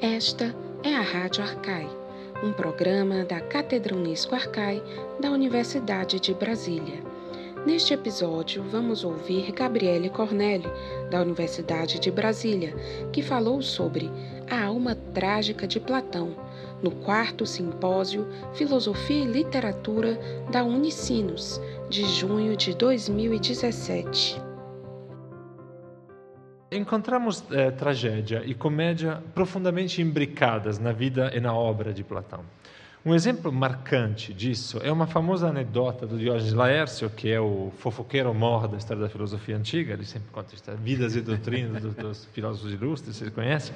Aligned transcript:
Esta 0.00 0.54
é 0.82 0.92
a 0.94 1.00
Rádio 1.00 1.42
Arcai, 1.44 1.88
um 2.42 2.52
programa 2.52 3.24
da 3.24 3.40
Cátedra 3.40 3.94
Unesco 3.94 4.34
Arcai 4.34 4.82
da 5.20 5.30
Universidade 5.30 6.18
de 6.18 6.34
Brasília. 6.34 7.00
Neste 7.64 7.94
episódio, 7.94 8.62
vamos 8.64 9.04
ouvir 9.04 9.52
Gabriele 9.52 10.10
Cornelli, 10.10 10.66
da 11.10 11.22
Universidade 11.22 12.00
de 12.00 12.10
Brasília, 12.10 12.74
que 13.12 13.22
falou 13.22 13.62
sobre 13.62 14.10
a 14.50 14.64
alma 14.64 14.96
trágica 15.14 15.66
de 15.66 15.78
Platão, 15.78 16.34
no 16.82 16.90
quarto 16.90 17.46
simpósio 17.46 18.26
Filosofia 18.52 19.22
e 19.22 19.26
Literatura 19.26 20.18
da 20.50 20.64
Unicinos, 20.64 21.60
de 21.88 22.04
junho 22.04 22.56
de 22.56 22.74
2017. 22.74 24.43
Encontramos 26.74 27.44
eh, 27.50 27.70
tragédia 27.70 28.42
e 28.44 28.54
comédia 28.54 29.22
profundamente 29.34 30.02
imbricadas 30.02 30.78
na 30.78 30.92
vida 30.92 31.30
e 31.34 31.40
na 31.40 31.54
obra 31.54 31.92
de 31.92 32.02
Platão. 32.02 32.40
Um 33.06 33.14
exemplo 33.14 33.52
marcante 33.52 34.32
disso 34.32 34.80
é 34.82 34.90
uma 34.90 35.06
famosa 35.06 35.48
anedota 35.48 36.06
do 36.06 36.18
Diógenes 36.18 36.54
Laércio, 36.54 37.10
que 37.10 37.30
é 37.30 37.38
o 37.38 37.70
fofoqueiro 37.78 38.32
mor 38.32 38.66
da 38.66 38.78
história 38.78 39.02
da 39.02 39.10
filosofia 39.10 39.56
antiga, 39.56 39.92
ele 39.92 40.06
sempre 40.06 40.30
conta 40.32 40.54
história, 40.54 40.80
vidas 40.82 41.14
e 41.14 41.20
doutrinas 41.20 41.82
dos, 41.82 41.94
dos 41.94 42.24
filósofos 42.32 42.72
ilustres, 42.72 43.16
vocês 43.16 43.30
conhecem, 43.30 43.74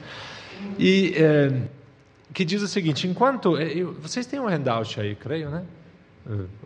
e 0.78 1.12
eh, 1.14 1.62
que 2.32 2.44
diz 2.44 2.62
o 2.62 2.68
seguinte, 2.68 3.06
enquanto, 3.06 3.58
eh, 3.58 3.72
eu, 3.76 3.92
vocês 3.94 4.24
têm 4.24 4.40
um 4.40 4.48
handout 4.48 4.98
aí, 4.98 5.14
creio, 5.14 5.50
né? 5.50 5.64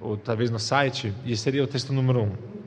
ou 0.00 0.16
talvez 0.16 0.50
no 0.50 0.58
site, 0.58 1.12
e 1.24 1.36
seria 1.36 1.62
o 1.62 1.66
texto 1.66 1.92
número 1.92 2.22
um. 2.22 2.61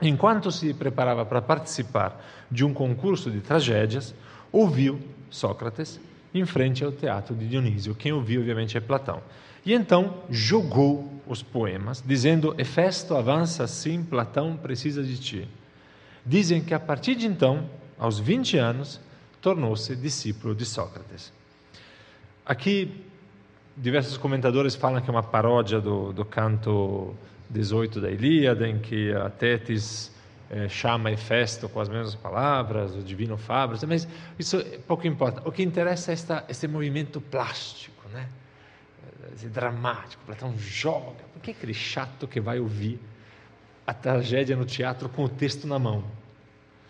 Enquanto 0.00 0.50
se 0.50 0.74
preparava 0.74 1.24
para 1.24 1.40
participar 1.40 2.22
de 2.50 2.64
um 2.64 2.74
concurso 2.74 3.30
de 3.30 3.40
tragédias, 3.40 4.14
ouviu 4.52 5.00
Sócrates 5.30 6.00
em 6.34 6.44
frente 6.44 6.84
ao 6.84 6.92
teatro 6.92 7.34
de 7.34 7.48
Dionísio. 7.48 7.94
Quem 7.94 8.12
ouviu, 8.12 8.40
obviamente, 8.40 8.76
é 8.76 8.80
Platão. 8.80 9.22
E 9.64 9.72
então 9.72 10.22
jogou 10.30 11.10
os 11.26 11.42
poemas, 11.42 12.02
dizendo: 12.06 12.54
Hefesto 12.58 13.16
avança 13.16 13.64
assim, 13.64 14.02
Platão 14.02 14.56
precisa 14.56 15.02
de 15.02 15.18
ti. 15.18 15.48
Dizem 16.24 16.62
que 16.62 16.74
a 16.74 16.80
partir 16.80 17.14
de 17.14 17.26
então, 17.26 17.68
aos 17.98 18.18
20 18.18 18.58
anos, 18.58 19.00
tornou-se 19.40 19.94
discípulo 19.96 20.54
de 20.54 20.64
Sócrates. 20.64 21.32
Aqui, 22.44 23.04
diversos 23.76 24.16
comentadores 24.16 24.74
falam 24.74 25.00
que 25.00 25.08
é 25.08 25.12
uma 25.12 25.22
paródia 25.22 25.80
do, 25.80 26.12
do 26.12 26.24
canto 26.24 27.14
18 27.50 28.00
da 28.00 28.10
Ilíada, 28.10 28.68
em 28.68 28.78
que 28.78 29.12
a 29.12 29.30
Tétis 29.30 30.12
é, 30.50 30.68
chama 30.68 31.10
Hefesto 31.10 31.68
com 31.68 31.80
as 31.80 31.88
mesmas 31.88 32.14
palavras, 32.14 32.94
o 32.94 33.02
divino 33.02 33.36
Fabro, 33.36 33.78
mas 33.86 34.06
isso 34.38 34.62
pouco 34.86 35.06
importa. 35.06 35.42
O 35.48 35.52
que 35.52 35.62
interessa 35.62 36.10
é 36.10 36.14
esta, 36.14 36.44
esse 36.48 36.66
movimento 36.68 37.20
plástico, 37.20 38.08
né? 38.12 38.28
esse 39.34 39.48
dramático. 39.48 40.22
Platão 40.24 40.56
joga. 40.58 41.24
Por 41.32 41.42
que 41.42 41.50
aquele 41.50 41.74
chato 41.74 42.26
que 42.26 42.40
vai 42.40 42.58
ouvir 42.58 42.98
a 43.86 43.94
tragédia 43.94 44.56
no 44.56 44.64
teatro 44.64 45.08
com 45.08 45.24
o 45.24 45.28
texto 45.28 45.66
na 45.66 45.78
mão? 45.78 46.04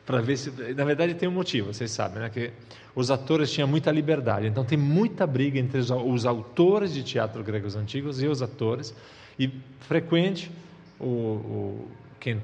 Para 0.06 0.20
ver 0.20 0.36
se. 0.36 0.50
Na 0.74 0.84
verdade, 0.84 1.14
tem 1.14 1.28
um 1.28 1.32
motivo, 1.32 1.74
vocês 1.74 1.90
sabem, 1.90 2.20
né? 2.20 2.30
que 2.30 2.52
os 2.94 3.10
atores 3.10 3.50
tinham 3.50 3.68
muita 3.68 3.90
liberdade, 3.90 4.46
então 4.46 4.64
tem 4.64 4.78
muita 4.78 5.26
briga 5.26 5.58
entre 5.58 5.78
os, 5.78 5.90
os 5.90 6.24
autores 6.24 6.94
de 6.94 7.02
teatro 7.02 7.42
gregos 7.42 7.76
antigos 7.76 8.22
e 8.22 8.26
os 8.26 8.40
atores 8.40 8.94
e 9.38 9.50
frequente, 9.80 10.50
o, 10.98 11.04
o, 11.04 11.88
quem, 12.18 12.40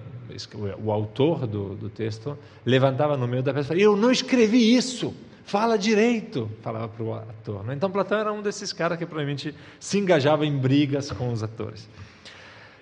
o 0.84 0.92
autor 0.92 1.46
do, 1.46 1.74
do, 1.74 1.88
texto 1.88 2.36
levantava 2.66 3.16
no 3.16 3.26
meio 3.26 3.42
da 3.42 3.54
peça 3.54 3.66
e 3.66 3.68
falava: 3.68 3.84
Eu 3.84 3.96
não 3.96 4.10
escrevi 4.10 4.74
isso, 4.76 5.14
fala 5.44 5.78
direito, 5.78 6.50
falava 6.60 6.88
para 6.88 7.02
o 7.02 7.14
ator. 7.14 7.64
Né? 7.64 7.74
Então 7.74 7.90
Platão 7.90 8.18
era 8.18 8.32
um 8.32 8.42
desses 8.42 8.72
caras 8.72 8.98
que 8.98 9.06
provavelmente 9.06 9.54
se 9.80 9.98
engajava 9.98 10.44
em 10.44 10.56
brigas 10.56 11.10
com 11.12 11.32
os 11.32 11.42
atores. 11.42 11.88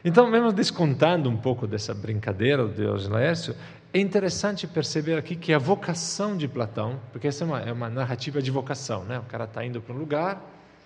Então, 0.02 0.30
mesmo 0.30 0.50
descontando 0.50 1.28
um 1.28 1.36
pouco 1.36 1.66
dessa 1.66 1.92
brincadeira 1.92 2.66
do 2.66 2.72
Deus 2.72 3.06
Laércio, 3.06 3.54
é 3.92 3.98
interessante 3.98 4.66
perceber 4.66 5.18
aqui 5.18 5.34
que 5.34 5.52
a 5.52 5.58
vocação 5.58 6.36
de 6.36 6.46
Platão, 6.46 7.00
porque 7.12 7.26
essa 7.26 7.44
é 7.44 7.46
uma, 7.46 7.60
é 7.60 7.72
uma 7.72 7.90
narrativa 7.90 8.40
de 8.40 8.50
vocação, 8.50 9.04
né? 9.04 9.18
o 9.18 9.22
cara 9.24 9.44
está 9.44 9.64
indo 9.64 9.80
para 9.80 9.94
um 9.94 9.98
lugar, 9.98 10.40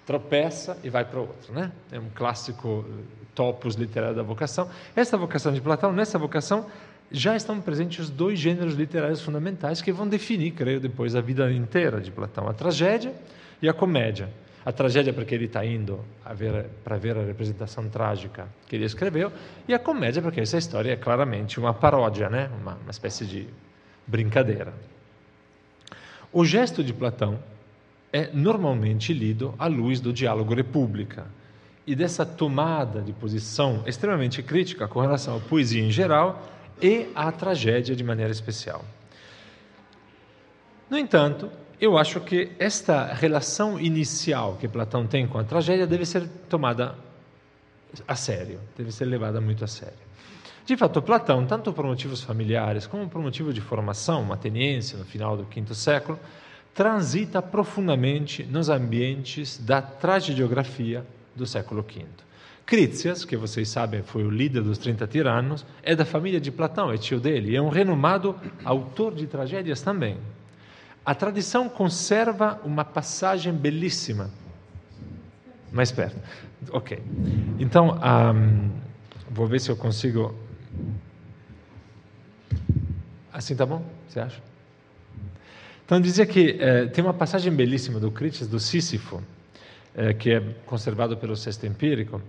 tropeça 0.06 0.78
e 0.82 0.90
vai 0.90 1.04
para 1.04 1.20
outro, 1.20 1.52
né? 1.52 1.72
É 1.90 1.98
um 1.98 2.08
clássico 2.14 2.84
eh, 2.86 3.02
topos 3.34 3.74
literário 3.74 4.14
da 4.14 4.22
vocação. 4.22 4.68
Essa 4.94 5.16
vocação 5.16 5.52
de 5.52 5.60
Platão, 5.60 5.92
nessa 5.92 6.18
vocação, 6.18 6.66
já 7.10 7.34
estão 7.36 7.60
presentes 7.60 8.00
os 8.00 8.10
dois 8.10 8.38
gêneros 8.38 8.74
literários 8.74 9.22
fundamentais 9.22 9.80
que 9.80 9.92
vão 9.92 10.06
definir, 10.06 10.52
creio, 10.52 10.78
depois 10.78 11.16
a 11.16 11.20
vida 11.20 11.50
inteira 11.50 12.00
de 12.00 12.10
Platão: 12.10 12.48
a 12.48 12.52
tragédia 12.52 13.14
e 13.62 13.68
a 13.68 13.72
comédia. 13.72 14.28
A 14.64 14.72
tragédia 14.72 15.12
porque 15.12 15.34
ele 15.34 15.44
está 15.44 15.64
indo 15.64 16.02
para 16.82 16.96
ver 16.96 17.16
a 17.16 17.22
representação 17.22 17.88
trágica 17.88 18.48
que 18.66 18.76
ele 18.76 18.84
escreveu, 18.84 19.30
e 19.68 19.74
a 19.74 19.78
comédia 19.78 20.22
porque 20.22 20.40
essa 20.40 20.56
história 20.56 20.92
é 20.92 20.96
claramente 20.96 21.60
uma 21.60 21.74
paródia, 21.74 22.30
né? 22.30 22.50
uma, 22.60 22.74
uma 22.76 22.90
espécie 22.90 23.26
de 23.26 23.46
brincadeira. 24.06 24.72
O 26.32 26.44
gesto 26.44 26.82
de 26.82 26.92
Platão 26.92 27.38
é 28.12 28.30
normalmente 28.32 29.12
lido 29.12 29.54
à 29.58 29.66
luz 29.66 30.00
do 30.00 30.12
diálogo 30.12 30.54
República 30.54 31.26
e 31.86 31.94
dessa 31.94 32.24
tomada 32.24 33.02
de 33.02 33.12
posição 33.12 33.82
extremamente 33.86 34.42
crítica 34.42 34.88
com 34.88 35.00
relação 35.00 35.36
à 35.36 35.40
poesia 35.40 35.82
em 35.82 35.90
geral 35.90 36.42
e 36.80 37.08
à 37.14 37.30
tragédia 37.30 37.94
de 37.94 38.02
maneira 38.02 38.32
especial. 38.32 38.84
No 40.88 40.98
entanto, 40.98 41.50
eu 41.80 41.98
acho 41.98 42.20
que 42.20 42.52
esta 42.58 43.12
relação 43.12 43.80
inicial 43.80 44.56
que 44.60 44.68
Platão 44.68 45.06
tem 45.06 45.26
com 45.26 45.38
a 45.38 45.44
tragédia 45.44 45.86
deve 45.86 46.06
ser 46.06 46.28
tomada 46.48 46.94
a 48.06 48.16
sério, 48.16 48.60
deve 48.76 48.90
ser 48.92 49.04
levada 49.04 49.40
muito 49.40 49.64
a 49.64 49.66
sério. 49.66 50.04
De 50.66 50.76
fato, 50.76 51.02
Platão, 51.02 51.44
tanto 51.46 51.72
por 51.72 51.84
motivos 51.84 52.22
familiares 52.22 52.86
como 52.86 53.08
por 53.08 53.20
motivo 53.20 53.52
de 53.52 53.60
formação, 53.60 54.32
ateniense 54.32 54.96
no 54.96 55.04
final 55.04 55.36
do 55.36 55.44
quinto 55.44 55.74
século, 55.74 56.18
transita 56.72 57.42
profundamente 57.42 58.42
nos 58.44 58.68
ambientes 58.68 59.58
da 59.58 59.82
tragediografia 59.82 61.04
do 61.36 61.46
século 61.46 61.82
V. 61.82 62.06
Crítias, 62.66 63.26
que 63.26 63.36
vocês 63.36 63.68
sabem 63.68 64.02
foi 64.02 64.24
o 64.24 64.30
líder 64.30 64.62
dos 64.62 64.78
30 64.78 65.06
tiranos, 65.06 65.66
é 65.82 65.94
da 65.94 66.06
família 66.06 66.40
de 66.40 66.50
Platão, 66.50 66.90
é 66.90 66.96
tio 66.96 67.20
dele, 67.20 67.54
é 67.54 67.60
um 67.60 67.68
renomado 67.68 68.34
autor 68.64 69.14
de 69.14 69.26
tragédias 69.26 69.82
também. 69.82 70.16
A 71.04 71.14
tradição 71.14 71.68
conserva 71.68 72.60
uma 72.64 72.84
passagem 72.84 73.52
belíssima. 73.52 74.30
Mais 75.70 75.92
perto. 75.92 76.16
Ok. 76.70 77.02
Então, 77.58 77.98
um, 77.98 78.70
vou 79.30 79.46
ver 79.46 79.60
se 79.60 79.70
eu 79.70 79.76
consigo. 79.76 80.34
Assim 83.32 83.54
tá 83.54 83.66
bom? 83.66 83.84
Você 84.08 84.20
acha? 84.20 84.40
Então 85.84 86.00
dizia 86.00 86.24
que 86.24 86.56
eh, 86.58 86.86
tem 86.86 87.04
uma 87.04 87.12
passagem 87.12 87.52
belíssima 87.52 88.00
do 88.00 88.10
Critias 88.10 88.48
do 88.48 88.58
Sísifo, 88.58 89.22
eh, 89.94 90.14
que 90.14 90.30
é 90.30 90.40
conservado 90.64 91.14
pelo 91.16 91.36
Sexto 91.36 91.66
Empírico, 91.66 92.22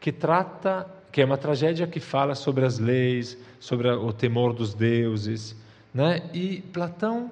que 0.00 0.10
trata, 0.10 0.86
que 1.12 1.20
é 1.20 1.24
uma 1.24 1.36
tragédia 1.36 1.86
que 1.86 2.00
fala 2.00 2.34
sobre 2.34 2.64
as 2.64 2.78
leis, 2.78 3.36
sobre 3.60 3.90
o 3.90 4.12
temor 4.14 4.54
dos 4.54 4.72
deuses, 4.72 5.54
né? 5.92 6.22
E 6.32 6.62
Platão, 6.72 7.30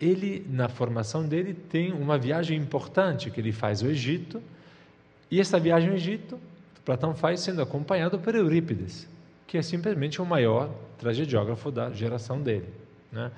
ele 0.00 0.46
na 0.48 0.68
formação 0.68 1.26
dele 1.26 1.54
tem 1.54 1.92
uma 1.92 2.18
viagem 2.18 2.58
importante 2.58 3.30
que 3.30 3.40
ele 3.40 3.52
faz 3.52 3.82
ao 3.82 3.88
Egito, 3.88 4.42
e 5.30 5.40
essa 5.40 5.58
viagem 5.58 5.90
ao 5.90 5.96
Egito, 5.96 6.38
Platão 6.84 7.14
faz 7.14 7.40
sendo 7.40 7.62
acompanhado 7.62 8.18
por 8.18 8.34
Eurípides, 8.34 9.08
que 9.46 9.58
é 9.58 9.62
simplesmente 9.62 10.20
o 10.20 10.26
maior 10.26 10.70
tragediógrafo 10.98 11.70
da 11.70 11.90
geração 11.90 12.40
dele, 12.40 12.68
né? 13.10 13.30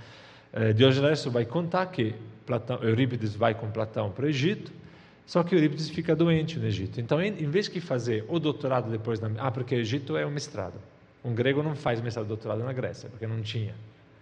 Eh, 0.52 0.72
Diógenes 0.72 1.25
vai 1.26 1.44
contar 1.44 1.87
que 1.87 2.14
Platão, 2.46 2.82
Eurípides 2.82 3.34
vai 3.34 3.55
com 3.55 3.70
Platão 3.70 4.10
para 4.10 4.25
o 4.25 4.28
Egito, 4.28 4.72
só 5.26 5.43
que 5.43 5.55
Eurípides 5.55 5.90
fica 5.90 6.16
doente 6.16 6.58
no 6.58 6.66
Egito. 6.66 7.00
Então, 7.00 7.20
em, 7.20 7.32
vez 7.32 7.69
de 7.69 7.81
fazer 7.81 8.25
o 8.28 8.38
doutorado 8.38 8.90
depois 8.90 9.19
da... 9.19 9.31
Ah, 9.38 9.50
porque 9.50 9.75
o 9.75 9.78
Egito 9.78 10.16
é 10.16 10.25
o 10.25 10.31
mestrado. 10.31 10.81
Um 11.22 11.34
grego 11.34 11.62
não 11.62 11.75
faz 11.75 12.00
mestrado 12.00 12.26
doutorado 12.26 12.64
na 12.64 12.72
Grécia, 12.72 13.10
porque 13.10 13.26
não 13.26 13.43
tinha 13.43 13.75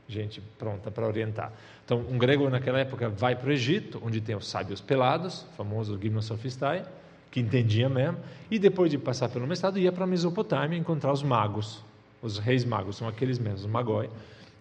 gente 0.09 0.41
pronta 0.59 0.91
para 0.91 1.07
orientar. 1.07 1.53
Então, 1.85 2.05
um 2.11 2.19
grego 2.19 2.49
naquela 2.49 2.79
época 2.79 3.09
vai 3.09 3.37
para 3.37 3.49
o 3.49 3.53
Egito, 3.53 4.01
onde 4.05 4.21
tem 4.21 4.37
os 4.37 4.49
sábios 4.49 4.81
pelados, 4.81 5.47
famoso 5.57 5.99
Gymnosophistae, 6.01 6.85
que 7.31 7.41
entendia 7.41 7.89
mesmo, 7.89 8.19
e 8.51 8.59
depois 8.59 8.91
de 8.91 8.99
passar 8.99 9.29
pelo 9.29 9.47
mestrado 9.47 9.79
ia 9.79 9.93
para 9.93 10.05
a 10.05 10.07
Mesopotâmia 10.07 10.79
encontrar 10.79 11.13
os 11.13 11.23
magos, 11.23 11.85
os 12.23 12.39
reis 12.39 12.65
magos, 12.65 12.97
são 12.97 13.09
aqueles 13.09 13.39
mesmos, 13.39 13.65
os 13.65 13.71
magoi, 13.71 14.09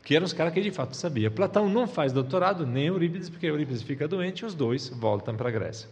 que 0.04 0.16
eram 0.16 0.26
os 0.26 0.34
caras 0.34 0.54
que 0.54 0.62
de 0.62 0.72
fato 0.72 0.96
sabia. 0.96 1.32
Platão 1.32 1.70
não 1.70 1.88
faz 1.88 2.14
doutorado, 2.14 2.66
nem 2.66 2.88
Eurípides, 2.88 3.30
porque 3.30 3.48
Eurípides 3.48 3.82
fica 3.82 4.08
doente 4.08 4.42
e 4.42 4.46
os 4.46 4.54
dois 4.54 4.90
voltam 4.90 5.36
para 5.36 5.50
a 5.50 5.52
Grécia. 5.52 5.90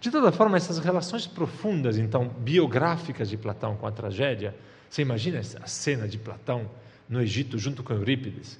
De 0.00 0.10
toda 0.10 0.32
forma, 0.32 0.56
essas 0.56 0.78
relações 0.78 1.26
profundas, 1.26 1.96
então, 1.96 2.28
biográficas 2.28 3.28
de 3.28 3.36
Platão 3.36 3.76
com 3.76 3.86
a 3.86 3.92
tragédia, 3.92 4.54
você 4.90 5.02
imagina 5.02 5.38
a 5.38 5.66
cena 5.66 6.08
de 6.08 6.18
Platão 6.18 6.68
no 7.08 7.20
Egito 7.20 7.58
junto 7.58 7.82
com 7.82 7.92
Eurípides? 7.92 8.58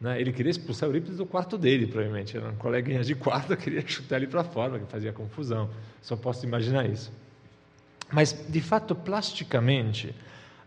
Né? 0.00 0.20
Ele 0.20 0.32
queria 0.32 0.50
expulsar 0.50 0.88
Eurípides 0.88 1.16
do 1.16 1.26
quarto 1.26 1.58
dele, 1.58 1.86
provavelmente. 1.86 2.36
Era 2.36 2.50
um 2.50 2.56
coleguinha 2.56 3.02
de 3.02 3.14
quarto, 3.14 3.56
queria 3.58 3.86
chutar 3.86 4.16
ele 4.16 4.26
para 4.26 4.44
fora, 4.44 4.78
que 4.78 4.86
fazia 4.86 5.12
confusão. 5.12 5.68
Só 6.00 6.16
posso 6.16 6.46
imaginar 6.46 6.88
isso. 6.88 7.12
Mas, 8.10 8.46
de 8.48 8.60
fato, 8.60 8.94
plasticamente, 8.94 10.14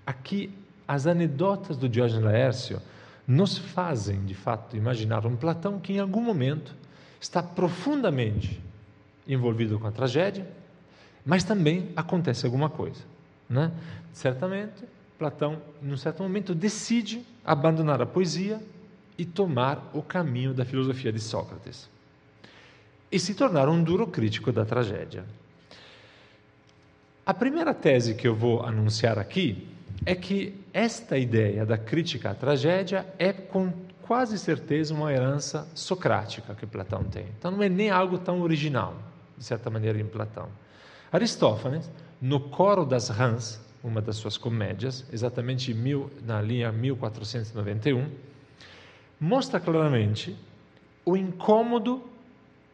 aqui 0.06 0.54
as 0.88 1.08
anedotas 1.08 1.78
do 1.78 1.88
Diógenes 1.88 2.24
Laércio 2.24 2.82
nos 3.28 3.58
fazem, 3.58 4.26
de 4.26 4.36
fato, 4.36 4.76
imaginar 4.76 5.26
um 5.26 5.36
Platão 5.36 5.80
que, 5.80 5.94
em 5.94 6.00
algum 6.00 6.22
momento, 6.22 6.76
está 7.20 7.42
profundamente 7.42 8.62
envolvido 9.28 9.80
com 9.80 9.88
a 9.88 9.92
tragédia, 9.92 10.46
mas 11.26 11.44
também 11.44 11.92
acontece 11.96 12.46
alguma 12.46 12.70
coisa. 12.70 13.02
Né? 13.50 13.72
Certamente, 14.12 14.84
Platão, 15.18 15.62
num 15.82 15.98
certo 15.98 16.24
momento, 16.24 16.54
decide 16.54 17.24
abandonar 17.46 18.02
a 18.02 18.06
poesia 18.06 18.60
e 19.22 19.26
tomar 19.26 19.92
o 19.94 20.02
caminho 20.02 20.52
da 20.52 20.66
filosofia 20.66 21.14
de 21.14 21.20
Sócrates 21.20 21.88
e 23.12 23.20
se 23.20 23.36
tornar 23.36 23.70
um 23.70 23.84
duro 23.84 24.08
crítico 24.08 24.52
da 24.52 24.66
tragédia. 24.66 25.24
A 27.24 27.32
primeira 27.32 27.72
tese 27.72 28.16
que 28.16 28.28
eu 28.28 28.34
vou 28.34 28.64
anunciar 28.64 29.20
aqui 29.20 29.68
é 30.08 30.16
que 30.16 30.60
esta 30.74 31.20
ideia 31.20 31.68
da 31.68 31.78
crítica 31.78 32.32
à 32.32 32.34
tragédia 32.34 33.06
é 33.20 33.32
com 33.32 33.72
quase 34.02 34.40
certeza 34.40 34.92
uma 34.92 35.14
herança 35.14 35.68
socrática 35.76 36.56
que 36.56 36.66
Platão 36.66 37.04
tem. 37.04 37.28
Então 37.38 37.52
não 37.52 37.62
é 37.62 37.70
nem 37.70 37.92
algo 37.92 38.18
tão 38.18 38.42
original, 38.42 38.96
de 39.38 39.44
certa 39.44 39.70
maneira, 39.70 40.00
em 40.00 40.06
Platão. 40.08 40.50
Aristófanes, 41.12 41.88
no 42.20 42.40
Coro 42.40 42.84
das 42.88 43.10
Rãs, 43.10 43.62
uma 43.84 44.02
das 44.02 44.16
suas 44.16 44.36
comédias, 44.36 45.06
exatamente 45.14 45.76
mil, 45.76 46.10
na 46.26 46.42
linha 46.42 46.72
1491, 46.72 48.31
mostra 49.22 49.60
claramente 49.60 50.36
o 51.06 51.16
incômodo 51.16 52.04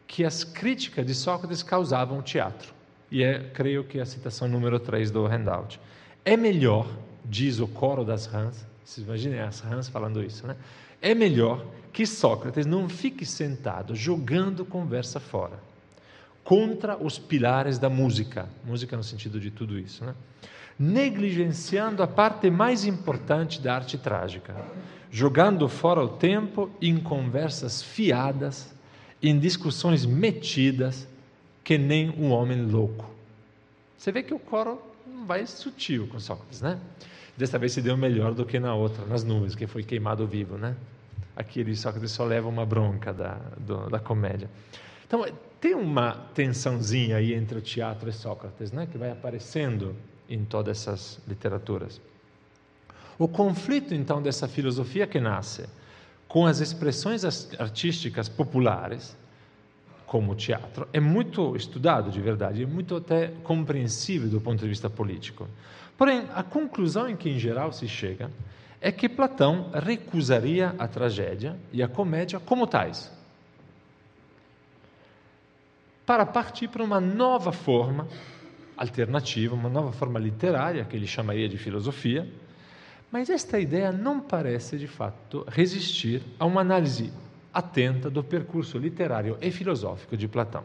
que 0.08 0.24
as 0.24 0.44
críticas 0.44 1.06
de 1.06 1.14
Sócrates 1.14 1.62
causavam 1.62 2.18
ao 2.18 2.24
teatro. 2.24 2.74
E 3.12 3.22
é, 3.22 3.52
creio 3.54 3.84
que, 3.84 4.00
a 4.00 4.06
citação 4.06 4.48
número 4.48 4.80
3 4.80 5.12
do 5.12 5.26
handout. 5.26 5.80
É 6.26 6.36
melhor 6.36 6.88
diz 7.28 7.60
o 7.60 7.68
coro 7.68 8.06
das 8.06 8.26
rãs, 8.26 8.66
vocês 8.84 9.06
imaginem 9.06 9.40
as 9.42 9.60
rãs 9.60 9.90
falando 9.90 10.24
isso, 10.24 10.48
né? 10.48 10.56
É 11.02 11.14
melhor 11.14 11.66
que 11.92 12.06
Sócrates 12.06 12.66
não 12.66 12.88
fique 12.88 13.26
sentado 13.26 13.96
jogando 13.96 14.66
conversa 14.66 15.20
fora, 15.20 15.60
contra 16.44 16.98
os 16.98 17.20
pilares 17.20 17.78
da 17.78 17.90
música, 17.90 18.48
música 18.64 18.96
no 18.96 19.04
sentido 19.04 19.40
de 19.40 19.52
tudo 19.52 19.78
isso, 19.78 20.06
né? 20.06 20.16
negligenciando 20.80 22.04
a 22.04 22.08
parte 22.08 22.52
mais 22.52 22.86
importante 22.86 23.60
da 23.60 23.76
arte 23.76 23.98
trágica, 23.98 24.56
jogando 25.18 25.68
fora 25.68 26.00
o 26.00 26.08
tempo 26.08 26.70
em 26.80 26.96
conversas 27.00 27.82
fiadas, 27.82 28.72
em 29.20 29.40
discussões 29.40 30.06
metidas, 30.06 31.08
que 31.64 31.76
nem 31.76 32.12
um 32.12 32.30
homem 32.30 32.62
louco. 32.62 33.10
Você 33.98 34.12
vê 34.12 34.22
que 34.22 34.32
o 34.32 34.38
coro 34.38 34.80
não 35.08 35.26
vai 35.26 35.44
sutil 35.48 36.06
com 36.06 36.20
Sócrates, 36.20 36.62
né? 36.62 36.80
Desta 37.36 37.58
vez 37.58 37.72
se 37.72 37.82
deu 37.82 37.98
melhor 37.98 38.36
do 38.36 38.46
que 38.46 38.60
na 38.60 38.76
outra, 38.76 39.08
nas 39.08 39.24
nuvens, 39.24 39.56
que 39.56 39.66
foi 39.66 39.82
queimado 39.82 40.28
vivo, 40.28 40.56
né? 40.56 40.76
Aqui 41.36 41.62
ele 41.62 41.76
só, 41.76 41.92
só 42.06 42.24
leva 42.24 42.48
uma 42.48 42.64
bronca 42.64 43.12
da, 43.12 43.40
do, 43.58 43.90
da 43.90 44.00
comédia. 44.00 44.48
Então, 45.08 45.26
tem 45.60 45.74
uma 45.74 46.12
tensãozinha 46.36 47.18
aí 47.18 47.34
entre 47.34 47.58
o 47.58 47.62
teatro 47.62 48.08
e 48.08 48.14
Sócrates, 48.14 48.72
né? 48.72 48.86
Que 48.86 49.00
vai 49.00 49.10
aparecendo 49.10 49.96
em 50.30 50.46
todas 50.46 50.78
essas 50.78 51.20
literaturas. 51.28 52.00
O 53.20 53.28
conflito, 53.28 53.94
então, 53.94 54.22
dessa 54.22 54.48
filosofia 54.48 55.08
que 55.08 55.20
nasce 55.20 55.68
com 56.28 56.46
as 56.46 56.60
expressões 56.60 57.24
artísticas 57.58 58.30
populares, 58.30 59.16
como 60.06 60.32
o 60.32 60.36
teatro, 60.36 60.88
é 60.94 61.00
muito 61.00 61.56
estudado 61.56 62.12
de 62.12 62.22
verdade, 62.22 62.64
é 62.64 62.66
muito 62.66 62.96
até 62.96 63.28
compreensível 63.44 64.30
do 64.30 64.40
ponto 64.40 64.60
de 64.60 64.68
vista 64.68 64.90
político. 64.90 65.48
Porém, 65.98 66.26
a 66.34 66.44
conclusão 66.44 67.10
em 67.10 67.16
que 67.16 67.30
em 67.30 67.40
geral 67.40 67.74
se 67.74 67.88
chega 67.88 68.30
é 68.80 68.92
que 68.92 69.10
Platão 69.10 69.72
recusaria 69.74 70.76
a 70.78 70.88
tragédia 70.88 71.58
e 71.74 71.82
a 71.82 71.88
comédia 71.88 72.40
como 72.40 72.68
tais, 72.68 73.12
para 76.06 76.26
partir 76.26 76.70
para 76.70 76.84
uma 76.84 77.02
nova 77.02 77.52
forma 77.52 78.08
alternativa, 78.78 79.56
uma 79.56 79.70
nova 79.70 79.92
forma 79.92 80.20
literária, 80.20 80.86
que 80.86 80.96
ele 80.96 81.08
chamaria 81.08 81.50
de 81.50 81.58
filosofia, 81.58 82.32
mas 83.12 83.30
esta 83.30 83.60
ideia 83.60 83.92
não 83.92 84.20
parece, 84.20 84.78
de 84.78 84.88
fato, 84.88 85.46
resistir 85.48 86.22
a 86.40 86.46
uma 86.46 86.62
análise 86.62 87.12
atenta 87.54 88.10
do 88.10 88.24
percurso 88.24 88.78
literário 88.78 89.38
e 89.42 89.50
filosófico 89.52 90.16
de 90.16 90.28
Platão. 90.28 90.64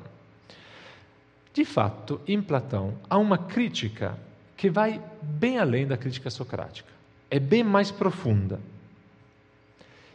De 1.55 1.65
fato, 1.65 2.21
em 2.27 2.41
Platão 2.41 2.95
há 3.09 3.19
uma 3.19 3.39
crítica 3.39 4.19
que 4.57 4.71
vai 4.71 5.01
bem 5.23 5.59
além 5.59 5.87
da 5.87 5.97
crítica 5.97 6.31
socrática, 6.31 6.91
é 7.31 7.39
bem 7.39 7.63
mais 7.63 7.91
profunda. 7.91 8.61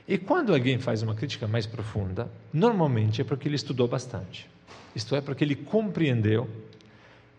E 0.07 0.17
quando 0.17 0.53
alguém 0.53 0.79
faz 0.79 1.01
uma 1.01 1.15
crítica 1.15 1.47
mais 1.47 1.65
profunda, 1.65 2.31
normalmente 2.53 3.21
é 3.21 3.23
porque 3.23 3.47
ele 3.47 3.55
estudou 3.55 3.87
bastante. 3.87 4.49
Isto 4.95 5.15
é, 5.15 5.21
porque 5.21 5.43
ele 5.43 5.55
compreendeu 5.55 6.49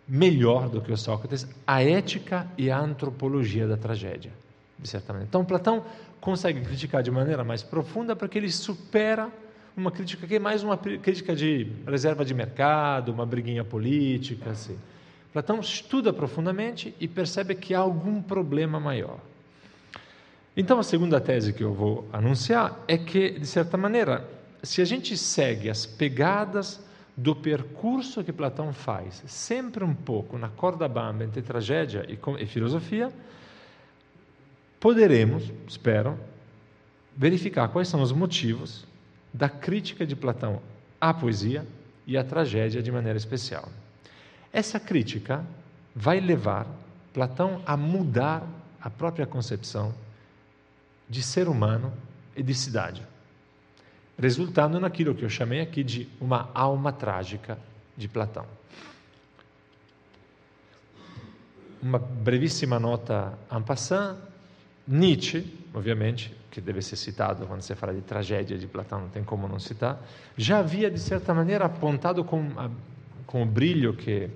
melhor 0.06 0.69
do 0.69 0.81
que 0.81 0.93
o 0.93 0.96
Sócrates 0.96 1.46
a 1.67 1.82
ética 1.82 2.46
e 2.56 2.70
a 2.70 2.79
antropologia 2.79 3.67
da 3.67 3.76
tragédia, 3.76 4.32
de 4.78 4.88
certa 4.88 5.12
maneira. 5.12 5.28
Então, 5.28 5.44
Platão 5.44 5.84
consegue 6.20 6.60
criticar 6.60 7.02
de 7.02 7.10
maneira 7.10 7.42
mais 7.42 7.62
profunda 7.62 8.14
porque 8.14 8.38
ele 8.38 8.50
supera 8.50 9.30
uma 9.76 9.90
crítica 9.90 10.26
que 10.26 10.36
é 10.36 10.38
mais 10.38 10.62
uma 10.62 10.76
crítica 10.76 11.34
de 11.34 11.70
reserva 11.86 12.25
de 12.25 12.34
mercado, 12.34 13.12
uma 13.12 13.25
briguinha 13.25 13.64
política, 13.64 14.50
assim. 14.50 14.78
Platão 15.32 15.60
estuda 15.60 16.12
profundamente 16.12 16.94
e 16.98 17.06
percebe 17.06 17.54
que 17.54 17.75
há 17.75 17.78
algum 17.78 18.20
problema 18.20 18.80
maior. 18.80 19.19
Então, 20.56 20.80
a 20.80 20.82
segunda 20.82 21.20
tese 21.20 21.52
que 21.52 21.62
eu 21.62 21.72
vou 21.72 22.08
anunciar 22.12 22.82
é 22.88 22.98
que, 22.98 23.38
de 23.38 23.46
certa 23.46 23.76
maneira, 23.76 24.28
se 24.62 24.82
a 24.82 24.84
gente 24.84 25.16
segue 25.16 25.70
as 25.70 25.86
pegadas 25.86 26.80
do 27.16 27.34
percurso 27.36 28.25
que 28.25 28.32
Platão 28.32 28.72
faz, 28.72 29.22
sempre 29.26 29.84
um 29.84 29.94
pouco 29.94 30.36
na 30.36 30.48
corda 30.48 30.88
bamba 30.88 31.25
entre 31.25 31.42
tragédia 31.42 32.04
e, 32.08 32.46
filosofia, 32.46 33.12
poderemos, 34.80 35.44
espero, 35.66 36.19
verificar 37.16 37.69
quais 37.69 37.88
são 37.88 38.00
os 38.00 38.12
motivos 38.12 38.86
da 39.32 39.49
crítica 39.49 40.06
de 40.06 40.14
Platão 40.14 40.61
à 41.00 41.12
poesia 41.12 41.66
e 42.06 42.16
à 42.16 42.25
tragédia 42.25 42.82
de 42.82 42.90
maneira 42.90 43.16
especial. 43.16 43.68
Essa 44.52 44.80
crítica 44.80 45.44
vai 45.94 46.20
levar 46.20 46.66
Platão 47.12 47.61
a 47.66 47.76
mudar 47.76 48.47
a 48.80 48.88
própria 48.88 49.26
concepção 49.26 49.92
de 51.08 51.23
ser 51.23 51.49
humano 51.49 51.92
e 52.37 52.42
de 52.42 52.54
cidade, 52.54 53.02
resultando 54.18 54.78
naquilo 54.78 55.14
que 55.14 55.25
eu 55.25 55.28
chamei 55.28 55.61
aqui 55.61 55.82
de 55.82 56.08
uma 56.20 56.50
alma 56.54 56.92
trágica 56.92 57.58
de 57.97 58.06
Platão. 58.06 58.47
Uma 61.82 61.99
brevíssima 61.99 62.78
nota 62.78 63.38
en 63.50 63.62
passant, 63.62 64.16
Nietzsche, 64.88 65.45
obviamente, 65.75 66.35
que 66.50 66.61
deve 66.61 66.80
ser 66.80 66.97
citado 66.97 67.47
quando 67.47 67.61
se 67.61 67.75
fala 67.75 67.92
de 67.92 68.00
tragédia 68.00 68.57
de 68.57 68.66
Platão, 68.66 69.02
não 69.02 69.09
tem 69.09 69.23
como 69.23 69.47
não 69.47 69.59
citar, 69.59 70.02
já 70.37 70.59
havia, 70.59 70.90
de 70.90 70.99
certa 70.99 71.35
maneira, 71.35 71.66
apontado 71.66 72.25
com 72.25 72.40
a 72.57 72.71
com 73.28 73.42
o 73.42 73.47
brilho 73.47 73.92
que 73.92 74.30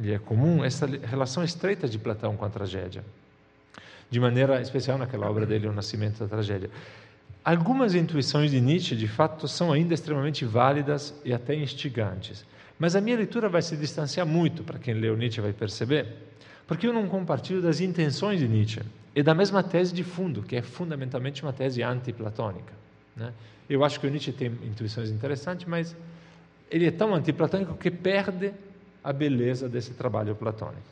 lhe 0.00 0.12
é 0.12 0.18
comum, 0.18 0.64
essa 0.64 0.86
relação 0.86 1.44
estreita 1.44 1.86
de 1.86 1.98
Platão 1.98 2.34
com 2.36 2.44
a 2.44 2.48
tragédia. 2.48 3.04
De 4.10 4.18
maneira 4.18 4.62
especial 4.62 4.96
naquela 4.96 5.28
obra 5.30 5.44
dele, 5.44 5.68
O 5.68 5.72
Nascimento 5.72 6.20
da 6.20 6.26
Tragédia. 6.26 6.70
Algumas 7.44 7.94
intuições 7.94 8.50
de 8.50 8.62
Nietzsche, 8.62 8.96
de 8.96 9.06
fato, 9.06 9.46
são 9.46 9.70
ainda 9.70 9.92
extremamente 9.92 10.46
válidas 10.46 11.14
e 11.22 11.34
até 11.34 11.54
instigantes. 11.54 12.46
Mas 12.78 12.96
a 12.96 13.00
minha 13.00 13.16
leitura 13.16 13.46
vai 13.46 13.60
se 13.60 13.76
distanciar 13.76 14.26
muito, 14.26 14.64
para 14.64 14.78
quem 14.78 14.94
leu 14.94 15.14
Nietzsche 15.18 15.42
vai 15.42 15.52
perceber, 15.52 16.06
porque 16.66 16.86
eu 16.86 16.94
não 16.94 17.06
compartilho 17.06 17.60
das 17.60 17.78
intenções 17.78 18.40
de 18.40 18.48
Nietzsche 18.48 18.80
e 19.14 19.22
da 19.22 19.34
mesma 19.34 19.62
tese 19.62 19.94
de 19.94 20.02
fundo, 20.02 20.42
que 20.42 20.56
é 20.56 20.62
fundamentalmente 20.62 21.42
uma 21.42 21.52
tese 21.52 21.82
antiplatônica. 21.82 22.72
Né? 23.16 23.32
Eu 23.68 23.84
acho 23.84 24.00
que 24.00 24.06
o 24.06 24.10
Nietzsche 24.10 24.32
tem 24.32 24.48
intuições 24.64 25.10
interessantes, 25.10 25.66
mas 25.66 25.94
ele 26.70 26.86
é 26.86 26.90
tão 26.90 27.14
antiplatônico 27.14 27.74
que 27.74 27.90
perde 27.90 28.52
a 29.02 29.12
beleza 29.12 29.68
desse 29.68 29.92
trabalho 29.92 30.34
platônico. 30.34 30.82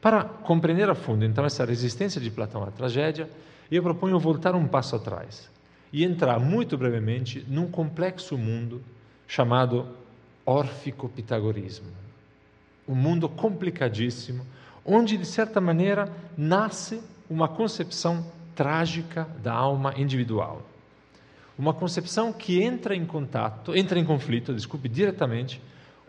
Para 0.00 0.24
compreender 0.24 0.88
a 0.88 0.94
fundo, 0.94 1.24
então, 1.24 1.44
essa 1.44 1.64
resistência 1.64 2.20
de 2.20 2.30
Platão 2.30 2.62
à 2.62 2.70
tragédia, 2.70 3.28
eu 3.70 3.82
proponho 3.82 4.18
voltar 4.18 4.54
um 4.54 4.66
passo 4.66 4.96
atrás 4.96 5.50
e 5.92 6.04
entrar 6.04 6.38
muito 6.38 6.76
brevemente 6.78 7.44
num 7.48 7.70
complexo 7.70 8.36
mundo 8.36 8.82
chamado 9.26 9.88
órfico-pitagorismo. 10.46 11.88
Um 12.86 12.94
mundo 12.94 13.28
complicadíssimo, 13.28 14.46
onde, 14.88 15.18
de 15.18 15.26
certa 15.26 15.60
maneira, 15.60 16.10
nasce 16.36 17.00
uma 17.28 17.46
concepção 17.46 18.24
trágica 18.56 19.28
da 19.42 19.52
alma 19.52 19.92
individual. 19.98 20.62
Uma 21.58 21.74
concepção 21.74 22.32
que 22.32 22.62
entra 22.62 22.96
em 22.96 23.04
contato, 23.04 23.76
entra 23.76 23.98
em 23.98 24.04
conflito, 24.04 24.54
desculpe, 24.54 24.88
diretamente 24.88 25.60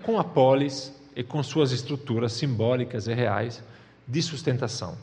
com 0.01 0.17
a 0.17 0.23
polis 0.23 0.95
e 1.13 1.23
com 1.23 1.43
suas 1.43 1.73
estruturas 1.73 2.31
simbólicas 2.31 3.07
e 3.07 3.13
reais 3.13 3.61
de 4.07 4.21
sustentação. 4.21 4.97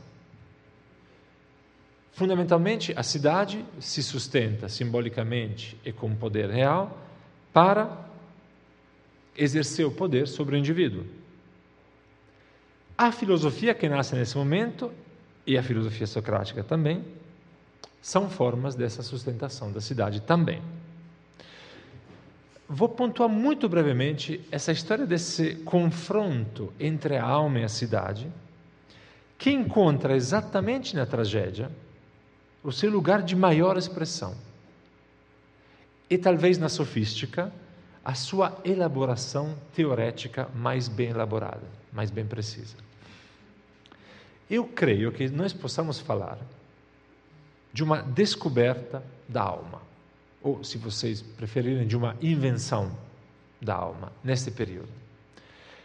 Fundamentalmente, 2.13 2.95
a 2.97 3.03
cidade 3.03 3.63
se 3.79 4.03
sustenta 4.03 4.71
simbolicamente 4.71 5.77
e 5.85 5.93
com 5.93 6.15
poder 6.15 6.49
real 6.49 6.99
para 7.53 8.07
exercer 9.37 9.85
o 9.85 9.91
poder 9.91 10.27
sobre 10.27 10.57
o 10.57 10.59
indivíduo. 10.59 11.05
A 12.99 13.13
filosofia 13.13 13.75
que 13.75 13.89
nasce 13.91 14.15
nesse 14.15 14.39
momento, 14.39 14.91
e 15.47 15.59
a 15.59 15.63
filosofia 15.63 16.07
socrática 16.07 16.65
também, 16.65 17.05
são 18.01 18.31
formas 18.31 18.75
dessa 18.75 19.03
sustentação 19.03 19.71
da 19.71 19.83
cidade 19.83 20.23
também. 20.23 20.63
Vou 22.67 22.89
pontuar 22.89 23.29
muito 23.29 23.69
brevemente 23.69 24.41
essa 24.51 24.73
história 24.73 25.07
desse 25.07 25.57
confronto 25.57 26.73
entre 26.81 27.17
a 27.17 27.25
alma 27.25 27.61
e 27.61 27.65
a 27.65 27.69
cidade, 27.69 28.33
que 29.37 29.51
encontra 29.51 30.17
exatamente 30.17 30.97
na 30.97 31.05
tragédia 31.05 31.71
o 32.65 32.73
seu 32.73 32.91
lugar 32.91 33.23
de 33.23 33.37
maior 33.37 33.77
expressão. 33.77 34.35
E 36.09 36.17
talvez 36.17 36.57
na 36.57 36.71
sofística, 36.71 37.53
a 38.03 38.15
sua 38.15 38.57
elaboração 38.65 39.55
teorética 39.75 40.49
mais 40.55 40.89
bem 40.89 41.11
elaborada, 41.11 41.67
mais 41.93 42.11
bem 42.11 42.25
precisa. 42.25 42.86
Eu 44.49 44.65
creio 44.65 45.11
que 45.11 45.29
nós 45.29 45.53
possamos 45.53 45.99
falar 45.99 46.39
de 47.73 47.83
uma 47.83 48.01
descoberta 48.01 49.03
da 49.29 49.43
alma, 49.43 49.83
ou, 50.43 50.63
se 50.63 50.79
vocês 50.79 51.21
preferirem, 51.21 51.87
de 51.87 51.97
uma 51.97 52.17
invenção 52.23 52.91
da 53.61 53.75
alma 53.75 54.13
nesse 54.23 54.51
período. 54.51 54.89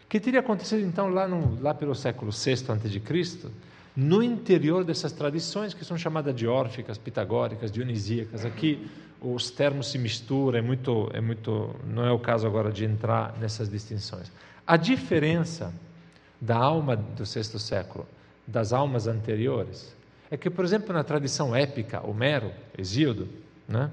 Que 0.08 0.20
teria 0.20 0.41
acontecido 0.41 0.86
então 0.86 1.10
lá, 1.10 1.27
no, 1.27 1.60
lá 1.62 1.74
pelo 1.74 1.96
século 1.96 2.32
VI 2.32 2.51
a.C., 2.70 3.50
no 3.96 4.24
interior 4.24 4.84
dessas 4.84 5.12
tradições 5.12 5.74
que 5.74 5.84
são 5.84 5.98
chamadas 5.98 6.34
de 6.36 6.48
órficas, 6.48 6.98
pitagóricas, 6.98 7.72
dionisíacas. 7.72 8.46
Aqui 8.46 8.89
os 9.20 9.51
termos 9.51 9.91
se 9.91 9.98
misturam, 9.98 10.58
é 10.58 10.62
muito, 10.62 11.10
é 11.13 11.20
muito, 11.20 11.75
não 11.86 12.06
é 12.06 12.12
o 12.12 12.20
caso 12.20 12.48
agora 12.48 12.72
de 12.72 12.86
entrar 12.86 13.38
nessas 13.38 13.70
distinções. 13.70 14.32
A 14.65 14.77
diferença 14.77 15.74
da 16.39 16.56
alma 16.56 16.96
do 16.96 17.25
sexto 17.25 17.60
século 17.60 18.08
das 18.51 18.74
almas 18.74 19.08
anteriores 19.08 19.96
é 20.29 20.38
que, 20.38 20.50
por 20.50 20.63
exemplo, 20.63 20.93
na 20.93 21.03
tradição 21.03 21.55
épica, 21.55 22.05
Homero, 22.05 22.51
Exíodo, 22.77 23.27
né, 23.67 23.89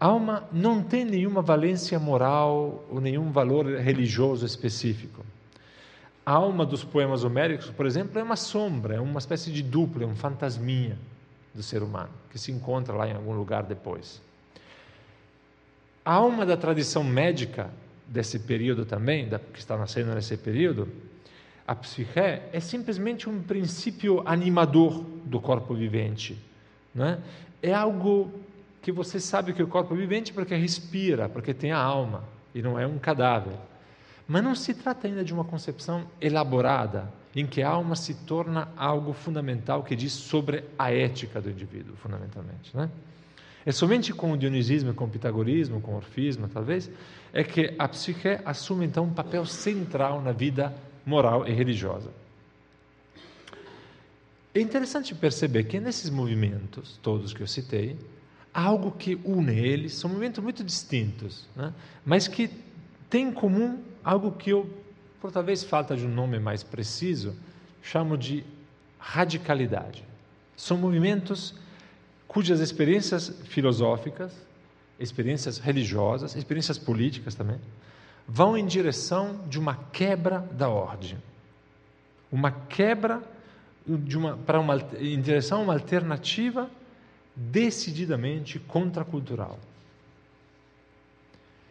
alma 0.00 0.44
não 0.52 0.82
tem 0.82 1.04
nenhuma 1.04 1.40
valência 1.40 1.98
moral 1.98 2.84
ou 2.90 3.00
nenhum 3.00 3.30
valor 3.30 3.66
religioso 3.66 4.44
específico. 4.44 5.24
A 6.24 6.32
alma 6.32 6.64
dos 6.64 6.84
poemas 6.84 7.24
homéricos, 7.24 7.70
por 7.70 7.86
exemplo, 7.86 8.18
é 8.18 8.22
uma 8.22 8.36
sombra, 8.36 8.94
é 8.94 9.00
uma 9.00 9.18
espécie 9.18 9.50
de 9.50 9.62
dupla, 9.62 10.04
é 10.04 10.06
um 10.06 10.14
fantasminha 10.14 10.96
do 11.54 11.62
ser 11.62 11.82
humano, 11.82 12.10
que 12.30 12.38
se 12.38 12.52
encontra 12.52 12.94
lá 12.94 13.08
em 13.08 13.12
algum 13.12 13.32
lugar 13.32 13.64
depois. 13.64 14.20
A 16.04 16.14
alma 16.14 16.46
da 16.46 16.56
tradição 16.56 17.02
médica 17.02 17.70
desse 18.06 18.38
período 18.38 18.84
também, 18.84 19.28
da, 19.28 19.38
que 19.38 19.58
está 19.58 19.76
nascendo 19.76 20.14
nesse 20.14 20.36
período, 20.36 20.88
a 21.66 21.74
psique 21.74 22.18
é 22.18 22.60
simplesmente 22.60 23.28
um 23.28 23.40
princípio 23.40 24.22
animador 24.26 25.04
do 25.24 25.40
corpo 25.40 25.74
vivente. 25.74 26.36
Né? 26.94 27.18
É 27.62 27.72
algo 27.72 28.32
que 28.80 28.90
você 28.90 29.20
sabe 29.20 29.52
que 29.52 29.62
o 29.62 29.68
corpo 29.68 29.94
é 29.94 29.96
vivente 29.96 30.32
porque 30.32 30.54
respira, 30.56 31.28
porque 31.28 31.54
tem 31.54 31.70
a 31.70 31.78
alma, 31.78 32.24
e 32.54 32.60
não 32.60 32.78
é 32.78 32.86
um 32.86 32.98
cadáver. 32.98 33.54
Mas 34.26 34.42
não 34.42 34.54
se 34.54 34.74
trata 34.74 35.06
ainda 35.06 35.24
de 35.24 35.32
uma 35.32 35.44
concepção 35.44 36.04
elaborada, 36.20 37.12
em 37.34 37.46
que 37.46 37.62
a 37.62 37.68
alma 37.68 37.96
se 37.96 38.14
torna 38.14 38.68
algo 38.76 39.12
fundamental 39.12 39.82
que 39.82 39.96
diz 39.96 40.12
sobre 40.12 40.64
a 40.78 40.92
ética 40.92 41.40
do 41.40 41.48
indivíduo, 41.48 41.96
fundamentalmente. 41.96 42.76
Né? 42.76 42.90
É 43.64 43.70
somente 43.70 44.12
com 44.12 44.32
o 44.32 44.36
dionisismo, 44.36 44.92
com 44.92 45.04
o 45.04 45.08
pitagorismo, 45.08 45.80
com 45.80 45.92
o 45.92 45.96
orfismo, 45.96 46.48
talvez, 46.48 46.90
é 47.32 47.44
que 47.44 47.74
a 47.78 47.88
psique 47.88 48.40
assume 48.44 48.84
então 48.84 49.04
um 49.04 49.14
papel 49.14 49.46
central 49.46 50.20
na 50.20 50.32
vida 50.32 50.74
moral 51.04 51.46
e 51.46 51.52
religiosa. 51.52 52.10
É 54.54 54.60
interessante 54.60 55.14
perceber 55.14 55.64
que 55.64 55.80
nesses 55.80 56.10
movimentos, 56.10 56.98
todos 57.02 57.32
que 57.32 57.42
eu 57.42 57.46
citei, 57.46 57.96
há 58.52 58.62
algo 58.62 58.92
que 58.92 59.18
une 59.24 59.58
eles, 59.58 59.94
são 59.94 60.10
movimentos 60.10 60.42
muito 60.42 60.62
distintos, 60.62 61.48
né? 61.56 61.72
mas 62.04 62.28
que 62.28 62.50
têm 63.08 63.28
em 63.28 63.32
comum 63.32 63.82
algo 64.04 64.32
que 64.32 64.50
eu, 64.50 64.68
por 65.20 65.32
talvez 65.32 65.64
falta 65.64 65.96
de 65.96 66.04
um 66.04 66.12
nome 66.12 66.38
mais 66.38 66.62
preciso, 66.62 67.34
chamo 67.82 68.16
de 68.18 68.44
radicalidade. 68.98 70.04
São 70.54 70.76
movimentos 70.76 71.54
cujas 72.28 72.60
experiências 72.60 73.40
filosóficas, 73.44 74.32
experiências 74.98 75.58
religiosas, 75.58 76.36
experiências 76.36 76.78
políticas 76.78 77.34
também, 77.34 77.58
vão 78.26 78.56
em 78.56 78.66
direção 78.66 79.40
de 79.48 79.58
uma 79.58 79.76
quebra 79.92 80.38
da 80.52 80.68
ordem. 80.68 81.18
Uma 82.30 82.50
quebra 82.50 83.22
de 83.86 84.16
uma, 84.16 84.36
para 84.36 84.60
uma, 84.60 84.76
em 84.98 85.20
direção 85.20 85.60
a 85.60 85.62
uma 85.62 85.72
alternativa 85.74 86.70
decididamente 87.34 88.58
contracultural. 88.58 89.58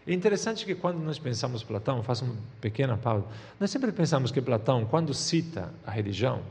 É 0.05 0.13
interessante 0.13 0.65
que 0.65 0.73
quando 0.73 0.99
nós 0.99 1.19
pensamos 1.19 1.63
Platão, 1.63 2.01
faço 2.01 2.25
uma 2.25 2.35
pequena 2.59 2.97
pausa, 2.97 3.25
nós 3.59 3.69
sempre 3.69 3.91
pensamos 3.91 4.31
que 4.31 4.41
Platão, 4.41 4.85
quando 4.85 5.13
cita 5.13 5.71
a 5.85 5.91
religião, 5.91 6.41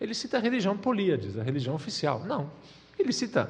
ele 0.00 0.14
cita 0.14 0.36
a 0.36 0.40
religião 0.40 0.76
políades, 0.76 1.36
a 1.38 1.42
religião 1.42 1.74
oficial. 1.74 2.20
Não. 2.24 2.50
Ele 2.98 3.12
cita, 3.12 3.44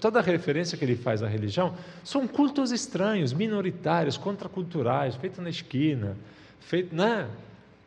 toda 0.00 0.20
a 0.20 0.22
referência 0.22 0.78
que 0.78 0.84
ele 0.84 0.96
faz 0.96 1.22
à 1.22 1.26
religião 1.26 1.74
são 2.04 2.26
cultos 2.28 2.70
estranhos, 2.70 3.32
minoritários, 3.32 4.16
contraculturais, 4.16 5.16
feito 5.16 5.42
na 5.42 5.50
esquina, 5.50 6.16
feito, 6.60 6.94
né? 6.94 7.28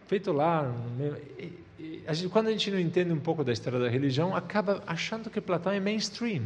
feito 0.07 0.31
lá. 0.31 0.73
A 2.07 2.13
gente, 2.13 2.29
quando 2.29 2.47
a 2.47 2.51
gente 2.51 2.71
não 2.71 2.79
entende 2.79 3.11
um 3.11 3.19
pouco 3.19 3.43
da 3.43 3.53
história 3.53 3.79
da 3.79 3.89
religião, 3.89 4.35
acaba 4.35 4.83
achando 4.87 5.29
que 5.29 5.39
Platão 5.39 5.71
é 5.71 5.79
mainstream. 5.79 6.43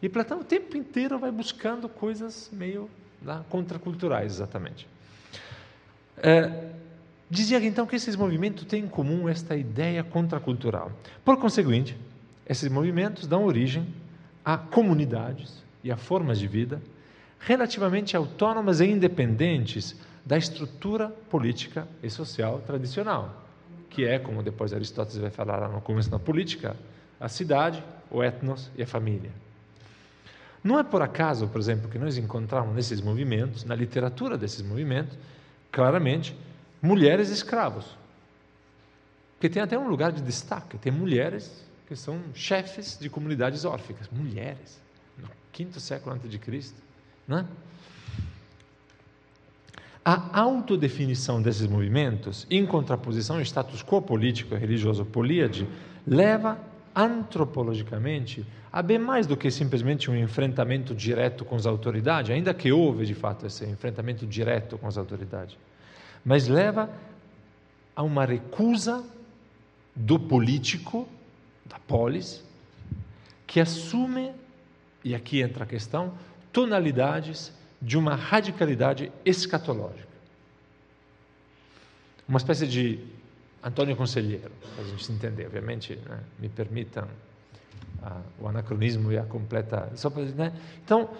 E 0.00 0.08
Platão 0.08 0.40
o 0.40 0.44
tempo 0.44 0.76
inteiro 0.76 1.18
vai 1.18 1.30
buscando 1.30 1.88
coisas 1.88 2.48
meio 2.52 2.88
lá, 3.24 3.44
contraculturais, 3.48 4.32
exatamente. 4.32 4.86
É, 6.18 6.70
dizia 7.28 7.62
então 7.64 7.86
que 7.86 7.96
esses 7.96 8.14
movimentos 8.16 8.64
têm 8.64 8.84
em 8.84 8.88
comum 8.88 9.28
esta 9.28 9.56
ideia 9.56 10.04
contracultural. 10.04 10.92
Por 11.24 11.36
conseguinte, 11.36 11.96
esses 12.46 12.68
movimentos 12.68 13.26
dão 13.26 13.44
origem 13.44 13.86
a 14.44 14.58
comunidades 14.58 15.62
e 15.82 15.90
a 15.90 15.96
formas 15.96 16.38
de 16.38 16.46
vida 16.46 16.80
relativamente 17.38 18.16
autônomas 18.16 18.80
e 18.80 18.86
independentes 18.86 19.96
da 20.24 20.38
estrutura 20.38 21.08
política 21.08 21.86
e 22.02 22.08
social 22.08 22.62
tradicional, 22.66 23.44
que 23.90 24.04
é, 24.04 24.18
como 24.18 24.42
depois 24.42 24.72
Aristóteles 24.72 25.20
vai 25.20 25.30
falar 25.30 25.58
lá 25.58 25.68
no 25.68 25.80
começo 25.80 26.10
da 26.10 26.18
política, 26.18 26.74
a 27.20 27.28
cidade, 27.28 27.82
o 28.10 28.22
etnos 28.22 28.70
e 28.76 28.82
a 28.82 28.86
família. 28.86 29.30
Não 30.62 30.78
é 30.78 30.82
por 30.82 31.02
acaso, 31.02 31.46
por 31.48 31.60
exemplo, 31.60 31.90
que 31.90 31.98
nós 31.98 32.16
encontramos 32.16 32.74
nesses 32.74 33.02
movimentos, 33.02 33.64
na 33.64 33.74
literatura 33.74 34.38
desses 34.38 34.62
movimentos, 34.62 35.18
claramente, 35.70 36.34
mulheres 36.80 37.28
escravos. 37.28 37.84
Que 39.38 39.50
tem 39.50 39.62
até 39.62 39.78
um 39.78 39.88
lugar 39.88 40.10
de 40.10 40.22
destaque, 40.22 40.78
tem 40.78 40.90
mulheres 40.90 41.62
que 41.86 41.94
são 41.94 42.20
chefes 42.34 42.98
de 42.98 43.10
comunidades 43.10 43.64
órficas, 43.64 44.08
mulheres, 44.10 44.80
no 45.18 45.28
quinto 45.52 45.78
século 45.80 46.14
antes 46.14 46.30
de 46.30 46.38
Cristo, 46.38 46.80
né? 47.26 47.46
A 50.04 50.38
autodefinição 50.38 51.40
desses 51.40 51.66
movimentos, 51.66 52.46
em 52.50 52.66
contraposição 52.66 53.36
ao 53.36 53.42
status 53.42 53.82
quo 53.82 54.02
político 54.02 54.54
e 54.54 54.58
religioso 54.58 55.02
políade, 55.02 55.66
leva 56.06 56.58
antropologicamente 56.94 58.46
a 58.70 58.82
bem 58.82 58.98
mais 58.98 59.26
do 59.26 59.36
que 59.36 59.50
simplesmente 59.50 60.10
um 60.10 60.16
enfrentamento 60.16 60.94
direto 60.94 61.44
com 61.44 61.56
as 61.56 61.64
autoridades, 61.64 62.30
ainda 62.30 62.52
que 62.52 62.70
houve 62.70 63.06
de 63.06 63.14
fato 63.14 63.46
esse 63.46 63.64
enfrentamento 63.64 64.26
direto 64.26 64.76
com 64.76 64.86
as 64.86 64.98
autoridades, 64.98 65.56
mas 66.24 66.48
leva 66.48 66.90
a 67.96 68.02
uma 68.02 68.26
recusa 68.26 69.02
do 69.94 70.18
político 70.18 71.08
da 71.66 71.78
polis, 71.78 72.44
que 73.46 73.60
assume, 73.60 74.32
e 75.02 75.14
aqui 75.14 75.40
entra 75.40 75.64
a 75.64 75.66
questão, 75.66 76.14
tonalidades 76.52 77.52
de 77.80 77.98
uma 77.98 78.14
radicalidade 78.14 79.12
escatológica. 79.24 80.14
Uma 82.26 82.38
espécie 82.38 82.66
de 82.66 82.98
Antônio 83.62 83.96
Conselheiro, 83.96 84.52
para 84.74 84.84
a 84.84 84.88
gente 84.88 85.12
entender, 85.12 85.46
obviamente, 85.46 85.96
né? 85.96 86.20
me 86.38 86.48
permitam 86.48 87.08
o 88.38 88.48
anacronismo 88.48 89.12
e 89.12 89.18
a 89.18 89.24
completa. 89.24 89.90
Só 89.94 90.10
para, 90.10 90.24
né? 90.24 90.52
Então, 90.84 91.10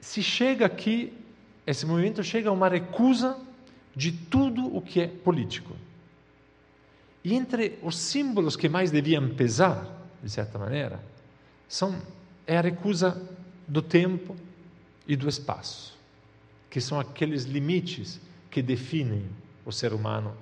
se 0.00 0.22
chega 0.22 0.66
aqui, 0.66 1.12
esse 1.66 1.84
movimento 1.84 2.22
chega 2.22 2.48
a 2.48 2.52
uma 2.52 2.68
recusa 2.68 3.36
de 3.94 4.12
tudo 4.12 4.74
o 4.74 4.80
que 4.80 5.00
é 5.00 5.08
político. 5.08 5.74
E 7.28 7.34
entre 7.34 7.78
os 7.82 7.98
símbolos 7.98 8.56
que 8.56 8.70
mais 8.70 8.90
deviam 8.90 9.28
pesar, 9.28 9.86
de 10.22 10.30
certa 10.30 10.58
maneira, 10.58 10.98
são 11.68 11.94
é 12.46 12.56
a 12.56 12.62
recusa 12.62 13.20
do 13.66 13.82
tempo 13.82 14.34
e 15.06 15.14
do 15.14 15.28
espaço, 15.28 15.94
que 16.70 16.80
são 16.80 16.98
aqueles 16.98 17.44
limites 17.44 18.18
que 18.50 18.62
definem 18.62 19.26
o 19.66 19.70
ser 19.70 19.92
humano 19.92 20.34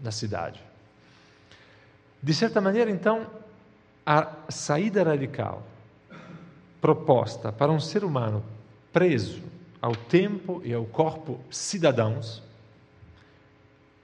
na 0.00 0.10
cidade. 0.10 0.58
De 2.22 2.32
certa 2.32 2.62
maneira, 2.62 2.90
então, 2.90 3.26
a 4.06 4.32
saída 4.48 5.02
radical 5.02 5.62
proposta 6.80 7.52
para 7.52 7.70
um 7.70 7.78
ser 7.78 8.04
humano 8.04 8.42
preso 8.90 9.42
ao 9.82 9.94
tempo 9.94 10.62
e 10.64 10.72
ao 10.72 10.86
corpo 10.86 11.38
cidadãos 11.50 12.42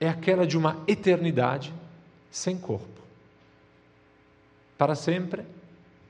é 0.00 0.08
aquela 0.08 0.46
de 0.46 0.56
uma 0.56 0.82
eternidade 0.88 1.72
sem 2.30 2.56
corpo, 2.56 2.88
para 4.78 4.94
sempre 4.94 5.42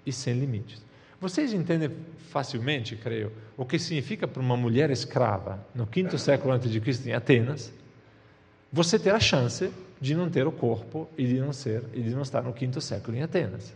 e 0.06 0.12
sem 0.12 0.38
limites. 0.38 0.80
Vocês 1.20 1.52
entendem 1.52 1.90
facilmente, 2.30 2.97
creio, 2.97 3.32
o 3.56 3.64
que 3.64 3.78
significa 3.78 4.28
para 4.28 4.40
uma 4.40 4.56
mulher 4.56 4.90
escrava 4.90 5.66
no 5.75 5.87
quinto 5.87 6.16
século 6.16 6.54
antes 6.54 6.70
de 6.70 6.80
Cristo 6.80 7.06
em 7.09 7.12
Atenas, 7.12 7.73
você 8.73 8.99
ter 8.99 9.11
a 9.11 9.20
chance 9.20 9.70
de 10.00 10.14
não 10.14 10.30
ter 10.30 10.47
o 10.47 10.52
corpo 10.52 11.09
e 11.18 11.26
de 11.26 11.40
não 11.40 11.52
ser 11.52 11.82
e 11.92 12.00
de 12.00 12.11
não 12.11 12.23
estar 12.23 12.42
no 12.42 12.52
quinto 12.52 12.80
século 12.80 13.16
em 13.16 13.23
Atenas. 13.23 13.75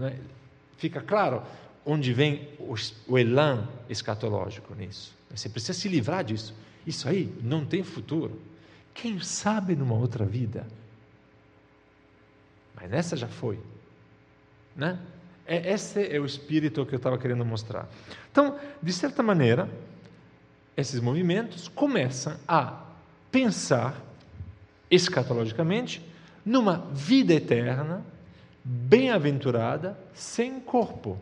É? 0.00 0.16
Fica 0.78 1.00
claro 1.02 1.42
onde 1.84 2.12
vem 2.12 2.48
o, 2.58 2.74
o 3.06 3.18
elan 3.18 3.68
escatológico 3.88 4.74
nisso. 4.74 5.14
Você 5.30 5.48
precisa 5.48 5.74
se 5.74 5.88
livrar 5.88 6.24
disso. 6.24 6.54
Isso 6.86 7.08
aí 7.08 7.32
não 7.42 7.64
tem 7.64 7.82
futuro. 7.84 8.40
Quem 8.94 9.20
sabe 9.20 9.74
numa 9.76 9.94
outra 9.94 10.24
vida? 10.24 10.66
Mas 12.74 12.90
nessa 12.90 13.16
já 13.16 13.28
foi. 13.28 13.58
Né? 14.74 14.98
É, 15.46 15.72
esse 15.72 16.14
é 16.14 16.18
o 16.18 16.24
espírito 16.24 16.86
que 16.86 16.94
eu 16.94 16.98
estava 16.98 17.18
querendo 17.18 17.44
mostrar. 17.44 17.88
Então, 18.30 18.58
de 18.82 18.92
certa 18.92 19.22
maneira, 19.22 19.68
esses 20.76 21.00
movimentos 21.00 21.68
começam 21.68 22.36
a 22.46 22.84
pensar 23.30 24.00
escatologicamente 24.90 26.04
numa 26.44 26.78
vida 26.92 27.34
eterna, 27.34 28.04
bem-aventurada, 28.64 29.98
sem 30.14 30.58
corpo. 30.60 31.18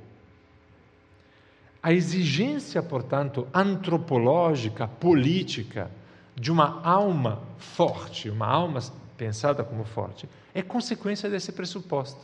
A 1.82 1.92
exigência, 1.92 2.82
portanto, 2.82 3.46
antropológica, 3.52 4.86
política, 4.86 5.90
de 6.38 6.52
uma 6.52 6.80
alma 6.82 7.40
forte, 7.58 8.30
uma 8.30 8.46
alma 8.46 8.80
pensada 9.16 9.64
como 9.64 9.84
forte, 9.84 10.28
é 10.54 10.62
consequência 10.62 11.28
desse 11.28 11.50
pressuposto, 11.52 12.20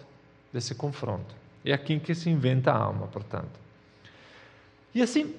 desse 0.52 0.74
confronto. 0.74 1.34
É 1.64 1.72
aqui 1.72 1.98
que 1.98 2.14
se 2.14 2.30
inventa 2.30 2.70
a 2.70 2.76
alma, 2.76 3.08
portanto. 3.08 3.58
E 4.94 5.02
assim, 5.02 5.34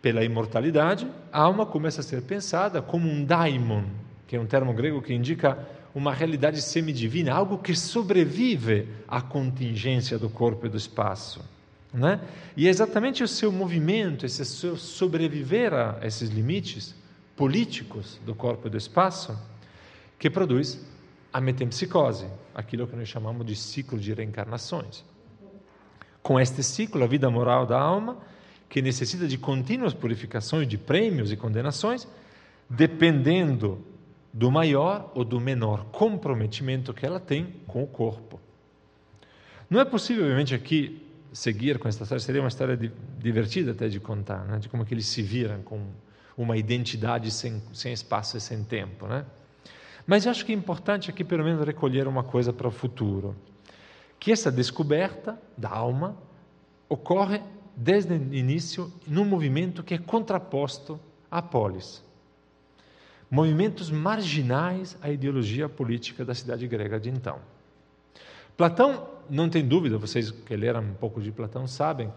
pela 0.00 0.24
imortalidade, 0.24 1.06
a 1.32 1.40
alma 1.40 1.66
começa 1.66 2.00
a 2.00 2.04
ser 2.04 2.22
pensada 2.22 2.80
como 2.80 3.08
um 3.08 3.24
daimon, 3.24 3.84
que 4.28 4.36
é 4.36 4.40
um 4.40 4.46
termo 4.46 4.72
grego 4.72 5.02
que 5.02 5.12
indica 5.12 5.58
uma 5.94 6.14
realidade 6.14 6.62
semidivina, 6.62 7.32
algo 7.32 7.58
que 7.58 7.74
sobrevive 7.74 8.88
à 9.08 9.20
contingência 9.20 10.18
do 10.18 10.30
corpo 10.30 10.66
e 10.66 10.68
do 10.68 10.76
espaço. 10.76 11.44
Né? 11.92 12.20
E 12.56 12.66
é 12.66 12.70
exatamente 12.70 13.22
o 13.22 13.28
seu 13.28 13.52
movimento, 13.52 14.24
esse 14.24 14.44
seu 14.44 14.76
sobreviver 14.76 15.74
a 15.74 15.98
esses 16.02 16.30
limites 16.30 16.94
políticos 17.36 18.20
do 18.24 18.34
corpo 18.34 18.66
e 18.66 18.70
do 18.70 18.76
espaço, 18.76 19.38
que 20.18 20.30
produz 20.30 20.84
a 21.32 21.40
metempsicose, 21.40 22.26
aquilo 22.54 22.86
que 22.86 22.94
nós 22.94 23.08
chamamos 23.08 23.46
de 23.46 23.56
ciclo 23.56 23.98
de 23.98 24.12
reencarnações. 24.12 25.04
Com 26.22 26.38
este 26.38 26.62
ciclo, 26.62 27.02
a 27.02 27.06
vida 27.06 27.28
moral 27.30 27.66
da 27.66 27.80
alma, 27.80 28.18
que 28.68 28.80
necessita 28.80 29.26
de 29.26 29.36
contínuas 29.36 29.92
purificações 29.92 30.68
de 30.68 30.78
prêmios 30.78 31.32
e 31.32 31.36
condenações, 31.36 32.06
dependendo 32.68 33.84
do 34.32 34.50
maior 34.50 35.10
ou 35.14 35.24
do 35.24 35.40
menor 35.40 35.84
comprometimento 35.86 36.94
que 36.94 37.04
ela 37.04 37.20
tem 37.20 37.54
com 37.66 37.82
o 37.82 37.86
corpo. 37.86 38.40
Não 39.68 39.80
é 39.80 39.84
possível, 39.84 40.24
obviamente, 40.24 40.54
aqui 40.54 41.06
seguir 41.32 41.78
com 41.78 41.88
esta 41.88 42.02
história, 42.02 42.20
seria 42.20 42.40
uma 42.40 42.48
história 42.48 42.78
divertida 43.18 43.72
até 43.72 43.88
de 43.88 43.98
contar, 43.98 44.44
né? 44.44 44.58
de 44.58 44.68
como 44.68 44.84
que 44.84 44.92
eles 44.92 45.06
se 45.06 45.22
viram 45.22 45.62
com 45.62 45.86
uma 46.36 46.56
identidade 46.56 47.30
sem, 47.30 47.62
sem 47.72 47.92
espaço 47.92 48.36
e 48.36 48.40
sem 48.40 48.64
tempo. 48.64 49.06
Né? 49.06 49.24
Mas 50.06 50.24
eu 50.24 50.30
acho 50.30 50.44
que 50.44 50.52
é 50.52 50.54
importante 50.54 51.10
aqui, 51.10 51.24
pelo 51.24 51.44
menos, 51.44 51.64
recolher 51.64 52.06
uma 52.06 52.22
coisa 52.22 52.52
para 52.52 52.68
o 52.68 52.70
futuro: 52.70 53.36
que 54.18 54.32
essa 54.32 54.50
descoberta 54.50 55.40
da 55.56 55.70
alma 55.70 56.16
ocorre 56.88 57.40
desde 57.76 58.12
o 58.12 58.34
início 58.34 58.92
num 59.06 59.24
movimento 59.24 59.82
que 59.82 59.94
é 59.94 59.98
contraposto 59.98 61.00
à 61.30 61.40
polis 61.40 62.02
movimentos 63.32 63.90
marginais 63.90 64.94
à 65.00 65.10
ideologia 65.10 65.66
política 65.66 66.22
da 66.22 66.34
cidade 66.34 66.68
grega 66.68 67.00
de 67.00 67.08
então. 67.08 67.38
Platão, 68.58 69.08
não 69.30 69.48
tem 69.48 69.66
dúvida, 69.66 69.96
vocês 69.96 70.30
que 70.30 70.54
leram 70.54 70.82
um 70.82 70.92
pouco 70.92 71.18
de 71.18 71.32
Platão 71.32 71.66
sabem, 71.66 72.12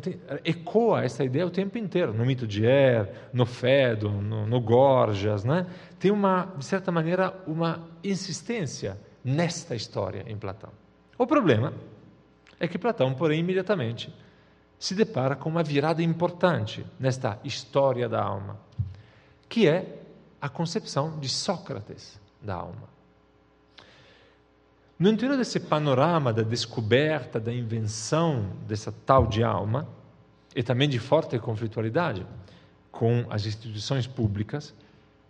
tem, 0.00 0.20
ecoa 0.44 1.02
essa 1.02 1.24
ideia 1.24 1.46
o 1.46 1.50
tempo 1.50 1.78
inteiro, 1.78 2.12
no 2.12 2.24
mito 2.24 2.46
de 2.46 2.64
Er, 2.64 3.28
no 3.32 3.46
Fedo, 3.46 4.10
no, 4.10 4.46
no 4.46 4.60
Gorgias, 4.60 5.44
né? 5.44 5.66
tem 5.98 6.10
uma, 6.10 6.52
de 6.56 6.64
certa 6.64 6.92
maneira, 6.92 7.34
uma 7.46 7.88
insistência 8.04 8.98
nesta 9.24 9.74
história 9.74 10.24
em 10.26 10.36
Platão. 10.36 10.70
O 11.18 11.26
problema 11.26 11.72
é 12.60 12.68
que 12.68 12.78
Platão, 12.78 13.14
porém, 13.14 13.40
imediatamente 13.40 14.12
se 14.78 14.94
depara 14.94 15.34
com 15.34 15.48
uma 15.48 15.62
virada 15.62 16.02
importante 16.02 16.84
nesta 17.00 17.40
história 17.42 18.08
da 18.08 18.22
alma, 18.22 18.60
que 19.48 19.66
é 19.66 20.02
a 20.40 20.48
concepção 20.48 21.18
de 21.18 21.28
Sócrates 21.28 22.20
da 22.42 22.54
alma. 22.54 22.95
No 24.98 25.10
interior 25.10 25.36
desse 25.36 25.60
panorama 25.60 26.32
da 26.32 26.42
descoberta, 26.42 27.38
da 27.38 27.52
invenção 27.52 28.50
dessa 28.66 28.90
tal 29.04 29.26
de 29.26 29.44
alma, 29.44 29.86
e 30.54 30.62
também 30.62 30.88
de 30.88 30.98
forte 30.98 31.38
conflitualidade 31.38 32.26
com 32.90 33.26
as 33.28 33.44
instituições 33.44 34.06
públicas, 34.06 34.74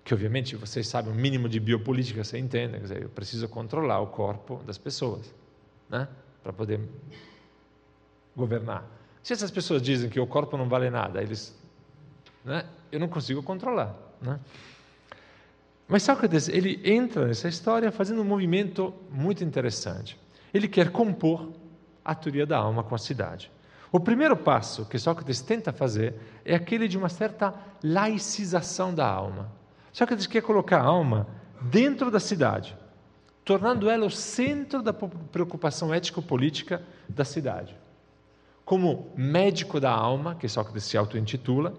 que 0.05 0.14
obviamente 0.14 0.55
vocês 0.55 0.87
sabem, 0.87 1.12
o 1.12 1.14
mínimo 1.16 1.48
de 1.48 1.59
biopolítica 1.59 2.22
você 2.22 2.38
entende, 2.38 2.74
quer 2.74 2.83
dizer, 2.83 3.02
eu 3.02 3.09
preciso 3.09 3.48
controlar 3.48 3.98
o 3.98 4.07
corpo 4.07 4.62
das 4.64 4.79
pessoas, 4.79 5.35
né? 5.90 6.07
para 6.44 6.52
poder 6.52 6.81
governar. 8.37 8.88
Se 9.20 9.33
essas 9.33 9.50
pessoas 9.50 9.83
dizem 9.83 10.09
que 10.09 10.20
o 10.20 10.29
corpo 10.29 10.57
não 10.57 10.68
vale 10.68 10.88
nada, 10.90 11.20
eles, 11.20 11.59
né? 12.44 12.64
eu 12.92 13.00
não 13.00 13.09
consigo 13.09 13.42
controlar. 13.42 13.96
Né? 14.22 14.38
Mas 15.88 16.03
Sócrates 16.03 16.49
ele 16.49 16.81
entra 16.85 17.27
nessa 17.27 17.49
história 17.49 17.92
fazendo 17.92 18.20
um 18.20 18.25
movimento 18.25 18.92
muito 19.11 19.44
interessante. 19.44 20.18
Ele 20.53 20.66
quer 20.66 20.90
compor 20.90 21.53
a 22.05 22.14
teoria 22.14 22.46
da 22.46 22.59
alma 22.59 22.83
com 22.83 22.94
a 22.94 22.99
cidade. 22.99 23.51
O 23.92 24.01
primeiro 24.01 24.37
passo 24.37 24.85
que 24.85 24.99
Sócrates 24.99 25.40
tenta 25.40 25.72
fazer 25.72 26.14
é 26.44 26.55
aquele 26.55 26.88
de 26.88 26.99
uma 26.99 27.09
certa 27.09 27.55
laicização 27.83 28.92
da 28.92 29.07
alma. 29.07 29.51
Sócrates 29.92 30.27
quer 30.27 30.42
colocar 30.42 30.81
a 30.81 30.85
alma 30.85 31.27
dentro 31.61 32.11
da 32.11 32.20
cidade, 32.20 32.77
tornando 33.44 33.88
ela 33.88 34.05
o 34.05 34.11
centro 34.11 34.83
da 34.83 34.92
preocupação 34.92 35.94
ético-política 35.94 36.83
da 37.09 37.25
cidade. 37.25 37.77
Como 38.64 39.12
médico 39.16 39.79
da 39.79 39.92
alma, 39.92 40.35
que 40.35 40.49
Sócrates 40.49 40.85
se 40.85 40.99
auto-intitula, 40.99 41.72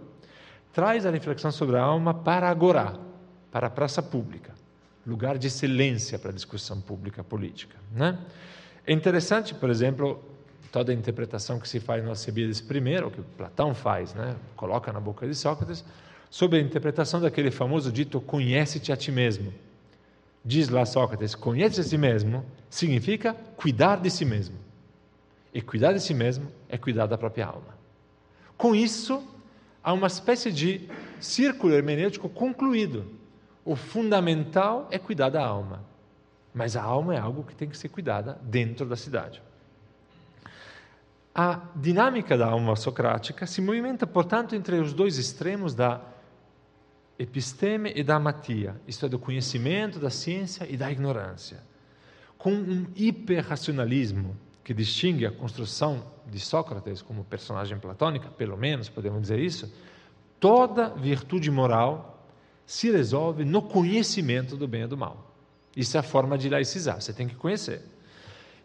traz 0.72 1.06
a 1.06 1.12
reflexão 1.12 1.52
sobre 1.52 1.78
a 1.78 1.84
alma 1.84 2.14
para 2.14 2.50
agora, 2.50 3.07
para 3.58 3.66
a 3.66 3.70
praça 3.72 4.04
pública, 4.04 4.54
lugar 5.04 5.36
de 5.36 5.48
excelência 5.48 6.20
para 6.20 6.30
a 6.30 6.34
discussão 6.34 6.80
pública 6.80 7.24
política. 7.24 7.76
Né? 7.92 8.16
É 8.86 8.94
interessante, 8.94 9.56
por 9.56 9.72
exemplo, 9.72 10.24
toda 10.72 10.92
a 10.92 10.96
interpretação 10.96 11.60
que 11.60 11.68
se 11.68 11.80
faz 11.80 12.04
no 12.04 12.10
Alcebiades 12.10 12.60
I, 12.60 13.10
que 13.10 13.22
Platão 13.36 13.74
faz, 13.74 14.14
né? 14.14 14.36
coloca 14.56 14.94
na 14.94 15.00
boca 15.00 15.26
de 15.26 15.34
Sócrates, 15.34 15.84
sobre 16.30 16.60
a 16.60 16.62
interpretação 16.62 17.20
daquele 17.20 17.50
famoso 17.50 17.92
dito 17.92 18.22
conhece-te 18.22 18.92
a 18.92 18.96
ti 18.96 19.12
mesmo. 19.12 19.52
Diz 20.46 20.70
lá 20.70 20.86
Sócrates, 20.86 21.34
conhece 21.34 21.82
a 21.82 21.84
si 21.84 21.98
mesmo 21.98 22.46
significa 22.70 23.34
cuidar 23.56 23.96
de 23.96 24.12
si 24.12 24.24
mesmo. 24.24 24.56
E 25.52 25.64
cuidar 25.64 25.94
de 25.94 26.00
si 26.00 26.14
mesmo 26.14 26.46
é 26.70 26.78
cuidar 26.78 27.08
da 27.08 27.18
própria 27.18 27.48
alma. 27.48 27.76
Com 28.56 28.76
isso, 28.76 29.28
há 29.84 29.92
uma 29.94 30.06
espécie 30.06 30.52
de 30.52 30.88
círculo 31.20 31.74
hermenêutico 31.74 32.30
concluído 32.30 33.17
o 33.68 33.76
fundamental 33.76 34.88
é 34.90 34.98
cuidar 34.98 35.28
da 35.28 35.46
alma. 35.46 35.84
Mas 36.54 36.78
a 36.78 36.82
alma 36.82 37.14
é 37.14 37.20
algo 37.20 37.44
que 37.44 37.54
tem 37.54 37.68
que 37.68 37.78
ser 37.78 37.90
cuidada 37.90 38.40
dentro 38.42 38.86
da 38.86 38.96
cidade. 38.96 39.42
A 41.36 41.60
dinâmica 41.76 42.38
da 42.38 42.48
alma 42.48 42.78
socrática 42.78 43.46
se 43.46 43.60
movimenta, 43.60 44.08
portanto, 44.08 44.56
entre 44.56 44.80
os 44.80 44.94
dois 44.94 45.18
extremos 45.18 45.76
da 45.76 46.00
episteme 47.20 47.92
e 47.94 48.04
da 48.04 48.16
amatia, 48.16 48.80
isto 48.88 49.06
é, 49.06 49.10
do 49.10 49.20
conhecimento, 49.20 50.00
da 50.00 50.10
ciência 50.10 50.66
e 50.70 50.78
da 50.78 50.90
ignorância, 50.90 51.62
com 52.38 52.54
um 52.54 52.88
hiperracionalismo 52.96 54.38
que 54.64 54.74
distingue 54.74 55.26
a 55.26 55.32
construção 55.32 56.06
de 56.26 56.40
Sócrates 56.40 57.02
como 57.02 57.26
personagem 57.26 57.78
platônica, 57.78 58.30
pelo 58.30 58.56
menos 58.56 58.88
podemos 58.88 59.22
dizer 59.22 59.40
isso, 59.40 59.70
toda 60.40 60.90
virtude 60.90 61.52
moral 61.52 62.17
se 62.68 62.92
resolve 62.92 63.46
no 63.46 63.62
conhecimento 63.62 64.58
do 64.58 64.68
bem 64.68 64.84
e 64.84 64.88
do 64.88 64.98
mal. 64.98 65.34
Isso 65.76 65.96
é 65.96 66.02
a 66.02 66.04
forma 66.04 66.38
de 66.38 66.50
laicizar, 66.50 67.00
você 67.02 67.14
tem 67.14 67.26
que 67.26 67.36
conhecer. 67.36 67.82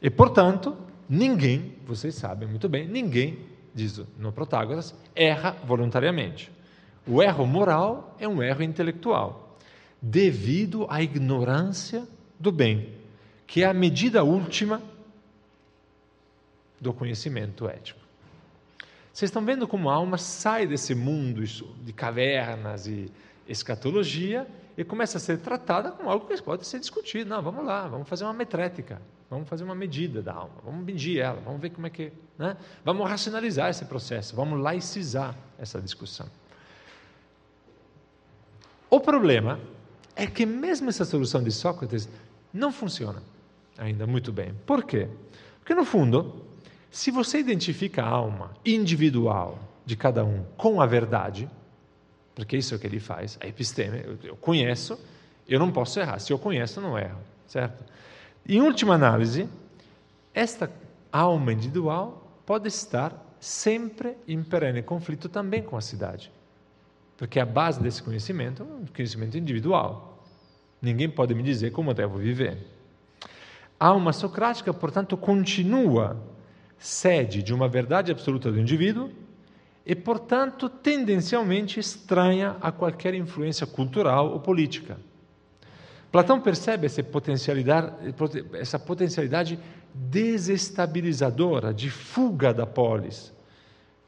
E, 0.03 0.11
portanto, 0.11 0.77
ninguém, 1.09 1.77
vocês 1.87 2.17
sabem 2.17 2.49
muito 2.49 2.69
bem, 2.69 2.89
ninguém, 2.89 3.39
diz 3.73 4.03
no 4.19 4.33
Protágoras, 4.33 4.93
erra 5.15 5.57
voluntariamente. 5.65 6.51
O 7.07 7.23
erro 7.23 7.47
moral 7.47 8.17
é 8.19 8.27
um 8.27 8.43
erro 8.43 8.63
intelectual, 8.63 9.57
devido 10.01 10.85
à 10.91 11.01
ignorância 11.01 12.07
do 12.41 12.51
bem, 12.51 12.89
que 13.47 13.63
é 13.63 13.67
a 13.67 13.75
medida 13.75 14.25
última 14.25 14.83
do 16.81 16.93
conhecimento 16.93 17.69
ético. 17.69 18.01
Vocês 19.13 19.29
estão 19.29 19.45
vendo 19.45 19.69
como 19.69 19.89
a 19.91 19.95
alma 19.95 20.19
sai 20.19 20.67
desse 20.67 20.95
mundo 20.95 21.45
de 21.45 21.93
cavernas 21.93 22.87
e 22.89 23.13
escatologia 23.47 24.47
e 24.77 24.85
começa 24.85 25.19
a 25.19 25.21
ser 25.21 25.39
tratada 25.39 25.91
como 25.91 26.11
algo 26.11 26.27
que 26.27 26.43
pode 26.43 26.67
ser 26.67 26.81
discutido. 26.81 27.29
Não, 27.29 27.43
vamos 27.43 27.65
lá, 27.65 27.87
vamos 27.89 28.09
fazer 28.09 28.25
uma 28.25 28.33
metrética, 28.33 29.01
vamos 29.29 29.49
fazer 29.49 29.65
uma 29.65 29.75
medida 29.75 30.23
da 30.23 30.33
alma, 30.33 30.55
vamos 30.65 30.85
medir 30.85 31.19
ela, 31.19 31.41
vamos 31.41 31.61
ver 31.61 31.71
como 31.71 31.87
é 31.87 31.91
que. 31.91 32.13
Né? 32.39 32.57
Vamos 32.85 33.09
racionalizar 33.09 33.71
esse 33.71 33.85
processo, 33.85 34.35
vamos 34.35 34.61
laicizar 34.61 35.37
essa 35.59 35.81
discussão. 35.81 36.27
O 38.89 39.01
problema 39.01 39.59
é 40.15 40.27
que 40.27 40.45
mesmo 40.45 40.89
essa 40.89 41.05
solução 41.05 41.43
de 41.43 41.51
Sócrates 41.51 42.09
não 42.53 42.71
funciona 42.71 43.23
ainda 43.79 44.07
muito 44.07 44.33
bem. 44.33 44.55
Por 44.67 44.85
quê? 44.85 45.09
Porque 45.59 45.75
no 45.75 45.85
fundo, 45.85 46.45
se 46.91 47.11
você 47.11 47.39
identifica 47.39 48.03
a 48.03 48.09
alma 48.09 48.51
individual 48.65 49.59
de 49.85 49.97
cada 49.97 50.25
um 50.25 50.45
com 50.57 50.81
a 50.81 50.87
verdade, 50.87 51.49
porque 52.35 52.57
isso 52.57 52.75
é 52.75 52.77
o 52.77 52.81
que 52.81 52.87
ele 52.87 53.01
faz, 53.01 53.39
a 53.41 53.47
episteme, 53.47 54.19
eu 54.23 54.37
conheço, 54.37 54.99
eu 55.49 55.59
não 55.59 55.71
posso 55.71 55.99
errar. 56.01 56.19
Se 56.19 56.33
eu 56.33 56.39
conheço, 56.39 56.81
não 56.81 56.99
erro, 56.99 57.21
certo? 57.47 57.85
Em 58.49 58.61
última 58.61 58.95
análise, 58.95 59.49
esta 60.33 60.71
alma 61.11 61.53
individual 61.53 62.41
pode 62.47 62.69
estar 62.69 63.15
sempre 63.39 64.17
em 64.27 64.43
perene 64.43 64.83
conflito 64.83 65.29
também 65.29 65.63
com 65.63 65.77
a 65.77 65.81
cidade. 65.81 66.33
Porque 67.17 67.39
a 67.39 67.47
base 67.47 67.81
desse 67.81 68.03
conhecimento 68.03 68.63
é 68.63 68.67
um 68.67 68.87
conhecimento 68.87 69.37
individual. 69.37 70.25
Ninguém 70.81 71.09
pode 71.09 71.35
me 71.35 71.43
dizer 71.43 71.71
como 71.71 71.91
eu 71.91 71.95
devo 71.95 72.19
viver. 72.19 72.59
A 73.79 73.89
alma 73.89 74.13
socrática, 74.13 74.73
portanto, 74.73 75.17
continua 75.17 76.21
sede 76.79 77.43
de 77.43 77.55
uma 77.55 77.69
verdade 77.69 78.11
absoluta 78.11 78.51
do 78.51 78.59
indivíduo 78.59 79.11
e, 79.85 79.95
portanto, 79.95 80.69
tendencialmente 80.69 81.81
estranha 81.81 82.57
a 82.61 82.71
qualquer 82.71 83.15
influência 83.15 83.67
cultural 83.67 84.31
ou 84.31 84.41
política. 84.41 84.99
Platão 86.11 86.41
percebe 86.41 86.87
essa 86.87 87.03
potencialidade, 87.03 88.15
essa 88.55 88.79
potencialidade 88.79 89.59
desestabilizadora 89.95 91.73
de 91.73 91.91
fuga 91.91 92.53
da 92.53 92.67
polis, 92.67 93.33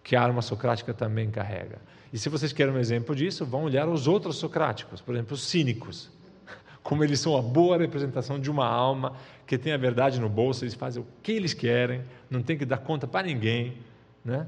que 0.02 0.14
a 0.14 0.22
alma 0.22 0.42
socrática 0.42 0.92
também 0.92 1.30
carrega. 1.30 1.78
E 2.12 2.18
se 2.18 2.28
vocês 2.28 2.52
querem 2.52 2.72
um 2.74 2.78
exemplo 2.78 3.16
disso, 3.16 3.44
vão 3.44 3.64
olhar 3.64 3.88
os 3.88 4.06
outros 4.06 4.36
socráticos, 4.36 5.00
por 5.00 5.14
exemplo, 5.14 5.34
os 5.34 5.44
cínicos 5.44 6.10
como 6.84 7.02
eles 7.02 7.18
são 7.18 7.36
a 7.36 7.42
boa 7.42 7.78
representação 7.78 8.38
de 8.38 8.50
uma 8.50 8.66
alma 8.66 9.16
que 9.46 9.56
tem 9.56 9.72
a 9.72 9.78
verdade 9.78 10.20
no 10.20 10.28
bolso, 10.28 10.62
eles 10.62 10.74
fazem 10.74 11.02
o 11.02 11.06
que 11.22 11.32
eles 11.32 11.54
querem, 11.54 12.02
não 12.30 12.42
tem 12.42 12.56
que 12.56 12.66
dar 12.66 12.78
conta 12.78 13.06
para 13.06 13.26
ninguém, 13.26 13.78
né? 14.24 14.46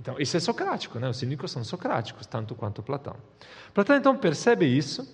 Então, 0.00 0.18
isso 0.18 0.34
é 0.34 0.40
socrático, 0.40 0.98
né? 0.98 1.10
Os 1.10 1.18
cínicos 1.18 1.50
são 1.50 1.62
socráticos, 1.62 2.26
tanto 2.26 2.54
quanto 2.54 2.82
Platão. 2.82 3.16
Platão 3.74 3.94
então 3.94 4.16
percebe 4.16 4.64
isso, 4.64 5.06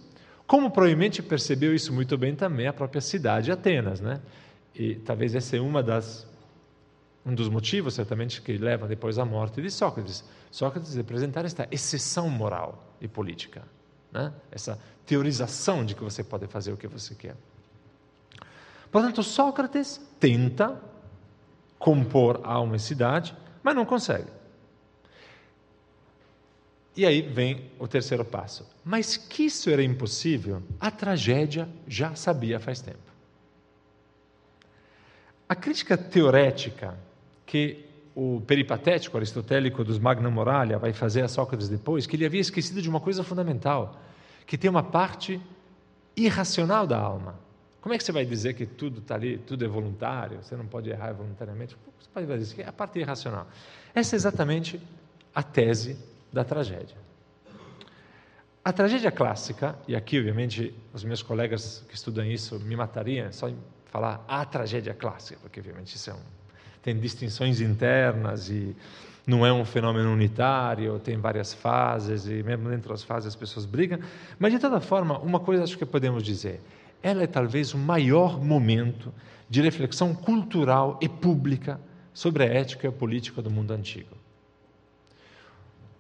como 0.46 0.70
provavelmente 0.70 1.20
percebeu 1.20 1.75
isso 1.75 1.92
muito 1.92 2.16
bem 2.16 2.37
também 2.37 2.68
a 2.68 2.72
própria 2.72 3.01
cidade 3.01 3.51
Atenas, 3.51 4.01
né? 4.01 4.20
E 4.72 4.94
talvez 4.94 5.35
esse 5.35 5.57
é 5.57 5.61
uma 5.61 5.83
das 5.83 6.25
um 7.25 7.35
dos 7.35 7.49
motivos, 7.49 7.94
certamente, 7.94 8.40
que 8.40 8.57
leva 8.57 8.87
depois 8.87 9.18
à 9.18 9.25
morte 9.25 9.61
de 9.61 9.68
Sócrates. 9.68 10.22
Sócrates 10.53 10.94
representar 10.94 11.44
esta 11.44 11.66
exceção 11.72 12.31
moral 12.31 12.94
e 13.01 13.09
política, 13.09 13.64
né? 14.12 14.33
essa 14.53 14.79
teorização 15.05 15.85
de 15.85 15.96
que 15.96 16.05
você 16.05 16.22
pode 16.22 16.46
fazer 16.46 16.70
o 16.70 16.77
que 16.77 16.87
você 16.87 17.16
quer. 17.16 17.35
Portanto, 18.92 19.25
Sócrates 19.25 20.01
tenta 20.20 20.81
compor 21.77 22.40
a 22.44 22.61
uma 22.61 22.79
cidade, 22.79 23.37
mas 23.64 23.75
não 23.75 23.85
consegue. 23.85 24.37
E 26.96 27.04
aí 27.04 27.20
vem 27.20 27.70
o 27.78 27.87
terceiro 27.87 28.24
passo. 28.24 28.66
Mas 28.85 29.16
que 29.16 29.44
isso 29.44 29.68
era 29.68 29.82
impossível, 29.82 30.62
a 30.80 30.90
tragédia 30.90 31.68
já 31.87 32.14
sabia 32.14 32.59
faz 32.59 32.80
tempo. 32.80 32.98
A 35.48 35.54
crítica 35.54 35.96
teorética 35.96 36.98
que 37.44 37.85
o 38.14 38.40
peripatético 38.46 39.16
aristotélico 39.16 39.85
dos 39.85 39.98
Magna 39.98 40.30
Moralia 40.30 40.78
vai 40.78 40.92
fazer 40.94 41.20
a 41.20 41.28
Sócrates 41.28 41.68
depois, 41.68 42.06
que 42.06 42.16
ele 42.16 42.24
havia 42.24 42.40
esquecido 42.40 42.80
de 42.80 42.88
uma 42.88 42.98
coisa 42.98 43.22
fundamental 43.22 44.00
que 44.46 44.56
tem 44.56 44.70
uma 44.70 44.82
parte 44.82 45.40
irracional 46.16 46.87
da 46.87 46.98
alma. 46.98 47.38
Como 47.80 47.94
é 47.94 47.98
que 47.98 48.04
você 48.04 48.12
vai 48.12 48.24
dizer 48.24 48.54
que 48.54 48.64
tudo 48.64 49.00
está 49.00 49.16
ali, 49.16 49.38
tudo 49.38 49.64
é 49.64 49.68
voluntário, 49.68 50.42
você 50.42 50.56
não 50.56 50.66
pode 50.66 50.88
errar 50.88 51.12
voluntariamente? 51.12 51.76
Você 52.00 52.09
pode 52.12 52.26
dizer 52.26 52.54
que 52.54 52.62
é 52.62 52.68
a 52.68 52.72
parte 52.72 52.98
irracional. 52.98 53.46
Essa 53.94 54.14
é 54.14 54.16
exatamente 54.16 54.80
a 55.35 55.42
tese 55.42 55.96
da 56.37 56.44
tragédia. 56.44 56.96
A 58.62 58.70
tragédia 58.70 59.11
clássica, 59.11 59.75
e 59.88 59.96
aqui, 59.96 60.18
obviamente, 60.18 60.75
os 60.92 61.03
meus 61.03 61.22
colegas 61.22 61.83
que 61.88 61.94
estudam 61.94 62.27
isso 62.27 62.61
me 62.61 62.77
matariam 62.77 63.33
só 63.33 63.49
em 63.49 63.57
falar 63.87 64.22
a 64.29 64.44
tragédia 64.44 64.92
clássica, 64.92 65.40
porque, 65.40 65.61
obviamente, 65.61 65.94
isso 65.94 66.11
é 66.11 66.12
um, 66.14 66.20
tem 66.83 66.99
distinções 66.99 67.61
internas 67.61 68.51
e 68.51 68.77
não 69.27 69.46
é 69.46 69.53
um 69.53 69.64
fenômeno 69.64 70.12
unitário, 70.12 70.99
tem 70.99 71.16
várias 71.16 71.55
fases 71.55 72.27
e 72.27 72.42
mesmo 72.42 72.68
dentro 72.68 72.90
das 72.90 73.03
fases 73.03 73.29
as 73.29 73.37
pessoas 73.37 73.64
brigam. 73.64 73.99
Mas 74.38 74.53
de 74.53 74.59
toda 74.59 74.79
forma, 74.79 75.18
uma 75.18 75.40
coisa 75.40 75.64
acho 75.64 75.79
que 75.79 75.87
podemos 75.87 76.22
dizer, 76.22 76.61
ela 77.03 77.22
é 77.22 77.27
talvez 77.27 77.72
o 77.72 77.79
maior 77.79 78.38
momento 78.44 79.12
de 79.49 79.62
reflexão 79.62 80.14
cultural 80.14 80.99
e 81.01 81.09
pública 81.09 81.81
sobre 82.12 82.42
a 82.42 82.46
ética 82.46 82.87
e 82.87 82.90
a 82.90 82.92
política 82.92 83.40
do 83.40 83.51
mundo 83.51 83.72
antigo. 83.72 84.25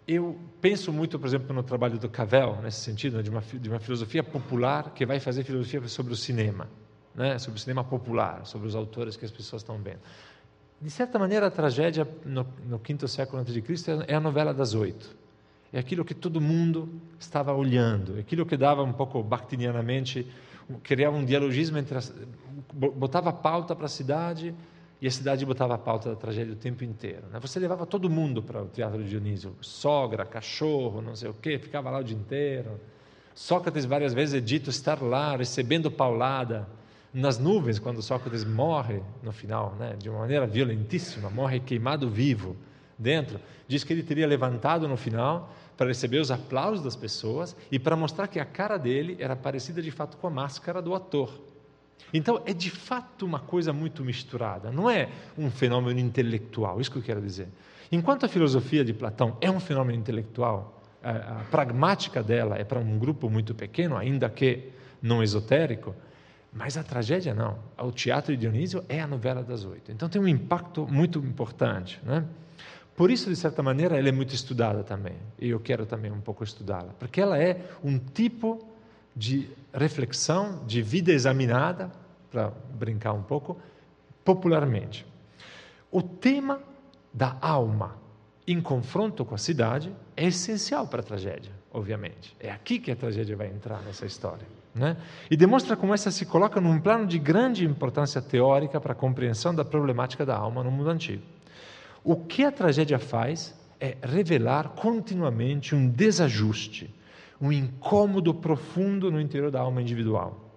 Eu 0.06 0.38
penso 0.60 0.92
muito, 0.92 1.18
por 1.18 1.26
exemplo, 1.26 1.52
no 1.52 1.64
trabalho 1.64 1.98
do 1.98 2.08
Cavell, 2.08 2.60
nesse 2.62 2.80
sentido, 2.80 3.20
de 3.22 3.28
uma, 3.28 3.40
de 3.40 3.68
uma 3.68 3.80
filosofia 3.80 4.22
popular 4.22 4.92
que 4.94 5.04
vai 5.04 5.18
fazer 5.18 5.42
filosofia 5.42 5.86
sobre 5.88 6.12
o 6.12 6.16
cinema, 6.16 6.68
né? 7.12 7.38
sobre 7.38 7.58
o 7.58 7.60
cinema 7.60 7.82
popular, 7.82 8.46
sobre 8.46 8.68
os 8.68 8.76
autores 8.76 9.16
que 9.16 9.24
as 9.24 9.32
pessoas 9.32 9.62
estão 9.62 9.78
vendo. 9.78 9.98
De 10.80 10.90
certa 10.90 11.18
maneira, 11.18 11.48
a 11.48 11.50
tragédia 11.50 12.06
no, 12.24 12.46
no 12.68 12.78
quinto 12.78 13.08
século 13.08 13.40
antes 13.40 13.52
de 13.52 13.60
Cristo 13.60 14.04
é 14.06 14.14
a 14.14 14.20
novela 14.20 14.54
das 14.54 14.74
oito. 14.74 15.16
É 15.72 15.80
aquilo 15.80 16.04
que 16.04 16.14
todo 16.14 16.40
mundo 16.40 16.88
estava 17.18 17.52
olhando, 17.52 18.16
é 18.16 18.20
aquilo 18.20 18.46
que 18.46 18.56
dava 18.56 18.84
um 18.84 18.92
pouco 18.92 19.20
bactinianamente, 19.24 20.24
criava 20.84 21.16
um 21.16 21.24
dialogismo 21.24 21.78
entre 21.78 21.98
as, 21.98 22.14
botava 22.72 23.32
pauta 23.32 23.74
para 23.74 23.86
a 23.86 23.88
cidade 23.88 24.54
e 25.00 25.06
a 25.06 25.10
cidade 25.10 25.44
botava 25.44 25.74
a 25.74 25.78
pauta 25.78 26.10
da 26.10 26.16
tragédia 26.16 26.52
o 26.52 26.56
tempo 26.56 26.82
inteiro. 26.82 27.26
Né? 27.30 27.38
Você 27.40 27.58
levava 27.58 27.84
todo 27.84 28.08
mundo 28.08 28.42
para 28.42 28.62
o 28.62 28.66
Teatro 28.66 29.02
de 29.02 29.10
Dionísio, 29.10 29.54
sogra, 29.60 30.24
cachorro, 30.24 31.02
não 31.02 31.14
sei 31.14 31.28
o 31.28 31.34
quê, 31.34 31.58
ficava 31.58 31.90
lá 31.90 31.98
o 31.98 32.04
dia 32.04 32.16
inteiro. 32.16 32.80
Sócrates 33.34 33.84
várias 33.84 34.14
vezes 34.14 34.34
é 34.34 34.40
dito 34.40 34.70
estar 34.70 35.02
lá 35.02 35.36
recebendo 35.36 35.90
paulada 35.90 36.66
nas 37.12 37.38
nuvens, 37.38 37.78
quando 37.78 38.02
Sócrates 38.02 38.44
morre 38.44 39.02
no 39.22 39.32
final, 39.32 39.74
né, 39.78 39.94
de 39.98 40.08
uma 40.08 40.20
maneira 40.20 40.46
violentíssima, 40.46 41.30
morre 41.30 41.60
queimado 41.60 42.08
vivo 42.08 42.56
dentro, 42.98 43.38
diz 43.68 43.84
que 43.84 43.92
ele 43.92 44.02
teria 44.02 44.26
levantado 44.26 44.88
no 44.88 44.96
final 44.96 45.52
para 45.76 45.88
receber 45.88 46.18
os 46.18 46.30
aplausos 46.30 46.82
das 46.82 46.96
pessoas 46.96 47.54
e 47.70 47.78
para 47.78 47.94
mostrar 47.94 48.26
que 48.26 48.40
a 48.40 48.44
cara 48.44 48.78
dele 48.78 49.16
era 49.18 49.36
parecida 49.36 49.82
de 49.82 49.90
fato 49.90 50.16
com 50.16 50.26
a 50.26 50.30
máscara 50.30 50.80
do 50.80 50.94
ator. 50.94 51.30
Então 52.12 52.40
é 52.46 52.52
de 52.52 52.70
fato 52.70 53.26
uma 53.26 53.40
coisa 53.40 53.72
muito 53.72 54.04
misturada, 54.04 54.70
não 54.70 54.88
é 54.88 55.08
um 55.36 55.50
fenômeno 55.50 55.98
intelectual, 55.98 56.80
isso 56.80 56.90
que 56.90 56.98
eu 56.98 57.02
quero 57.02 57.20
dizer. 57.20 57.48
Enquanto 57.90 58.24
a 58.24 58.28
filosofia 58.28 58.84
de 58.84 58.92
Platão 58.92 59.36
é 59.40 59.50
um 59.50 59.60
fenômeno 59.60 59.98
intelectual, 59.98 60.82
a, 61.02 61.10
a 61.10 61.44
pragmática 61.50 62.22
dela 62.22 62.56
é 62.56 62.64
para 62.64 62.78
um 62.78 62.98
grupo 62.98 63.28
muito 63.28 63.54
pequeno, 63.54 63.96
ainda 63.96 64.28
que 64.28 64.70
não 65.02 65.22
esotérico, 65.22 65.94
Mas 66.56 66.78
a 66.78 66.82
tragédia 66.82 67.34
não. 67.34 67.58
O 67.78 67.92
teatro 67.92 68.34
de 68.34 68.40
Dionísio 68.40 68.82
é 68.88 68.98
a 68.98 69.06
novela 69.06 69.42
das 69.42 69.66
oito. 69.66 69.92
Então 69.92 70.08
tem 70.08 70.20
um 70.20 70.26
impacto 70.26 70.86
muito 70.90 71.18
importante. 71.18 72.00
Né? 72.02 72.24
Por 72.96 73.10
isso, 73.10 73.28
de 73.28 73.36
certa 73.36 73.62
maneira, 73.62 73.98
ela 73.98 74.08
é 74.08 74.12
muito 74.12 74.34
estudada 74.34 74.82
também. 74.82 75.16
E 75.38 75.50
eu 75.50 75.60
quero 75.60 75.84
também 75.84 76.10
um 76.10 76.20
pouco 76.20 76.42
estudá-la. 76.42 76.94
Porque 76.98 77.20
ela 77.20 77.38
é 77.38 77.60
um 77.84 77.98
tipo 77.98 78.66
de 79.16 79.48
reflexão, 79.72 80.64
de 80.66 80.82
vida 80.82 81.10
examinada, 81.10 81.90
para 82.30 82.52
brincar 82.74 83.14
um 83.14 83.22
pouco, 83.22 83.58
popularmente. 84.24 85.06
O 85.90 86.02
tema 86.02 86.60
da 87.12 87.36
alma 87.40 87.96
em 88.46 88.60
confronto 88.60 89.24
com 89.24 89.34
a 89.34 89.38
cidade 89.38 89.92
é 90.16 90.26
essencial 90.26 90.86
para 90.86 91.00
a 91.00 91.02
tragédia, 91.02 91.50
obviamente. 91.72 92.36
É 92.38 92.50
aqui 92.50 92.78
que 92.78 92.90
a 92.90 92.96
tragédia 92.96 93.36
vai 93.36 93.48
entrar 93.48 93.80
nessa 93.82 94.04
história. 94.04 94.46
Né? 94.74 94.96
E 95.30 95.36
demonstra 95.36 95.74
como 95.74 95.94
essa 95.94 96.10
se 96.10 96.26
coloca 96.26 96.60
num 96.60 96.78
plano 96.78 97.06
de 97.06 97.18
grande 97.18 97.64
importância 97.64 98.20
teórica 98.20 98.78
para 98.78 98.92
a 98.92 98.94
compreensão 98.94 99.54
da 99.54 99.64
problemática 99.64 100.26
da 100.26 100.36
alma 100.36 100.62
no 100.62 100.70
mundo 100.70 100.90
antigo. 100.90 101.22
O 102.04 102.14
que 102.14 102.44
a 102.44 102.52
tragédia 102.52 102.98
faz 102.98 103.54
é 103.80 103.96
revelar 104.02 104.70
continuamente 104.70 105.74
um 105.74 105.88
desajuste, 105.88 106.94
um 107.40 107.52
incômodo 107.52 108.32
profundo 108.34 109.10
no 109.10 109.20
interior 109.20 109.50
da 109.50 109.60
alma 109.60 109.82
individual, 109.82 110.52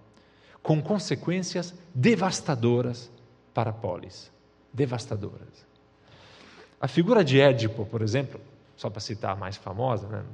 com 0.62 0.80
consequências 0.82 1.74
devastadoras 1.94 3.10
para 3.52 3.72
polis. 3.72 4.30
Devastadoras. 4.72 5.66
A 6.80 6.86
figura 6.88 7.24
de 7.24 7.40
Édipo, 7.40 7.84
por 7.84 8.02
exemplo, 8.02 8.40
só 8.76 8.88
para 8.88 9.00
citar 9.00 9.32
a 9.32 9.36
mais 9.36 9.56
famosa, 9.56 10.08
né? 10.08 10.24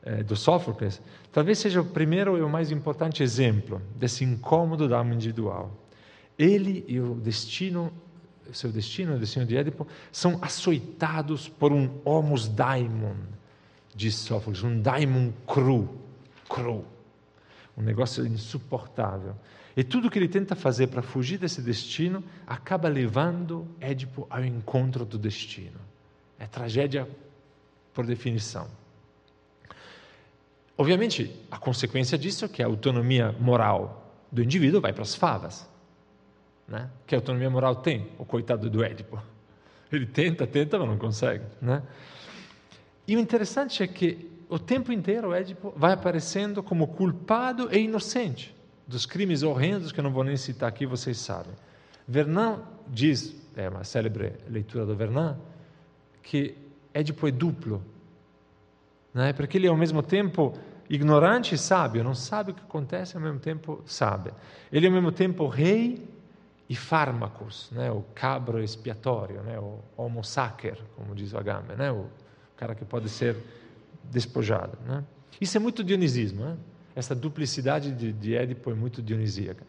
É, 0.00 0.22
do 0.22 0.36
Sófocles, 0.36 1.02
talvez 1.32 1.58
seja 1.58 1.80
o 1.80 1.84
primeiro 1.84 2.38
e 2.38 2.40
o 2.40 2.48
mais 2.48 2.70
importante 2.70 3.22
exemplo 3.22 3.82
desse 3.96 4.24
incômodo 4.24 4.88
da 4.88 4.98
alma 4.98 5.12
individual. 5.12 5.72
Ele 6.38 6.84
e 6.86 7.00
o 7.00 7.16
destino 7.16 7.92
seu 8.52 8.70
destino, 8.70 9.14
o 9.14 9.18
destino 9.18 9.46
de 9.46 9.56
Édipo, 9.56 9.86
são 10.10 10.38
açoitados 10.42 11.48
por 11.48 11.72
um 11.72 11.90
homus 12.04 12.48
daimon, 12.48 13.16
diz 13.98 14.14
Sófocles, 14.14 14.62
um 14.62 14.80
daimon 14.80 15.32
cru, 15.44 15.88
cru, 16.48 16.84
um 17.76 17.82
negócio 17.82 18.24
insuportável. 18.24 19.34
E 19.76 19.82
tudo 19.82 20.08
que 20.08 20.18
ele 20.18 20.28
tenta 20.28 20.54
fazer 20.54 20.86
para 20.86 21.02
fugir 21.02 21.36
desse 21.36 21.60
destino 21.60 22.22
acaba 22.46 22.88
levando 22.88 23.66
Édipo 23.80 24.24
ao 24.30 24.44
encontro 24.44 25.04
do 25.04 25.18
destino. 25.18 25.80
É 26.38 26.46
tragédia 26.46 27.08
por 27.92 28.06
definição. 28.06 28.68
Obviamente, 30.76 31.34
a 31.50 31.58
consequência 31.58 32.16
disso 32.16 32.44
é 32.44 32.48
que 32.48 32.62
a 32.62 32.66
autonomia 32.66 33.32
moral 33.40 34.14
do 34.30 34.40
indivíduo 34.42 34.80
vai 34.80 34.92
para 34.92 35.02
as 35.02 35.16
favas. 35.16 35.68
Né? 36.68 36.88
Que 37.04 37.16
autonomia 37.16 37.50
moral 37.50 37.74
tem 37.76 38.08
o 38.16 38.24
coitado 38.24 38.70
do 38.70 38.84
Édipo? 38.84 39.20
Ele 39.90 40.06
tenta, 40.06 40.46
tenta, 40.46 40.78
mas 40.78 40.88
não 40.88 40.98
consegue. 40.98 41.44
Né? 41.60 41.82
E 43.08 43.16
o 43.16 43.18
interessante 43.18 43.82
é 43.82 43.86
que 43.86 44.30
o 44.50 44.58
tempo 44.58 44.92
inteiro 44.92 45.32
Édipo 45.32 45.72
vai 45.74 45.92
aparecendo 45.92 46.62
como 46.62 46.86
culpado 46.88 47.74
e 47.74 47.78
inocente 47.78 48.54
dos 48.86 49.06
crimes 49.06 49.42
horrendos 49.42 49.90
que 49.90 49.98
eu 49.98 50.04
não 50.04 50.12
vou 50.12 50.22
nem 50.22 50.36
citar 50.36 50.68
aqui, 50.68 50.84
vocês 50.84 51.16
sabem. 51.16 51.54
Vernon 52.06 52.58
diz, 52.86 53.34
é 53.56 53.66
uma 53.66 53.82
célebre 53.82 54.34
leitura 54.46 54.84
do 54.84 54.94
Vernon, 54.94 55.36
que 56.22 56.54
Édipo 56.92 57.26
é 57.26 57.30
duplo, 57.30 57.82
né? 59.14 59.32
porque 59.32 59.56
ele 59.56 59.66
é 59.66 59.70
ao 59.70 59.76
mesmo 59.76 60.02
tempo 60.02 60.52
ignorante 60.88 61.54
e 61.54 61.58
sábio, 61.58 62.04
não 62.04 62.14
sabe 62.14 62.50
o 62.50 62.54
que 62.54 62.62
acontece, 62.62 63.16
ao 63.16 63.22
mesmo 63.22 63.38
tempo 63.38 63.82
sabe. 63.86 64.32
Ele 64.70 64.84
é 64.84 64.88
ao 64.88 64.94
mesmo 64.94 65.12
tempo 65.12 65.46
rei 65.48 66.06
e 66.68 66.76
fármacos, 66.76 67.70
né? 67.72 67.90
o 67.90 68.02
cabro 68.14 68.62
expiatório, 68.62 69.42
né? 69.42 69.58
o 69.58 69.78
homo 69.96 70.22
sacer, 70.22 70.78
como 70.94 71.14
diz 71.14 71.32
o 71.32 71.38
Agamben, 71.38 71.76
né? 71.76 71.90
o 71.90 72.06
cara 72.58 72.74
que 72.74 72.84
pode 72.84 73.08
ser 73.08 73.36
despojado. 74.04 74.76
Né? 74.84 75.04
Isso 75.40 75.56
é 75.56 75.60
muito 75.60 75.82
dionisismo. 75.82 76.44
Né? 76.44 76.56
Essa 76.94 77.14
duplicidade 77.14 77.92
de, 77.92 78.12
de 78.12 78.34
Édipo 78.34 78.70
é 78.70 78.74
muito 78.74 79.00
dionisíaca. 79.00 79.64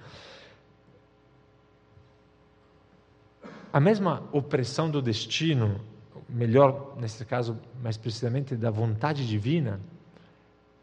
A 3.71 3.79
mesma 3.79 4.27
opressão 4.31 4.89
do 4.89 4.99
destino, 4.99 5.79
melhor, 6.27 6.97
nesse 6.99 7.23
caso, 7.23 7.57
mais 7.83 7.95
precisamente, 7.95 8.55
da 8.55 8.71
vontade 8.71 9.27
divina, 9.27 9.79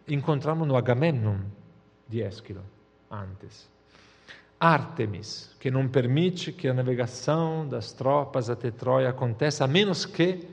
encontramos 0.06 0.68
no 0.68 0.76
Agamenon 0.76 1.38
de 2.08 2.20
Esquilo, 2.20 2.62
antes. 3.10 3.68
Artemis, 4.60 5.50
que 5.58 5.68
não 5.68 5.88
permite 5.88 6.52
que 6.52 6.68
a 6.68 6.72
navegação 6.72 7.68
das 7.68 7.92
tropas 7.92 8.48
até 8.48 8.70
Troia 8.70 9.10
aconteça, 9.10 9.64
a 9.64 9.66
menos 9.66 10.06
que 10.06 10.46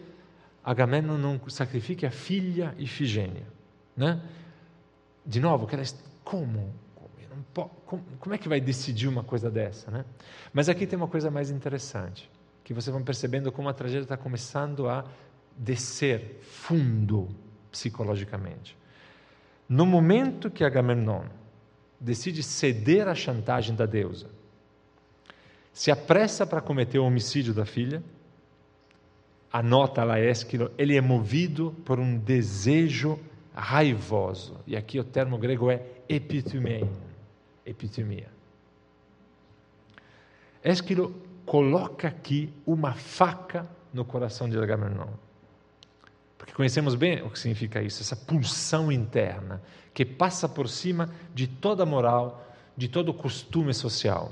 Agamemnon 0.64 1.18
não 1.18 1.50
sacrifique 1.50 2.06
a 2.06 2.12
filha 2.12 2.74
Ifigênia. 2.78 3.46
Né? 3.96 4.22
De 5.26 5.40
novo, 5.40 5.66
aquela, 5.66 5.84
como? 6.24 6.74
Como, 7.86 8.04
como 8.20 8.36
é 8.36 8.38
que 8.38 8.48
vai 8.48 8.62
decidir 8.62 9.08
uma 9.08 9.24
coisa 9.24 9.52
dessa? 9.52 9.92
Né? 9.92 10.06
Mas 10.54 10.70
aqui 10.70 10.88
tem 10.88 10.98
uma 10.98 11.08
coisa 11.08 11.30
mais 11.30 11.52
interessante, 11.52 12.30
que 12.64 12.74
vocês 12.74 12.94
vão 12.94 13.04
percebendo 13.04 13.52
como 13.52 13.70
a 13.70 13.74
tragédia 13.74 14.04
está 14.04 14.18
começando 14.18 14.88
a 14.88 15.06
descer 15.58 16.40
fundo 16.42 17.30
psicologicamente. 17.72 18.78
No 19.68 19.86
momento 19.86 20.50
que 20.50 20.64
Agamemnon 20.64 21.26
decide 22.00 22.44
ceder 22.44 23.08
à 23.08 23.16
chantagem 23.16 23.76
da 23.76 23.86
deusa, 23.86 24.30
se 25.72 25.90
apressa 25.90 26.46
para 26.46 26.62
cometer 26.62 27.00
o 27.00 27.06
homicídio 27.06 27.54
da 27.54 27.66
filha, 27.66 28.04
anota 29.54 30.04
lá 30.04 30.20
Ésquilo, 30.20 30.72
ele 30.80 30.98
é 30.98 31.02
movido 31.02 31.76
por 31.86 32.00
um 32.00 32.18
desejo 32.18 33.20
raivoso. 33.54 34.60
E 34.66 34.76
aqui 34.76 35.00
o 35.00 35.04
termo 35.04 35.38
grego 35.38 35.70
é 35.70 35.86
epitumia. 36.10 36.90
epitumia. 37.64 38.30
Ésquilo 40.64 41.16
coloca 41.46 42.08
aqui 42.08 42.52
uma 42.66 42.94
faca 42.94 43.70
no 43.94 44.04
coração 44.04 44.50
de 44.50 44.58
Agamemnon. 44.58 45.14
Porque 46.36 46.54
conhecemos 46.54 46.96
bem 46.96 47.22
o 47.22 47.30
que 47.30 47.38
significa 47.38 47.82
isso, 47.82 48.02
essa 48.02 48.16
pulsão 48.16 48.92
interna 48.92 49.62
que 49.94 50.04
passa 50.04 50.50
por 50.50 50.68
cima 50.68 51.10
de 51.34 51.48
toda 51.48 51.86
moral, 51.86 52.44
de 52.76 52.88
todo 52.88 53.14
costume 53.14 53.74
social. 53.74 54.32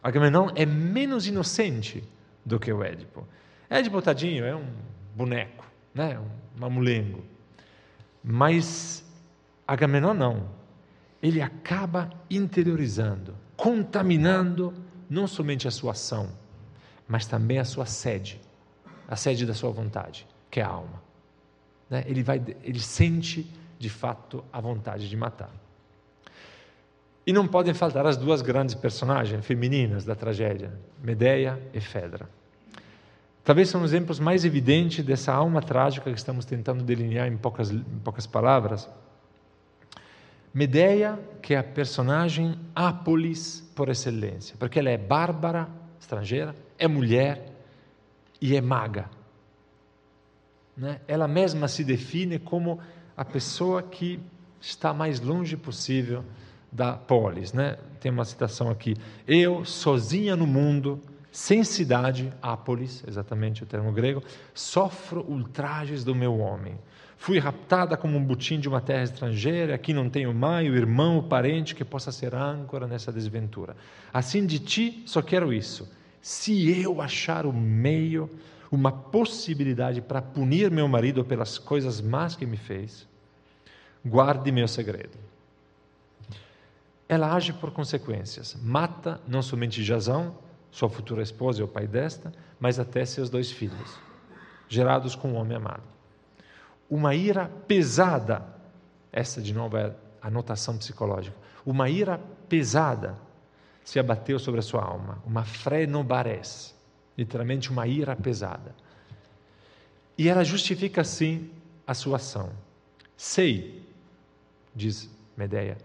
Agamenon 0.00 0.50
é 0.54 0.64
menos 0.64 1.26
inocente 1.26 2.04
do 2.46 2.60
que 2.60 2.72
o 2.72 2.84
Édipo. 2.84 3.26
Édipo, 3.70 4.00
tadinho, 4.00 4.44
é 4.44 4.56
um 4.56 4.66
boneco, 5.14 5.66
né? 5.94 6.18
um 6.18 6.60
mamulengo. 6.60 7.24
Mas 8.22 9.04
Agamenon 9.66 10.14
não. 10.14 10.48
Ele 11.22 11.42
acaba 11.42 12.10
interiorizando, 12.30 13.34
contaminando 13.56 14.72
não 15.10 15.26
somente 15.26 15.68
a 15.68 15.70
sua 15.70 15.92
ação, 15.92 16.30
mas 17.06 17.26
também 17.26 17.58
a 17.58 17.64
sua 17.64 17.84
sede, 17.84 18.40
a 19.06 19.16
sede 19.16 19.44
da 19.44 19.52
sua 19.52 19.70
vontade, 19.70 20.26
que 20.50 20.60
é 20.60 20.62
a 20.62 20.68
alma. 20.68 21.02
Né? 21.90 22.04
Ele, 22.06 22.22
vai, 22.22 22.42
ele 22.62 22.80
sente 22.80 23.52
de 23.78 23.90
fato 23.90 24.42
a 24.52 24.60
vontade 24.60 25.08
de 25.08 25.16
matar. 25.16 25.50
E 27.26 27.32
não 27.32 27.46
podem 27.46 27.74
faltar 27.74 28.06
as 28.06 28.16
duas 28.16 28.40
grandes 28.40 28.74
personagens 28.74 29.44
femininas 29.44 30.04
da 30.04 30.14
tragédia, 30.14 30.72
Medeia 31.02 31.60
e 31.74 31.80
Fedra. 31.80 32.37
Talvez 33.48 33.70
são 33.70 33.80
os 33.80 33.92
exemplos 33.94 34.20
mais 34.20 34.44
evidentes 34.44 35.02
dessa 35.02 35.32
alma 35.32 35.62
trágica 35.62 36.10
que 36.10 36.18
estamos 36.18 36.44
tentando 36.44 36.84
delinear 36.84 37.26
em 37.26 37.36
poucas, 37.38 37.70
em 37.70 37.98
poucas 38.04 38.26
palavras. 38.26 38.86
Medeia, 40.52 41.18
que 41.40 41.54
é 41.54 41.56
a 41.56 41.64
personagem 41.64 42.58
Apolis 42.74 43.66
por 43.74 43.88
excelência, 43.88 44.54
porque 44.58 44.78
ela 44.78 44.90
é 44.90 44.98
bárbara, 44.98 45.66
estrangeira, 45.98 46.54
é 46.78 46.86
mulher 46.86 47.50
e 48.38 48.54
é 48.54 48.60
maga. 48.60 49.08
Né? 50.76 51.00
Ela 51.08 51.26
mesma 51.26 51.68
se 51.68 51.82
define 51.82 52.38
como 52.38 52.78
a 53.16 53.24
pessoa 53.24 53.82
que 53.82 54.20
está 54.60 54.92
mais 54.92 55.20
longe 55.20 55.56
possível 55.56 56.22
da 56.70 56.92
polis. 56.92 57.54
Né? 57.54 57.78
Tem 57.98 58.12
uma 58.12 58.26
citação 58.26 58.68
aqui: 58.68 58.94
Eu, 59.26 59.64
sozinha 59.64 60.36
no 60.36 60.46
mundo, 60.46 61.00
sem 61.30 61.62
cidade, 61.62 62.32
Ápolis, 62.40 63.04
exatamente 63.06 63.62
o 63.62 63.66
termo 63.66 63.92
grego, 63.92 64.22
sofro 64.54 65.24
ultrajes 65.28 66.02
do 66.02 66.14
meu 66.14 66.38
homem. 66.38 66.78
Fui 67.16 67.38
raptada 67.38 67.96
como 67.96 68.16
um 68.16 68.24
butim 68.24 68.60
de 68.60 68.68
uma 68.68 68.80
terra 68.80 69.02
estrangeira, 69.02 69.74
aqui 69.74 69.92
não 69.92 70.08
tenho 70.08 70.32
mãe, 70.32 70.70
o 70.70 70.76
irmão, 70.76 71.18
o 71.18 71.22
parente 71.24 71.74
que 71.74 71.84
possa 71.84 72.12
ser 72.12 72.34
âncora 72.34 72.86
nessa 72.86 73.12
desventura. 73.12 73.76
Assim 74.12 74.46
de 74.46 74.58
ti 74.58 75.02
só 75.04 75.20
quero 75.20 75.52
isso. 75.52 75.90
Se 76.22 76.80
eu 76.80 77.02
achar 77.02 77.44
o 77.44 77.52
meio 77.52 78.30
uma 78.70 78.92
possibilidade 78.92 80.00
para 80.00 80.22
punir 80.22 80.70
meu 80.70 80.86
marido 80.86 81.24
pelas 81.24 81.58
coisas 81.58 82.00
más 82.00 82.36
que 82.36 82.46
me 82.46 82.56
fez, 82.56 83.06
guarde 84.04 84.52
meu 84.52 84.68
segredo. 84.68 85.18
ela 87.08 87.32
age 87.34 87.52
por 87.54 87.70
consequências. 87.70 88.56
Mata 88.62 89.20
não 89.26 89.40
somente 89.40 89.82
Jazão, 89.82 90.36
sua 90.70 90.88
futura 90.88 91.22
esposa 91.22 91.60
e 91.60 91.62
o 91.64 91.68
pai 91.68 91.86
desta, 91.86 92.32
mas 92.58 92.78
até 92.78 93.04
seus 93.04 93.30
dois 93.30 93.50
filhos, 93.50 93.98
gerados 94.68 95.14
com 95.14 95.32
o 95.32 95.34
homem 95.34 95.56
amado. 95.56 95.82
Uma 96.88 97.14
ira 97.14 97.50
pesada, 97.66 98.44
essa 99.12 99.40
de 99.40 99.52
novo 99.54 99.76
é 99.76 99.94
a 100.20 100.30
notação 100.30 100.76
psicológica, 100.76 101.36
uma 101.64 101.88
ira 101.88 102.20
pesada 102.48 103.18
se 103.84 103.98
abateu 103.98 104.38
sobre 104.38 104.60
a 104.60 104.62
sua 104.62 104.82
alma, 104.82 105.22
uma 105.24 105.44
frenobares, 105.44 106.74
literalmente 107.16 107.70
uma 107.70 107.86
ira 107.86 108.14
pesada. 108.14 108.74
E 110.16 110.28
ela 110.28 110.44
justifica 110.44 111.00
assim 111.00 111.50
a 111.86 111.94
sua 111.94 112.16
ação. 112.16 112.50
Sei, 113.16 113.82
diz 114.74 115.08
Medeia, 115.36 115.78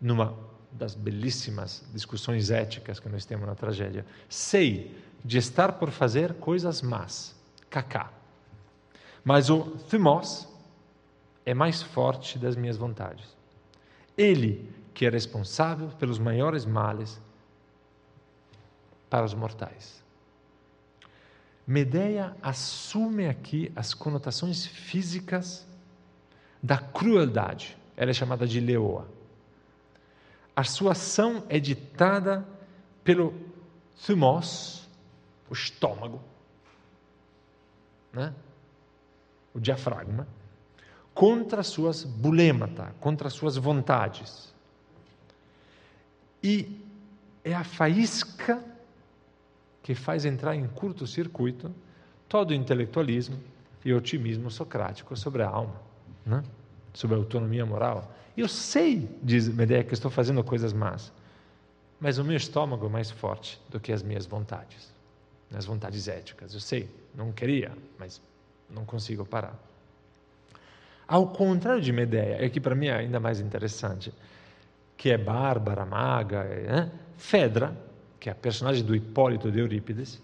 numa 0.00 0.45
das 0.76 0.94
belíssimas 0.94 1.84
discussões 1.92 2.50
éticas 2.50 3.00
que 3.00 3.08
nós 3.08 3.24
temos 3.24 3.46
na 3.46 3.54
tragédia, 3.54 4.04
sei 4.28 4.96
de 5.24 5.38
estar 5.38 5.72
por 5.72 5.90
fazer 5.90 6.34
coisas 6.34 6.82
más, 6.82 7.34
cacá. 7.68 8.12
Mas 9.24 9.50
o 9.50 9.62
thumos 9.88 10.46
é 11.44 11.52
mais 11.52 11.82
forte 11.82 12.38
das 12.38 12.54
minhas 12.54 12.76
vontades. 12.76 13.24
Ele 14.16 14.70
que 14.94 15.04
é 15.04 15.10
responsável 15.10 15.88
pelos 15.98 16.18
maiores 16.18 16.64
males 16.64 17.20
para 19.10 19.24
os 19.24 19.34
mortais. 19.34 20.02
Medeia 21.66 22.36
assume 22.40 23.26
aqui 23.26 23.72
as 23.74 23.92
conotações 23.92 24.64
físicas 24.64 25.66
da 26.62 26.78
crueldade. 26.78 27.76
Ela 27.96 28.10
é 28.10 28.14
chamada 28.14 28.46
de 28.46 28.60
leoa. 28.60 29.15
A 30.56 30.64
sua 30.64 30.92
ação 30.92 31.44
é 31.50 31.60
ditada 31.60 32.48
pelo 33.04 33.34
thumos, 34.06 34.88
o 35.50 35.52
estômago, 35.52 36.20
né? 38.10 38.34
o 39.52 39.60
diafragma, 39.60 40.26
contra 41.14 41.62
suas 41.62 42.04
bulêmata, 42.04 42.94
contra 43.00 43.28
suas 43.28 43.56
vontades. 43.56 44.54
E 46.42 46.80
é 47.44 47.54
a 47.54 47.62
faísca 47.62 48.64
que 49.82 49.94
faz 49.94 50.24
entrar 50.24 50.56
em 50.56 50.66
curto-circuito 50.66 51.72
todo 52.28 52.50
o 52.50 52.54
intelectualismo 52.54 53.38
e 53.84 53.92
otimismo 53.92 54.50
socrático 54.50 55.14
sobre 55.16 55.42
a 55.42 55.48
alma, 55.48 55.80
né? 56.24 56.42
Sobre 56.96 57.14
autonomia 57.14 57.66
moral. 57.66 58.10
Eu 58.34 58.48
sei, 58.48 59.06
diz 59.22 59.48
Medeia, 59.48 59.84
que 59.84 59.92
estou 59.92 60.10
fazendo 60.10 60.42
coisas 60.42 60.72
más, 60.72 61.12
mas 62.00 62.16
o 62.16 62.24
meu 62.24 62.36
estômago 62.38 62.86
é 62.86 62.88
mais 62.88 63.10
forte 63.10 63.60
do 63.68 63.78
que 63.78 63.92
as 63.92 64.02
minhas 64.02 64.24
vontades, 64.24 64.90
as 65.54 65.66
vontades 65.66 66.08
éticas. 66.08 66.54
Eu 66.54 66.60
sei, 66.60 66.88
não 67.14 67.32
queria, 67.32 67.70
mas 67.98 68.20
não 68.70 68.86
consigo 68.86 69.26
parar. 69.26 69.54
Ao 71.06 71.26
contrário 71.28 71.82
de 71.82 71.92
Medeia, 71.92 72.42
é 72.42 72.48
que 72.48 72.58
para 72.58 72.74
mim 72.74 72.86
é 72.86 72.94
ainda 72.94 73.20
mais 73.20 73.40
interessante, 73.40 74.10
que 74.96 75.10
é 75.10 75.18
bárbara, 75.18 75.84
maga, 75.84 76.44
né? 76.44 76.90
Fedra, 77.18 77.76
que 78.18 78.30
é 78.30 78.32
a 78.32 78.34
personagem 78.34 78.82
do 78.82 78.96
Hipólito 78.96 79.52
de 79.52 79.58
Eurípides, 79.58 80.20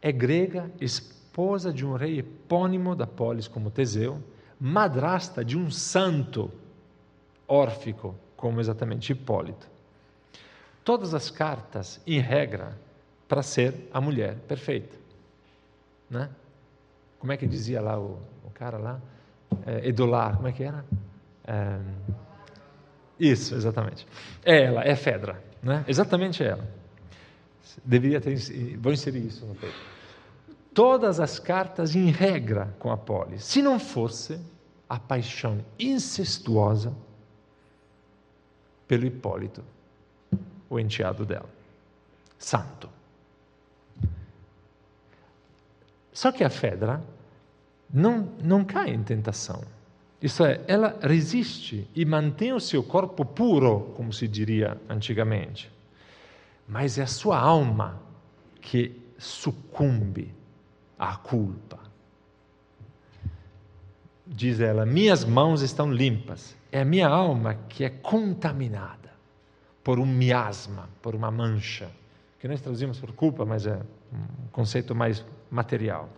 é 0.00 0.10
grega, 0.10 0.70
esposa 0.80 1.70
de 1.70 1.84
um 1.84 1.94
rei 1.94 2.20
epônimo 2.20 2.96
da 2.96 3.06
polis 3.06 3.46
como 3.46 3.70
Teseu, 3.70 4.22
madrasta 4.60 5.42
de 5.42 5.56
um 5.56 5.70
santo 5.70 6.50
órfico 7.48 8.14
como 8.36 8.60
exatamente 8.60 9.12
Hipólito. 9.12 9.66
Todas 10.84 11.14
as 11.14 11.30
cartas, 11.30 12.00
em 12.06 12.20
regra, 12.20 12.76
para 13.26 13.42
ser 13.42 13.88
a 13.92 14.00
mulher 14.00 14.36
perfeita. 14.48 14.96
Né? 16.08 16.28
Como 17.18 17.32
é 17.32 17.36
que 17.36 17.46
dizia 17.46 17.80
lá 17.80 17.98
o, 17.98 18.18
o 18.44 18.50
cara 18.52 18.76
lá? 18.76 19.00
É, 19.66 19.88
Edular, 19.88 20.36
como 20.36 20.48
é 20.48 20.52
que 20.52 20.62
era? 20.62 20.84
É, 21.44 21.78
isso, 23.18 23.54
exatamente. 23.54 24.06
É 24.44 24.62
ela, 24.64 24.82
é 24.82 24.96
Fedra, 24.96 25.42
né? 25.62 25.84
exatamente 25.86 26.42
ela. 26.42 26.66
Deveria 27.84 28.20
ter, 28.20 28.36
vou 28.78 28.92
inserir 28.92 29.26
isso 29.26 29.46
no 29.46 29.54
peito. 29.54 29.76
Todas 30.72 31.18
as 31.18 31.38
cartas 31.38 31.96
em 31.96 32.10
regra 32.10 32.74
com 32.78 32.90
a 32.90 32.96
polis. 32.96 33.44
Se 33.44 33.60
não 33.60 33.78
fosse 33.78 34.40
a 34.88 34.98
paixão 34.98 35.64
incestuosa 35.78 36.94
pelo 38.86 39.06
Hipólito, 39.06 39.62
o 40.68 40.78
enteado 40.78 41.24
dela, 41.24 41.48
santo. 42.38 42.88
Só 46.12 46.30
que 46.30 46.44
a 46.44 46.50
Fedra 46.50 47.02
não, 47.92 48.28
não 48.42 48.64
cai 48.64 48.90
em 48.90 49.02
tentação. 49.02 49.62
Isso 50.22 50.44
é, 50.44 50.60
ela 50.68 50.98
resiste 51.00 51.88
e 51.94 52.04
mantém 52.04 52.52
o 52.52 52.60
seu 52.60 52.82
corpo 52.82 53.24
puro, 53.24 53.92
como 53.96 54.12
se 54.12 54.28
diria 54.28 54.80
antigamente. 54.88 55.70
Mas 56.68 56.98
é 56.98 57.02
a 57.02 57.06
sua 57.06 57.38
alma 57.38 58.00
que 58.60 59.00
sucumbe 59.18 60.39
à 61.00 61.16
culpa. 61.16 61.78
Diz 64.26 64.60
ela: 64.60 64.84
Minhas 64.84 65.24
mãos 65.24 65.62
estão 65.62 65.90
limpas. 65.90 66.54
É 66.70 66.82
a 66.82 66.84
minha 66.84 67.08
alma 67.08 67.54
que 67.68 67.82
é 67.82 67.88
contaminada 67.88 69.10
por 69.82 69.98
um 69.98 70.06
miasma, 70.06 70.88
por 71.00 71.16
uma 71.16 71.30
mancha, 71.30 71.90
que 72.38 72.46
nós 72.46 72.60
traduzimos 72.60 73.00
por 73.00 73.12
culpa, 73.12 73.44
mas 73.44 73.66
é 73.66 73.80
um 74.12 74.48
conceito 74.52 74.94
mais 74.94 75.24
material. 75.50 76.08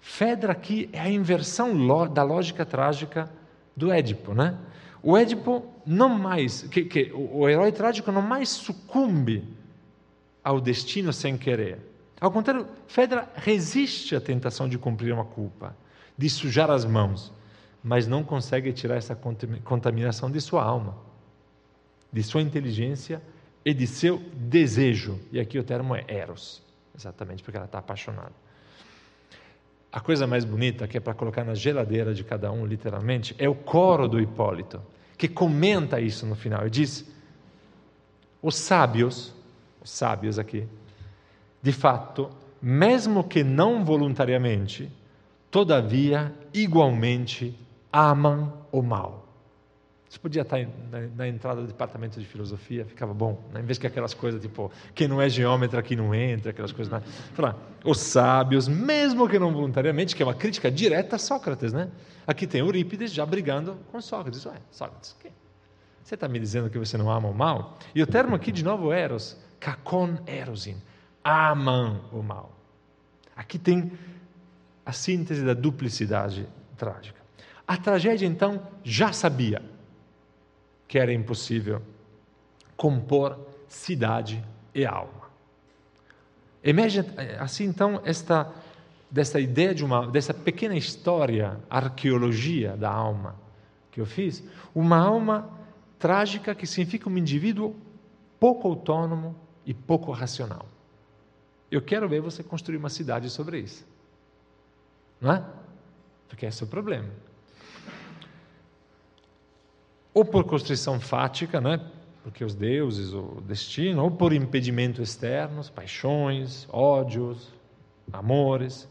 Fedra 0.00 0.52
aqui 0.52 0.90
é 0.92 1.00
a 1.00 1.08
inversão 1.08 1.72
da 2.08 2.24
lógica 2.24 2.66
trágica 2.66 3.30
do 3.74 3.90
Édipo, 3.90 4.34
né? 4.34 4.58
O 5.02 5.16
Édipo 5.16 5.64
não 5.86 6.08
mais, 6.10 6.62
que, 6.62 6.84
que, 6.84 7.12
o 7.14 7.48
herói 7.48 7.72
trágico 7.72 8.12
não 8.12 8.20
mais 8.20 8.48
sucumbe 8.50 9.44
ao 10.42 10.60
destino 10.60 11.12
sem 11.12 11.38
querer. 11.38 11.91
Ao 12.22 12.30
contrário, 12.30 12.68
Fedra 12.86 13.28
resiste 13.34 14.14
à 14.14 14.20
tentação 14.20 14.68
de 14.68 14.78
cumprir 14.78 15.12
uma 15.12 15.24
culpa, 15.24 15.76
de 16.16 16.30
sujar 16.30 16.70
as 16.70 16.84
mãos, 16.84 17.32
mas 17.82 18.06
não 18.06 18.22
consegue 18.22 18.72
tirar 18.72 18.94
essa 18.94 19.18
contaminação 19.64 20.30
de 20.30 20.40
sua 20.40 20.62
alma, 20.62 20.96
de 22.12 22.22
sua 22.22 22.40
inteligência 22.40 23.20
e 23.64 23.74
de 23.74 23.88
seu 23.88 24.18
desejo. 24.36 25.18
E 25.32 25.40
aqui 25.40 25.58
o 25.58 25.64
termo 25.64 25.96
é 25.96 26.04
eros, 26.06 26.62
exatamente 26.96 27.42
porque 27.42 27.56
ela 27.56 27.66
está 27.66 27.78
apaixonada. 27.80 28.30
A 29.90 29.98
coisa 29.98 30.24
mais 30.24 30.44
bonita, 30.44 30.86
que 30.86 30.96
é 30.96 31.00
para 31.00 31.14
colocar 31.14 31.42
na 31.42 31.56
geladeira 31.56 32.14
de 32.14 32.22
cada 32.22 32.52
um, 32.52 32.64
literalmente, 32.64 33.34
é 33.36 33.48
o 33.48 33.54
coro 33.56 34.06
do 34.06 34.20
Hipólito, 34.20 34.80
que 35.18 35.26
comenta 35.26 36.00
isso 36.00 36.24
no 36.24 36.36
final 36.36 36.68
e 36.68 36.70
diz: 36.70 37.04
os 38.40 38.54
sábios, 38.54 39.34
os 39.82 39.90
sábios 39.90 40.38
aqui, 40.38 40.68
de 41.62 41.72
fato, 41.72 42.28
mesmo 42.60 43.22
que 43.22 43.44
não 43.44 43.84
voluntariamente, 43.84 44.90
todavia, 45.50 46.32
igualmente, 46.52 47.56
amam 47.92 48.52
o 48.72 48.82
mal. 48.82 49.22
Isso 50.12 50.20
podia 50.20 50.42
estar 50.42 50.58
na, 51.16 51.26
entrada 51.26 51.62
do 51.62 51.66
departamento 51.66 52.20
de 52.20 52.26
filosofia, 52.26 52.84
ficava 52.84 53.14
bom, 53.14 53.40
né? 53.50 53.60
em 53.60 53.64
vez 53.64 53.78
que 53.78 53.86
aquelas 53.86 54.12
coisas 54.12 54.42
tipo, 54.42 54.70
quem 54.94 55.08
não 55.08 55.22
é 55.22 55.28
geômetra 55.30 55.80
aqui 55.80 55.96
não 55.96 56.14
entra, 56.14 56.50
aquelas 56.50 56.70
coisas. 56.70 56.92
Né? 56.92 57.02
Falar, 57.32 57.56
os 57.82 57.98
sábios, 57.98 58.68
mesmo 58.68 59.26
que 59.26 59.38
não 59.38 59.50
voluntariamente, 59.50 60.14
que 60.14 60.22
é 60.22 60.26
uma 60.26 60.34
crítica 60.34 60.70
direta 60.70 61.16
a 61.16 61.18
Sócrates, 61.18 61.72
né? 61.72 61.88
Aqui 62.26 62.46
tem 62.46 62.60
Eurípides 62.60 63.10
já 63.10 63.24
brigando 63.24 63.78
com 63.90 64.02
Sócrates. 64.02 64.44
Ué, 64.44 64.52
Sócrates, 64.70 65.16
que? 65.18 65.30
você 66.04 66.14
está 66.14 66.28
me 66.28 66.38
dizendo 66.38 66.68
que 66.68 66.78
você 66.78 66.98
não 66.98 67.10
ama 67.10 67.28
o 67.28 67.34
mal? 67.34 67.78
E 67.94 68.02
o 68.02 68.06
termo 68.06 68.34
aqui 68.34 68.52
de 68.52 68.62
novo, 68.62 68.92
eros, 68.92 69.34
kakon 69.58 70.18
erosin, 70.26 70.76
amam 71.24 72.00
o 72.12 72.22
mal. 72.22 72.52
Aqui 73.36 73.58
tem 73.58 73.92
a 74.84 74.92
síntese 74.92 75.44
da 75.44 75.54
duplicidade 75.54 76.46
trágica. 76.76 77.20
A 77.66 77.76
tragédia, 77.76 78.26
então, 78.26 78.66
já 78.82 79.12
sabia 79.12 79.62
que 80.88 80.98
era 80.98 81.12
impossível 81.12 81.80
compor 82.76 83.38
cidade 83.68 84.44
e 84.74 84.84
alma. 84.84 85.30
Emerge 86.62 87.04
assim 87.38 87.64
então 87.64 88.00
esta 88.04 88.52
dessa 89.10 89.38
ideia 89.38 89.74
de 89.74 89.84
uma 89.84 90.06
dessa 90.06 90.32
pequena 90.32 90.76
história, 90.76 91.60
arqueologia 91.68 92.76
da 92.76 92.90
alma 92.90 93.36
que 93.90 94.00
eu 94.00 94.06
fiz, 94.06 94.42
uma 94.74 94.96
alma 94.96 95.50
trágica 95.98 96.54
que 96.54 96.66
significa 96.66 97.08
um 97.08 97.16
indivíduo 97.16 97.76
pouco 98.40 98.66
autônomo 98.68 99.36
e 99.64 99.72
pouco 99.72 100.10
racional. 100.12 100.66
Eu 101.72 101.82
quero 101.82 102.08
ver 102.08 102.20
você 102.20 102.42
construir 102.42 102.76
uma 102.76 102.88
cidade 102.88 103.28
sobre 103.30 103.58
isso. 103.58 103.84
Não 105.20 105.32
é? 105.32 105.44
Porque 106.28 106.46
esse 106.46 106.62
é 106.62 106.66
o 106.66 106.68
problema 106.68 107.08
ou 110.14 110.24
por 110.24 110.44
constrição 110.44 111.00
fática, 111.00 111.60
né? 111.60 111.80
porque 112.22 112.44
os 112.44 112.54
deuses, 112.54 113.12
o 113.12 113.42
destino, 113.46 114.04
ou 114.04 114.10
por 114.10 114.32
impedimento 114.32 115.02
externos, 115.02 115.68
paixões, 115.68 116.68
ódios, 116.70 117.52
amores, 118.12 118.88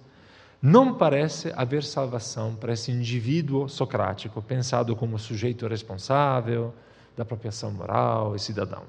não 0.62 0.94
parece 0.94 1.52
haver 1.56 1.84
salvação 1.84 2.56
para 2.56 2.74
esse 2.74 2.92
indivíduo 2.92 3.70
socrático, 3.70 4.42
pensado 4.42 4.96
como 4.96 5.18
sujeito 5.18 5.66
responsável 5.66 6.74
da 7.16 7.24
apropriação 7.24 7.72
moral 7.72 8.36
e 8.36 8.40
cidadão. 8.40 8.84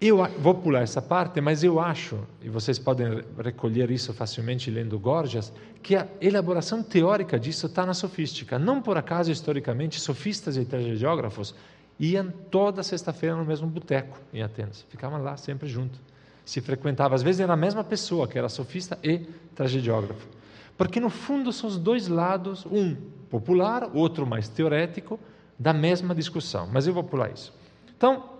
Eu 0.00 0.18
vou 0.38 0.54
pular 0.54 0.82
essa 0.82 1.02
parte, 1.02 1.40
mas 1.40 1.64
eu 1.64 1.80
acho, 1.80 2.20
e 2.40 2.48
vocês 2.48 2.78
podem 2.78 3.20
recolher 3.36 3.90
isso 3.90 4.14
facilmente 4.14 4.70
lendo 4.70 4.96
Gorgias, 4.96 5.52
que 5.82 5.96
a 5.96 6.06
elaboração 6.20 6.84
teórica 6.84 7.36
disso 7.36 7.66
está 7.66 7.84
na 7.84 7.92
sofística. 7.92 8.60
Não 8.60 8.80
por 8.80 8.96
acaso, 8.96 9.32
historicamente, 9.32 9.98
sofistas 9.98 10.56
e 10.56 10.64
tragediógrafos 10.64 11.52
iam 11.98 12.32
toda 12.48 12.84
sexta-feira 12.84 13.34
no 13.34 13.44
mesmo 13.44 13.66
boteco 13.66 14.16
em 14.32 14.40
Atenas. 14.40 14.86
Ficavam 14.88 15.20
lá 15.20 15.36
sempre 15.36 15.68
juntos. 15.68 15.98
Se 16.44 16.60
frequentava, 16.60 17.16
às 17.16 17.22
vezes 17.22 17.40
era 17.40 17.54
a 17.54 17.56
mesma 17.56 17.82
pessoa, 17.82 18.28
que 18.28 18.38
era 18.38 18.48
sofista 18.48 18.96
e 19.02 19.26
tragediógrafo. 19.56 20.28
Porque, 20.76 21.00
no 21.00 21.10
fundo, 21.10 21.52
são 21.52 21.68
os 21.68 21.76
dois 21.76 22.06
lados, 22.06 22.64
um 22.66 22.94
popular, 23.28 23.90
outro 23.92 24.24
mais 24.24 24.48
teorético, 24.48 25.18
da 25.58 25.72
mesma 25.72 26.14
discussão. 26.14 26.68
Mas 26.72 26.86
eu 26.86 26.94
vou 26.94 27.02
pular 27.02 27.32
isso. 27.32 27.52
Então, 27.96 28.37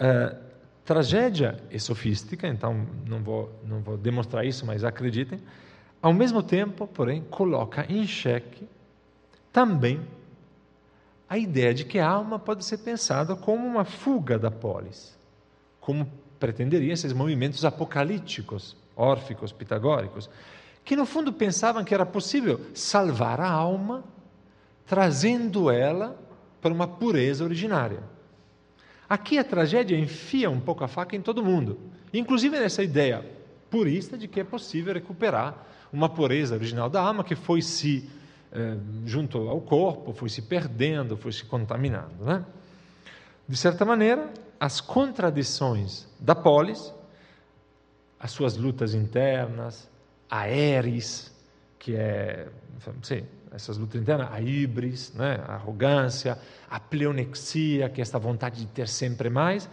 Uh, 0.00 0.48
tragédia 0.84 1.58
e 1.70 1.78
sofística, 1.78 2.48
então 2.48 2.86
não 3.06 3.22
vou, 3.22 3.52
não 3.62 3.80
vou 3.80 3.98
demonstrar 3.98 4.46
isso, 4.46 4.64
mas 4.64 4.84
acreditem, 4.84 5.38
ao 6.00 6.14
mesmo 6.14 6.42
tempo, 6.42 6.86
porém, 6.86 7.22
coloca 7.28 7.84
em 7.92 8.06
xeque 8.06 8.66
também 9.52 10.00
a 11.28 11.36
ideia 11.36 11.74
de 11.74 11.84
que 11.84 11.98
a 11.98 12.08
alma 12.08 12.38
pode 12.38 12.64
ser 12.64 12.78
pensada 12.78 13.36
como 13.36 13.66
uma 13.66 13.84
fuga 13.84 14.38
da 14.38 14.50
polis, 14.50 15.14
como 15.78 16.10
pretenderiam 16.40 16.92
esses 16.92 17.12
movimentos 17.12 17.66
apocalípticos, 17.66 18.74
órficos, 18.96 19.52
pitagóricos, 19.52 20.30
que 20.84 20.96
no 20.96 21.04
fundo 21.04 21.32
pensavam 21.34 21.84
que 21.84 21.92
era 21.92 22.06
possível 22.06 22.60
salvar 22.72 23.40
a 23.40 23.50
alma 23.50 24.04
trazendo 24.86 25.70
ela 25.70 26.18
para 26.62 26.72
uma 26.72 26.88
pureza 26.88 27.44
originária. 27.44 28.02
Aqui 29.08 29.38
a 29.38 29.44
tragédia 29.44 29.98
enfia 29.98 30.50
um 30.50 30.60
pouco 30.60 30.84
a 30.84 30.88
faca 30.88 31.16
em 31.16 31.22
todo 31.22 31.42
mundo, 31.42 31.78
inclusive 32.12 32.58
nessa 32.58 32.82
ideia 32.82 33.24
purista 33.70 34.16
de 34.16 34.28
que 34.28 34.40
é 34.40 34.44
possível 34.44 34.92
recuperar 34.94 35.66
uma 35.92 36.08
pureza 36.08 36.54
original 36.54 36.90
da 36.90 37.00
alma 37.00 37.24
que 37.24 37.34
foi 37.34 37.62
se 37.62 38.08
eh, 38.52 38.76
junto 39.04 39.48
ao 39.48 39.60
corpo, 39.60 40.12
foi 40.12 40.28
se 40.28 40.42
perdendo, 40.42 41.16
foi 41.16 41.32
se 41.32 41.44
contaminando. 41.44 42.24
Né? 42.24 42.44
De 43.46 43.56
certa 43.56 43.84
maneira, 43.84 44.30
as 44.58 44.80
contradições 44.80 46.06
da 46.18 46.34
polis, 46.34 46.92
as 48.18 48.30
suas 48.30 48.56
lutas 48.56 48.94
internas, 48.94 49.88
a 50.30 50.48
eris, 50.50 51.32
que 51.78 51.94
é, 51.94 52.48
sim, 53.02 53.24
essas 53.52 53.78
lutas 53.78 54.00
internas, 54.00 54.28
a 54.32 54.40
híbris, 54.40 55.12
né, 55.14 55.40
a 55.46 55.54
arrogância, 55.54 56.38
a 56.68 56.78
pleonexia, 56.78 57.88
que 57.88 58.00
é 58.00 58.02
esta 58.02 58.18
vontade 58.18 58.60
de 58.60 58.66
ter 58.66 58.88
sempre 58.88 59.30
mais, 59.30 59.68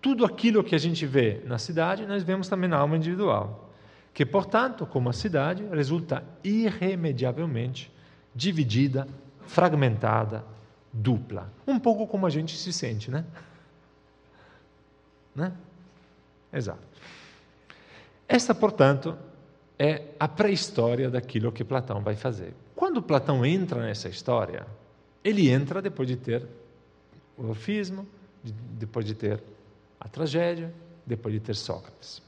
tudo 0.00 0.24
aquilo 0.24 0.64
que 0.64 0.74
a 0.74 0.78
gente 0.78 1.06
vê 1.06 1.40
na 1.46 1.58
cidade, 1.58 2.06
nós 2.06 2.22
vemos 2.22 2.48
também 2.48 2.68
na 2.68 2.78
alma 2.78 2.96
individual, 2.96 3.70
que, 4.12 4.26
portanto, 4.26 4.84
como 4.84 5.08
a 5.08 5.12
cidade, 5.12 5.64
resulta 5.70 6.24
irremediavelmente 6.42 7.92
dividida, 8.34 9.06
fragmentada, 9.46 10.44
dupla. 10.92 11.52
Um 11.66 11.78
pouco 11.78 12.06
como 12.06 12.26
a 12.26 12.30
gente 12.30 12.56
se 12.56 12.72
sente, 12.72 13.10
né? 13.10 13.24
Né? 15.34 15.52
Exato. 16.52 16.82
Esta, 18.28 18.54
portanto, 18.54 19.16
é 19.82 20.14
a 20.20 20.28
pré-história 20.28 21.10
daquilo 21.10 21.50
que 21.50 21.64
Platão 21.64 22.00
vai 22.00 22.14
fazer. 22.14 22.54
Quando 22.76 23.02
Platão 23.02 23.44
entra 23.44 23.82
nessa 23.82 24.08
história, 24.08 24.64
ele 25.24 25.50
entra 25.50 25.82
depois 25.82 26.06
de 26.06 26.14
ter 26.14 26.46
o 27.36 27.48
orfismo, 27.48 28.06
depois 28.44 29.04
de 29.04 29.12
ter 29.12 29.42
a 29.98 30.08
tragédia, 30.08 30.72
depois 31.04 31.34
de 31.34 31.40
ter 31.40 31.56
Sócrates. 31.56 32.22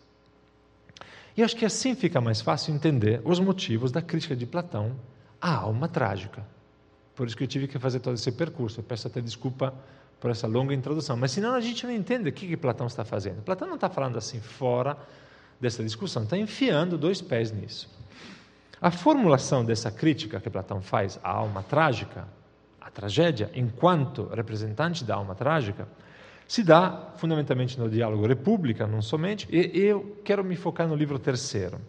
E 1.36 1.44
acho 1.44 1.54
que 1.54 1.64
assim 1.64 1.94
fica 1.94 2.20
mais 2.20 2.40
fácil 2.40 2.74
entender 2.74 3.20
os 3.24 3.38
motivos 3.38 3.92
da 3.92 4.02
crítica 4.02 4.34
de 4.34 4.46
Platão 4.46 4.96
à 5.40 5.54
alma 5.54 5.86
trágica. 5.86 6.44
Por 7.14 7.28
isso 7.28 7.36
que 7.36 7.44
eu 7.44 7.48
tive 7.48 7.68
que 7.68 7.78
fazer 7.78 8.00
todo 8.00 8.14
esse 8.14 8.32
percurso. 8.32 8.80
Eu 8.80 8.84
peço 8.84 9.06
até 9.06 9.20
desculpa 9.20 9.72
por 10.18 10.28
essa 10.28 10.48
longa 10.48 10.74
introdução, 10.74 11.16
mas 11.16 11.30
senão 11.30 11.54
a 11.54 11.60
gente 11.60 11.86
não 11.86 11.92
entende 11.92 12.28
o 12.28 12.32
que, 12.32 12.48
que 12.48 12.56
Platão 12.56 12.88
está 12.88 13.04
fazendo. 13.04 13.42
Platão 13.42 13.68
não 13.68 13.76
está 13.76 13.88
falando 13.88 14.18
assim 14.18 14.40
fora 14.40 14.96
dessa 15.64 15.82
discussão, 15.82 16.22
está 16.22 16.36
enfiando 16.36 16.96
dois 16.96 17.20
pés 17.20 17.50
nisso. 17.50 17.90
A 18.80 18.90
formulação 18.90 19.64
dessa 19.64 19.90
crítica 19.90 20.38
que 20.38 20.50
Platão 20.50 20.80
faz 20.80 21.18
à 21.22 21.30
alma 21.30 21.62
trágica, 21.62 22.28
à 22.80 22.90
tragédia, 22.90 23.50
enquanto 23.54 24.26
representante 24.26 25.04
da 25.04 25.14
alma 25.14 25.34
trágica, 25.34 25.88
se 26.46 26.62
dá 26.62 27.14
fundamentalmente 27.16 27.78
no 27.80 27.88
diálogo 27.88 28.26
República, 28.26 28.86
não 28.86 29.00
somente, 29.00 29.48
e 29.50 29.80
eu 29.80 30.20
quero 30.22 30.44
me 30.44 30.54
focar 30.54 30.86
no 30.86 30.94
livro 30.94 31.18
terceiro. 31.18 31.80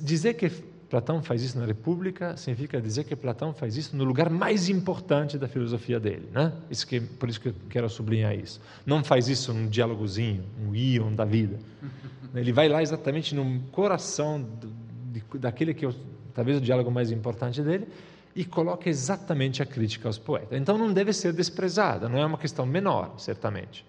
Dizer 0.00 0.34
que 0.34 0.50
Platão 0.90 1.22
faz 1.22 1.40
isso 1.40 1.56
na 1.56 1.64
República 1.64 2.36
significa 2.36 2.80
dizer 2.80 3.04
que 3.04 3.14
Platão 3.14 3.54
faz 3.54 3.76
isso 3.76 3.96
no 3.96 4.02
lugar 4.02 4.28
mais 4.28 4.68
importante 4.68 5.38
da 5.38 5.46
filosofia 5.46 6.00
dele, 6.00 6.28
né? 6.32 6.52
Isso 6.68 6.84
que 6.84 7.00
por 7.00 7.28
isso 7.28 7.40
que 7.40 7.50
eu 7.50 7.54
quero 7.70 7.88
sublinhar 7.88 8.34
isso. 8.34 8.60
Não 8.84 9.04
faz 9.04 9.28
isso 9.28 9.54
num 9.54 9.68
diálogozinho, 9.68 10.44
um 10.60 10.74
íon 10.74 11.14
da 11.14 11.24
vida. 11.24 11.60
Ele 12.34 12.52
vai 12.52 12.68
lá 12.68 12.82
exatamente 12.82 13.36
no 13.36 13.60
coração 13.70 14.42
do, 14.42 14.72
de, 15.12 15.38
daquele 15.38 15.72
que 15.72 15.86
é 15.86 15.92
talvez 16.34 16.58
o 16.58 16.60
diálogo 16.60 16.90
mais 16.90 17.12
importante 17.12 17.62
dele 17.62 17.86
e 18.34 18.44
coloca 18.44 18.88
exatamente 18.88 19.62
a 19.62 19.66
crítica 19.66 20.08
aos 20.08 20.18
poetas. 20.18 20.58
Então 20.58 20.76
não 20.76 20.92
deve 20.92 21.12
ser 21.12 21.32
desprezada, 21.32 22.08
não 22.08 22.18
é 22.18 22.26
uma 22.26 22.38
questão 22.38 22.66
menor, 22.66 23.14
certamente. 23.16 23.86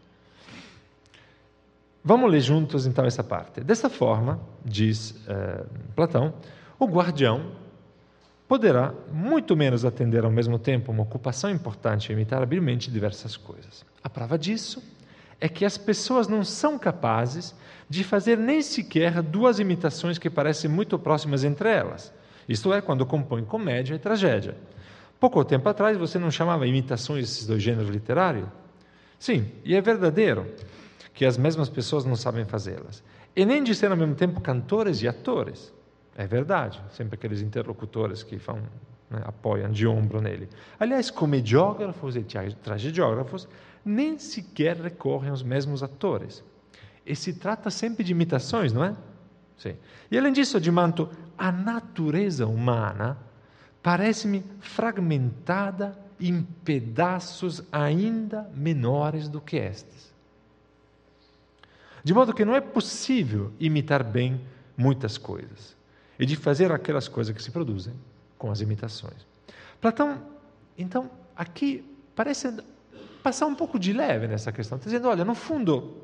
Vamos 2.03 2.31
ler 2.31 2.41
juntos 2.41 2.85
então 2.85 3.05
essa 3.05 3.23
parte. 3.23 3.61
Dessa 3.61 3.89
forma, 3.89 4.39
diz 4.63 5.11
uh, 5.11 5.67
Platão, 5.95 6.33
o 6.81 6.87
guardião 6.87 7.51
poderá 8.47 8.91
muito 9.13 9.55
menos 9.55 9.85
atender 9.85 10.25
ao 10.25 10.31
mesmo 10.31 10.57
tempo 10.57 10.91
uma 10.91 11.03
ocupação 11.03 11.51
importante 11.51 12.09
e 12.09 12.13
imitar 12.13 12.41
habilmente 12.41 12.89
diversas 12.89 13.37
coisas. 13.37 13.85
A 14.03 14.09
prova 14.09 14.35
disso 14.35 14.81
é 15.39 15.47
que 15.47 15.63
as 15.63 15.77
pessoas 15.77 16.27
não 16.27 16.43
são 16.43 16.79
capazes 16.79 17.53
de 17.87 18.03
fazer 18.03 18.35
nem 18.35 18.63
sequer 18.63 19.21
duas 19.21 19.59
imitações 19.59 20.17
que 20.17 20.27
parecem 20.27 20.71
muito 20.71 20.97
próximas 20.97 21.43
entre 21.43 21.69
elas, 21.69 22.11
isto 22.49 22.73
é, 22.73 22.81
quando 22.81 23.05
compõem 23.05 23.45
comédia 23.45 23.93
e 23.93 23.99
tragédia. 23.99 24.57
Pouco 25.19 25.45
tempo 25.45 25.69
atrás 25.69 25.95
você 25.95 26.17
não 26.17 26.31
chamava 26.31 26.65
imitações 26.65 27.25
esses 27.25 27.45
dois 27.45 27.61
gêneros 27.61 27.91
literários? 27.91 28.47
Sim, 29.19 29.51
e 29.63 29.75
é 29.75 29.81
verdadeiro 29.81 30.51
que 31.13 31.27
as 31.27 31.37
mesmas 31.37 31.69
pessoas 31.69 32.05
não 32.05 32.15
sabem 32.15 32.43
fazê-las. 32.43 33.03
E 33.35 33.45
nem 33.45 33.63
de 33.63 33.75
ser 33.75 33.91
ao 33.91 33.97
mesmo 33.97 34.15
tempo 34.15 34.41
cantores 34.41 35.03
e 35.03 35.07
atores. 35.07 35.71
É 36.15 36.27
verdade, 36.27 36.81
sempre 36.91 37.15
aqueles 37.15 37.41
interlocutores 37.41 38.21
que 38.21 38.37
falam, 38.37 38.63
né, 39.09 39.21
apoiam 39.23 39.71
de 39.71 39.87
ombro 39.87 40.21
nele. 40.21 40.49
Aliás, 40.79 41.09
comediógrafos 41.09 42.15
e 42.15 42.23
tragediógrafos 42.63 43.47
nem 43.83 44.17
sequer 44.17 44.77
recorrem 44.77 45.29
aos 45.29 45.41
mesmos 45.41 45.81
atores. 45.81 46.43
E 47.05 47.15
se 47.15 47.33
trata 47.33 47.69
sempre 47.69 48.03
de 48.03 48.11
imitações, 48.11 48.73
não 48.73 48.83
é? 48.83 48.95
Sim. 49.57 49.75
E 50.09 50.17
além 50.17 50.33
disso, 50.33 50.59
Dimanto, 50.59 51.09
a 51.37 51.51
natureza 51.51 52.45
humana 52.45 53.17
parece-me 53.81 54.43
fragmentada 54.59 55.97
em 56.19 56.43
pedaços 56.43 57.63
ainda 57.71 58.49
menores 58.53 59.27
do 59.27 59.41
que 59.41 59.55
estes. 59.55 60.13
De 62.03 62.13
modo 62.13 62.33
que 62.33 62.45
não 62.45 62.55
é 62.55 62.61
possível 62.61 63.51
imitar 63.59 64.03
bem 64.03 64.41
muitas 64.77 65.17
coisas 65.17 65.80
e 66.19 66.25
de 66.25 66.35
fazer 66.35 66.71
aquelas 66.71 67.07
coisas 67.07 67.35
que 67.35 67.41
se 67.41 67.51
produzem 67.51 67.93
com 68.37 68.51
as 68.51 68.61
imitações. 68.61 69.25
Platão, 69.79 70.21
então, 70.77 71.09
aqui 71.35 71.83
parece 72.15 72.53
passar 73.21 73.45
um 73.45 73.55
pouco 73.55 73.79
de 73.79 73.93
leve 73.93 74.27
nessa 74.27 74.51
questão, 74.51 74.77
dizendo: 74.77 75.07
olha, 75.07 75.23
no 75.23 75.35
fundo, 75.35 75.97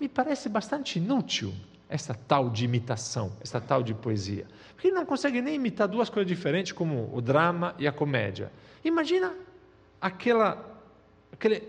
me 0.00 0.08
parece 0.08 0.48
bastante 0.48 0.98
inútil 0.98 1.52
essa 1.88 2.14
tal 2.14 2.50
de 2.50 2.64
imitação, 2.64 3.32
essa 3.40 3.60
tal 3.60 3.82
de 3.82 3.94
poesia. 3.94 4.46
Porque 4.74 4.88
ele 4.88 4.96
não 4.96 5.06
consegue 5.06 5.40
nem 5.40 5.54
imitar 5.54 5.88
duas 5.88 6.10
coisas 6.10 6.28
diferentes, 6.28 6.72
como 6.72 7.10
o 7.12 7.20
drama 7.20 7.74
e 7.78 7.88
a 7.88 7.92
comédia. 7.92 8.52
Imagina 8.84 9.34
aquela, 10.00 10.80
aquele 11.32 11.62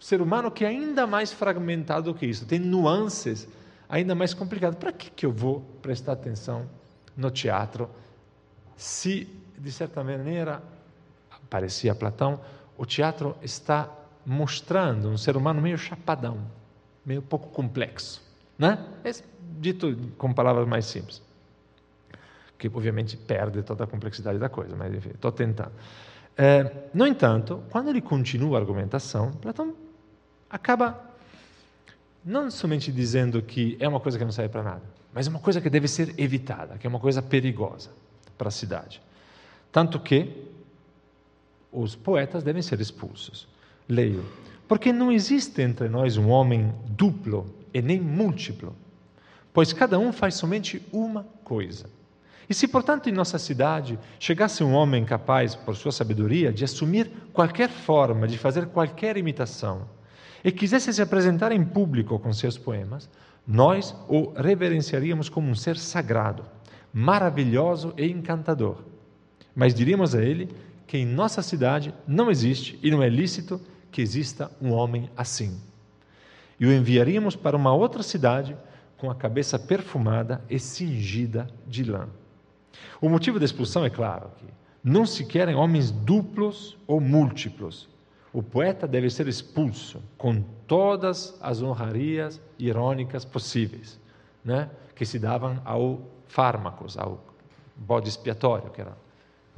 ser 0.00 0.20
humano 0.20 0.50
que 0.50 0.64
é 0.64 0.68
ainda 0.68 1.06
mais 1.06 1.32
fragmentado 1.32 2.12
do 2.12 2.18
que 2.18 2.26
isso, 2.26 2.46
tem 2.46 2.58
nuances 2.58 3.46
ainda 3.88 4.14
mais 4.14 4.32
complicadas. 4.32 4.76
Para 4.76 4.92
que, 4.92 5.10
que 5.10 5.26
eu 5.26 5.32
vou 5.32 5.60
prestar 5.82 6.12
atenção 6.12 6.68
no 7.16 7.30
teatro 7.30 7.88
se, 8.76 9.28
de 9.56 9.70
certa 9.70 10.02
maneira, 10.02 10.62
parecia 11.48 11.94
Platão, 11.94 12.40
o 12.76 12.84
teatro 12.84 13.36
está 13.42 13.88
mostrando 14.24 15.08
um 15.08 15.16
ser 15.16 15.36
humano 15.36 15.60
meio 15.60 15.78
chapadão, 15.78 16.38
meio 17.04 17.22
pouco 17.22 17.48
complexo. 17.50 18.22
Né? 18.58 18.78
É 19.04 19.12
dito 19.60 19.96
com 20.16 20.32
palavras 20.32 20.66
mais 20.66 20.86
simples. 20.86 21.22
Que 22.58 22.68
obviamente 22.68 23.16
perde 23.16 23.62
toda 23.62 23.84
a 23.84 23.86
complexidade 23.86 24.38
da 24.38 24.48
coisa, 24.48 24.74
mas 24.76 24.94
estou 25.06 25.30
tentando. 25.30 25.72
É, 26.36 26.88
no 26.94 27.06
entanto, 27.06 27.62
quando 27.70 27.90
ele 27.90 28.00
continua 28.00 28.58
a 28.58 28.60
argumentação, 28.60 29.32
Platão 29.32 29.74
acaba 30.48 31.00
não 32.24 32.50
somente 32.50 32.90
dizendo 32.90 33.42
que 33.42 33.76
é 33.80 33.88
uma 33.88 34.00
coisa 34.00 34.16
que 34.16 34.24
não 34.24 34.32
serve 34.32 34.50
para 34.50 34.62
nada, 34.62 34.82
mas 35.12 35.26
é 35.26 35.30
uma 35.30 35.38
coisa 35.38 35.60
que 35.60 35.68
deve 35.68 35.88
ser 35.88 36.14
evitada, 36.18 36.78
que 36.78 36.86
é 36.86 36.90
uma 36.90 37.00
coisa 37.00 37.20
perigosa 37.20 37.90
para 38.38 38.48
a 38.48 38.50
cidade. 38.50 39.00
Tanto 39.70 40.00
que 40.00 40.50
os 41.70 41.94
poetas 41.94 42.42
devem 42.42 42.62
ser 42.62 42.80
expulsos. 42.80 43.48
Leio. 43.88 44.24
Porque 44.68 44.92
não 44.92 45.10
existe 45.10 45.60
entre 45.60 45.88
nós 45.88 46.16
um 46.16 46.28
homem 46.28 46.72
duplo 46.86 47.52
e 47.74 47.82
nem 47.82 48.00
múltiplo, 48.00 48.74
pois 49.52 49.72
cada 49.72 49.98
um 49.98 50.12
faz 50.12 50.34
somente 50.34 50.82
uma 50.92 51.24
coisa. 51.44 51.90
E 52.48 52.54
se, 52.54 52.68
portanto, 52.68 53.08
em 53.08 53.12
nossa 53.12 53.38
cidade 53.38 53.98
chegasse 54.18 54.62
um 54.62 54.72
homem 54.72 55.04
capaz, 55.04 55.54
por 55.54 55.76
sua 55.76 55.92
sabedoria, 55.92 56.52
de 56.52 56.64
assumir 56.64 57.10
qualquer 57.32 57.70
forma, 57.70 58.26
de 58.26 58.36
fazer 58.36 58.66
qualquer 58.66 59.16
imitação, 59.16 59.88
e 60.44 60.50
quisesse 60.50 60.92
se 60.92 61.00
apresentar 61.00 61.52
em 61.52 61.64
público 61.64 62.18
com 62.18 62.32
seus 62.32 62.58
poemas, 62.58 63.08
nós 63.46 63.94
o 64.08 64.30
reverenciaríamos 64.30 65.28
como 65.28 65.48
um 65.48 65.54
ser 65.54 65.76
sagrado, 65.76 66.44
maravilhoso 66.92 67.92
e 67.96 68.06
encantador. 68.06 68.84
Mas 69.54 69.74
diríamos 69.74 70.14
a 70.14 70.22
ele 70.22 70.48
que 70.86 70.98
em 70.98 71.06
nossa 71.06 71.42
cidade 71.42 71.94
não 72.06 72.30
existe 72.30 72.78
e 72.82 72.90
não 72.90 73.02
é 73.02 73.08
lícito 73.08 73.60
que 73.90 74.00
exista 74.00 74.50
um 74.60 74.72
homem 74.72 75.10
assim. 75.16 75.60
E 76.58 76.66
o 76.66 76.72
enviaríamos 76.72 77.34
para 77.34 77.56
uma 77.56 77.72
outra 77.74 78.02
cidade 78.02 78.56
com 78.96 79.10
a 79.10 79.14
cabeça 79.14 79.58
perfumada 79.58 80.42
e 80.48 80.58
cingida 80.58 81.48
de 81.66 81.82
lã. 81.84 82.08
O 83.00 83.08
motivo 83.08 83.38
da 83.38 83.44
expulsão 83.44 83.84
é 83.84 83.90
claro 83.90 84.30
não 84.82 85.06
se 85.06 85.24
querem 85.24 85.54
homens 85.54 85.90
duplos 85.90 86.76
ou 86.86 87.00
múltiplos, 87.00 87.88
o 88.32 88.42
poeta 88.42 88.88
deve 88.88 89.10
ser 89.10 89.28
expulso 89.28 90.02
com 90.16 90.42
todas 90.66 91.38
as 91.40 91.60
honrarias 91.60 92.40
irônicas 92.58 93.24
possíveis, 93.24 94.00
né? 94.42 94.70
que 94.94 95.04
se 95.04 95.18
davam 95.18 95.60
ao 95.64 96.00
fármacos, 96.26 96.96
ao 96.96 97.22
bode 97.76 98.08
expiatório, 98.08 98.70
que 98.70 98.80
era 98.80 98.96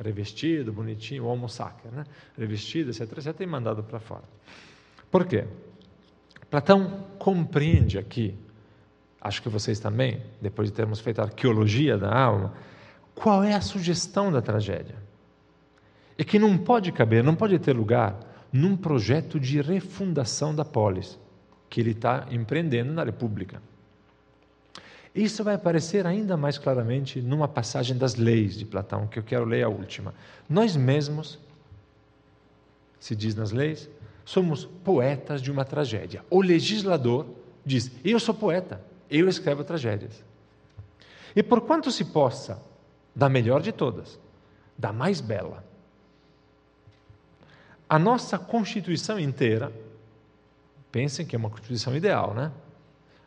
revestido, 0.02 0.72
bonitinho, 0.72 1.24
homo 1.24 1.48
sacer, 1.48 1.92
né? 1.92 2.04
revestido, 2.36 2.90
etc, 2.90 3.02
etc, 3.18 3.40
e 3.40 3.46
mandado 3.46 3.84
para 3.84 4.00
fora. 4.00 4.24
Por 5.08 5.24
quê? 5.24 5.44
Platão 6.50 7.06
compreende 7.18 7.96
aqui, 7.96 8.36
acho 9.20 9.40
que 9.40 9.48
vocês 9.48 9.78
também, 9.78 10.20
depois 10.40 10.68
de 10.68 10.74
termos 10.74 10.98
feito 10.98 11.20
a 11.20 11.24
arqueologia 11.24 11.96
da 11.96 12.12
alma, 12.12 12.52
qual 13.14 13.44
é 13.44 13.54
a 13.54 13.60
sugestão 13.60 14.32
da 14.32 14.42
tragédia. 14.42 14.96
E 16.18 16.24
que 16.24 16.40
não 16.40 16.58
pode 16.58 16.90
caber, 16.90 17.22
não 17.22 17.36
pode 17.36 17.56
ter 17.60 17.72
lugar 17.72 18.33
num 18.54 18.76
projeto 18.76 19.40
de 19.40 19.60
refundação 19.60 20.54
da 20.54 20.64
polis 20.64 21.18
que 21.68 21.80
ele 21.80 21.90
está 21.90 22.28
empreendendo 22.30 22.92
na 22.92 23.02
República. 23.02 23.60
Isso 25.12 25.42
vai 25.42 25.56
aparecer 25.56 26.06
ainda 26.06 26.36
mais 26.36 26.56
claramente 26.56 27.20
numa 27.20 27.48
passagem 27.48 27.98
das 27.98 28.14
leis 28.14 28.56
de 28.56 28.64
Platão, 28.64 29.08
que 29.08 29.18
eu 29.18 29.24
quero 29.24 29.44
ler 29.44 29.64
a 29.64 29.68
última. 29.68 30.14
Nós 30.48 30.76
mesmos, 30.76 31.36
se 33.00 33.16
diz 33.16 33.34
nas 33.34 33.50
leis, 33.50 33.90
somos 34.24 34.64
poetas 34.64 35.42
de 35.42 35.50
uma 35.50 35.64
tragédia. 35.64 36.24
O 36.30 36.40
legislador 36.40 37.26
diz: 37.66 37.90
Eu 38.04 38.20
sou 38.20 38.32
poeta, 38.34 38.80
eu 39.10 39.28
escrevo 39.28 39.64
tragédias. 39.64 40.24
E 41.34 41.42
por 41.42 41.62
quanto 41.62 41.90
se 41.90 42.04
possa, 42.04 42.62
da 43.14 43.28
melhor 43.28 43.60
de 43.60 43.72
todas, 43.72 44.16
da 44.78 44.92
mais 44.92 45.20
bela, 45.20 45.64
a 47.88 47.98
nossa 47.98 48.38
Constituição 48.38 49.18
inteira, 49.18 49.72
pensem 50.90 51.26
que 51.26 51.36
é 51.36 51.38
uma 51.38 51.50
Constituição 51.50 51.94
ideal, 51.96 52.34
né? 52.34 52.50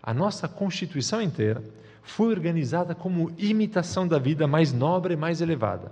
A 0.01 0.14
nossa 0.14 0.47
Constituição 0.47 1.22
inteira 1.22 1.64
foi 2.01 2.30
organizada 2.30 2.95
como 2.95 3.32
imitação 3.38 4.08
da 4.08 4.18
vida 4.18 4.47
mais 4.47 4.72
nobre 4.72 5.14
e 5.14 5.18
mais 5.18 5.41
elevada. 5.41 5.91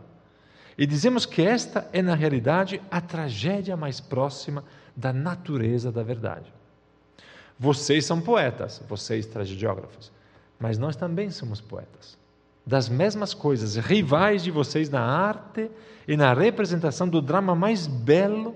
E 0.78 0.86
dizemos 0.86 1.26
que 1.26 1.42
esta 1.42 1.88
é, 1.92 2.02
na 2.02 2.16
realidade, 2.16 2.82
a 2.90 3.00
tragédia 3.00 3.78
mais 3.78 4.00
próxima 4.00 4.64
da 4.96 5.12
natureza 5.12 5.92
da 5.92 6.04
verdade. 6.04 6.52
Vocês 7.58 8.06
são 8.06 8.20
poetas, 8.20 8.82
vocês 8.88 9.26
tragediógrafos, 9.26 10.12
mas 10.60 10.78
nós 10.78 10.96
também 10.96 11.30
somos 11.30 11.62
poetas. 11.62 12.18
Das 12.66 12.90
mesmas 12.90 13.34
coisas, 13.34 13.76
rivais 13.76 14.44
de 14.44 14.50
vocês 14.50 14.90
na 14.90 15.02
arte 15.02 15.70
e 16.08 16.18
na 16.18 16.34
representação 16.34 17.08
do 17.08 17.22
drama 17.22 17.54
mais 17.54 17.86
belo 17.86 18.56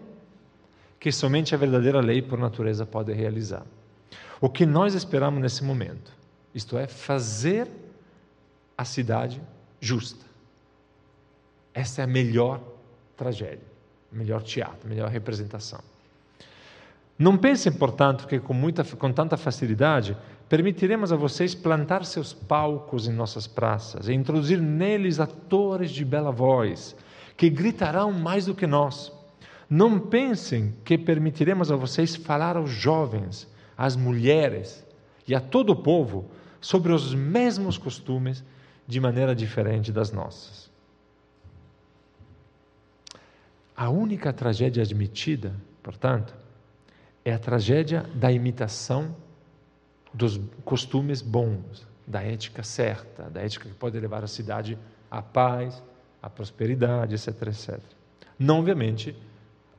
que 1.00 1.12
somente 1.12 1.56
a 1.56 1.58
verdadeira 1.58 2.02
lei 2.02 2.22
por 2.22 2.38
natureza 2.38 2.86
pode 2.86 3.14
realizar. 3.14 3.66
O 4.42 4.50
que 4.50 4.66
nós 4.66 4.94
esperamos 4.94 5.42
nesse 5.42 5.64
momento, 5.64 6.12
isto 6.54 6.78
é, 6.78 6.88
fazer 6.88 7.70
a 8.78 8.84
cidade 8.84 9.42
justa. 9.80 10.26
Essa 11.74 12.02
é 12.02 12.04
a 12.04 12.08
melhor 12.08 12.62
tragédia, 13.16 13.68
melhor 14.12 14.42
teatro, 14.42 14.90
melhor 14.90 15.10
representação. 15.10 15.80
Não 17.18 17.38
pensem, 17.38 17.72
portanto, 17.72 18.28
que 18.28 18.40
com, 18.40 18.54
muita, 18.54 18.84
com 18.84 19.12
tanta 19.12 19.36
facilidade 19.36 20.16
permitiremos 20.50 21.14
a 21.14 21.16
vocês 21.16 21.54
plantar 21.54 22.04
seus 22.04 22.34
palcos 22.34 23.08
em 23.08 23.14
nossas 23.14 23.46
praças 23.46 24.08
e 24.08 24.14
introduzir 24.14 24.60
neles 24.60 25.20
atores 25.20 25.92
de 25.92 26.04
bela 26.04 26.32
voz, 26.32 26.96
que 27.38 27.50
gritarão 27.50 28.12
mais 28.12 28.48
do 28.48 28.56
que 28.56 28.68
nós 28.68 29.18
não 29.70 30.00
pensem 30.00 30.74
que 30.84 30.98
permitiremos 30.98 31.72
a 31.72 31.76
vocês 31.76 32.16
falar 32.16 32.58
aos 32.58 32.72
jovens, 32.72 33.48
às 33.78 33.96
mulheres 33.96 34.84
e 35.28 35.36
a 35.36 35.40
todo 35.40 35.70
o 35.70 35.76
povo 35.76 36.32
sobre 36.60 36.92
os 36.92 37.14
mesmos 37.14 37.78
costumes 37.78 38.44
de 38.88 39.00
maneira 39.00 39.36
diferente 39.36 39.92
das 39.92 40.12
nossas. 40.12 40.72
A 43.78 43.90
única 43.90 44.34
tragédia 44.34 44.82
admitida, 44.82 45.56
portanto, 45.84 46.36
é 47.24 47.32
a 47.32 47.40
tragédia 47.40 48.04
da 48.16 48.32
imitação 48.32 49.16
dos 50.14 50.40
costumes 50.66 51.22
bons, 51.22 51.88
da 52.06 52.24
ética 52.24 52.64
certa, 52.64 53.30
da 53.30 53.42
ética 53.42 53.70
que 53.70 53.76
pode 53.76 54.00
levar 54.00 54.24
a 54.24 54.28
cidade 54.28 54.78
à 55.12 55.22
paz, 55.22 55.82
à 56.22 56.30
prosperidade, 56.30 57.14
etc, 57.14 57.48
etc. 57.48 57.80
Não, 58.38 58.60
obviamente, 58.60 59.16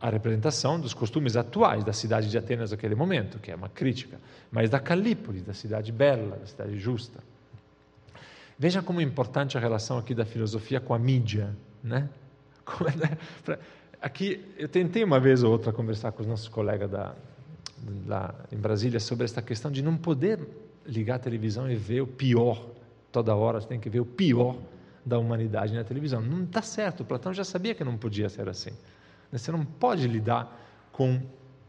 a 0.01 0.09
representação 0.09 0.81
dos 0.81 0.95
costumes 0.95 1.37
atuais 1.37 1.85
da 1.85 1.93
cidade 1.93 2.31
de 2.31 2.39
Atenas 2.39 2.71
naquele 2.71 2.95
momento, 2.95 3.39
que 3.39 3.51
é 3.51 3.55
uma 3.55 3.69
crítica, 3.69 4.19
mas 4.51 4.71
da 4.71 4.79
Calípolis, 4.79 5.43
da 5.43 5.53
cidade 5.53 5.93
bela, 5.93 6.37
da 6.37 6.47
cidade 6.47 6.79
justa. 6.79 7.21
Veja 8.59 8.83
como 8.83 9.01
é 9.01 9.03
importante 9.03 9.57
a 9.59 9.61
relação 9.61 9.99
aqui 9.99 10.15
da 10.15 10.25
filosofia 10.25 10.81
com 10.81 10.95
a 10.95 10.99
mídia, 10.99 11.55
né? 11.83 12.09
É, 13.49 13.59
aqui 14.01 14.41
eu 14.57 14.69
tentei 14.69 15.03
uma 15.03 15.19
vez 15.19 15.43
ou 15.43 15.51
outra 15.51 15.73
conversar 15.73 16.13
com 16.13 16.23
os 16.23 16.27
nossos 16.27 16.49
colegas 16.49 16.89
da, 16.89 17.15
lá 18.07 18.35
em 18.51 18.57
Brasília 18.57 19.01
sobre 19.01 19.25
esta 19.25 19.41
questão 19.41 19.71
de 19.71 19.83
não 19.83 19.97
poder 19.97 20.41
ligar 20.87 21.17
a 21.17 21.19
televisão 21.19 21.71
e 21.71 21.77
ver 21.77 22.01
o 22.01 22.07
pior 22.07 22.67
toda 23.13 23.35
hora, 23.35 23.61
você 23.61 23.69
tem 23.69 23.81
que 23.81 23.91
ver 23.91 24.01
o 24.01 24.07
pior 24.07 24.57
da 25.05 25.19
humanidade 25.19 25.75
na 25.75 25.85
televisão. 25.85 26.21
Não 26.21 26.45
está 26.45 26.63
certo, 26.63 27.05
Platão 27.05 27.33
já 27.33 27.45
sabia 27.45 27.75
que 27.75 27.83
não 27.83 27.97
podia 27.97 28.29
ser 28.29 28.49
assim. 28.49 28.73
Você 29.33 29.51
não 29.51 29.65
pode 29.65 30.07
lidar 30.07 30.61
com 30.93 31.21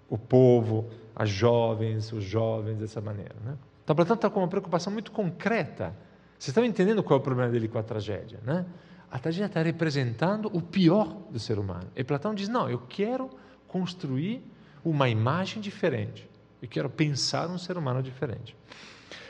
o 0.09 0.17
povo, 0.17 0.89
as 1.15 1.29
jovens, 1.29 2.11
os 2.11 2.23
jovens 2.23 2.77
dessa 2.77 2.99
maneira. 2.99 3.35
Né? 3.43 3.55
Então, 3.83 3.95
Platão 3.95 4.15
está 4.15 4.29
com 4.29 4.39
uma 4.39 4.47
preocupação 4.47 4.91
muito 4.91 5.11
concreta. 5.11 5.95
Vocês 6.37 6.49
estão 6.49 6.65
entendendo 6.65 7.03
qual 7.03 7.19
é 7.19 7.21
o 7.21 7.23
problema 7.23 7.51
dele 7.51 7.67
com 7.67 7.77
a 7.77 7.83
tragédia? 7.83 8.39
Né? 8.43 8.65
A 9.09 9.19
tragédia 9.19 9.45
está 9.45 9.61
representando 9.61 10.49
o 10.53 10.61
pior 10.61 11.17
do 11.29 11.39
ser 11.39 11.59
humano. 11.59 11.87
E 11.95 12.03
Platão 12.03 12.33
diz: 12.33 12.47
não, 12.47 12.69
eu 12.69 12.79
quero 12.79 13.29
construir 13.67 14.43
uma 14.83 15.09
imagem 15.09 15.61
diferente. 15.61 16.29
Eu 16.61 16.67
quero 16.67 16.89
pensar 16.89 17.49
um 17.49 17.57
ser 17.57 17.77
humano 17.77 18.01
diferente. 18.01 18.55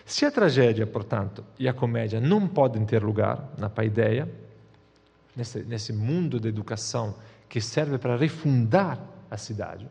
Se 0.06 0.26
a 0.26 0.32
tragédia, 0.32 0.86
portanto, 0.86 1.43
e 1.58 1.68
a 1.68 1.74
comédia 1.74 2.20
não 2.20 2.47
podem 2.47 2.86
ter 2.86 3.02
lugar 3.04 3.49
na 3.58 3.70
paideia, 3.70 4.30
nesse, 5.36 5.64
nesse 5.64 5.93
mundo 5.93 6.39
da 6.39 6.49
educação 6.49 7.16
que 7.47 7.62
serve 7.62 7.97
para 7.97 8.16
refundar 8.16 8.99
a 9.30 9.38
cidade. 9.38 9.88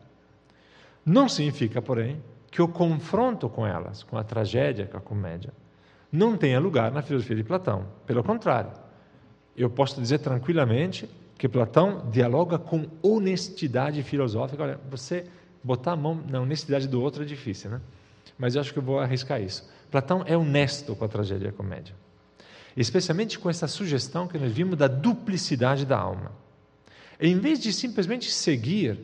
Não 1.05 1.27
significa, 1.27 1.81
porém, 1.81 2.21
que 2.49 2.61
o 2.61 2.67
confronto 2.67 3.49
com 3.49 3.65
elas, 3.65 4.03
com 4.03 4.17
a 4.17 4.23
tragédia, 4.23 4.85
com 4.85 4.97
a 4.97 5.01
comédia, 5.01 5.53
não 6.11 6.35
tenha 6.35 6.59
lugar 6.59 6.91
na 6.91 7.01
filosofia 7.01 7.35
de 7.35 7.43
Platão. 7.43 7.87
Pelo 8.05 8.23
contrário, 8.23 8.71
eu 9.55 9.69
posso 9.69 9.99
dizer 9.99 10.19
tranquilamente 10.19 11.09
que 11.37 11.47
Platão 11.47 12.09
dialoga 12.11 12.59
com 12.59 12.85
honestidade 13.01 14.03
filosófica. 14.03 14.61
Olha, 14.61 14.79
você 14.89 15.25
botar 15.63 15.93
a 15.93 15.95
mão 15.95 16.23
na 16.27 16.41
honestidade 16.41 16.87
do 16.87 17.01
outro 17.01 17.23
é 17.23 17.25
difícil, 17.25 17.69
né? 17.69 17.81
Mas 18.37 18.55
eu 18.55 18.61
acho 18.61 18.73
que 18.73 18.79
eu 18.79 18.83
vou 18.83 18.99
arriscar 18.99 19.41
isso. 19.41 19.69
Platão 19.89 20.23
é 20.25 20.35
honesto 20.35 20.95
com 20.95 21.05
a 21.05 21.07
tragédia 21.07 21.47
e 21.47 21.49
a 21.49 21.53
comédia. 21.53 21.93
Especialmente 22.75 23.37
com 23.37 23.49
essa 23.49 23.67
sugestão 23.67 24.27
que 24.27 24.37
nós 24.37 24.51
vimos 24.51 24.77
da 24.77 24.87
duplicidade 24.87 25.85
da 25.85 25.97
alma. 25.97 26.31
Em 27.19 27.37
vez 27.37 27.59
de 27.59 27.71
simplesmente 27.71 28.31
seguir 28.31 28.97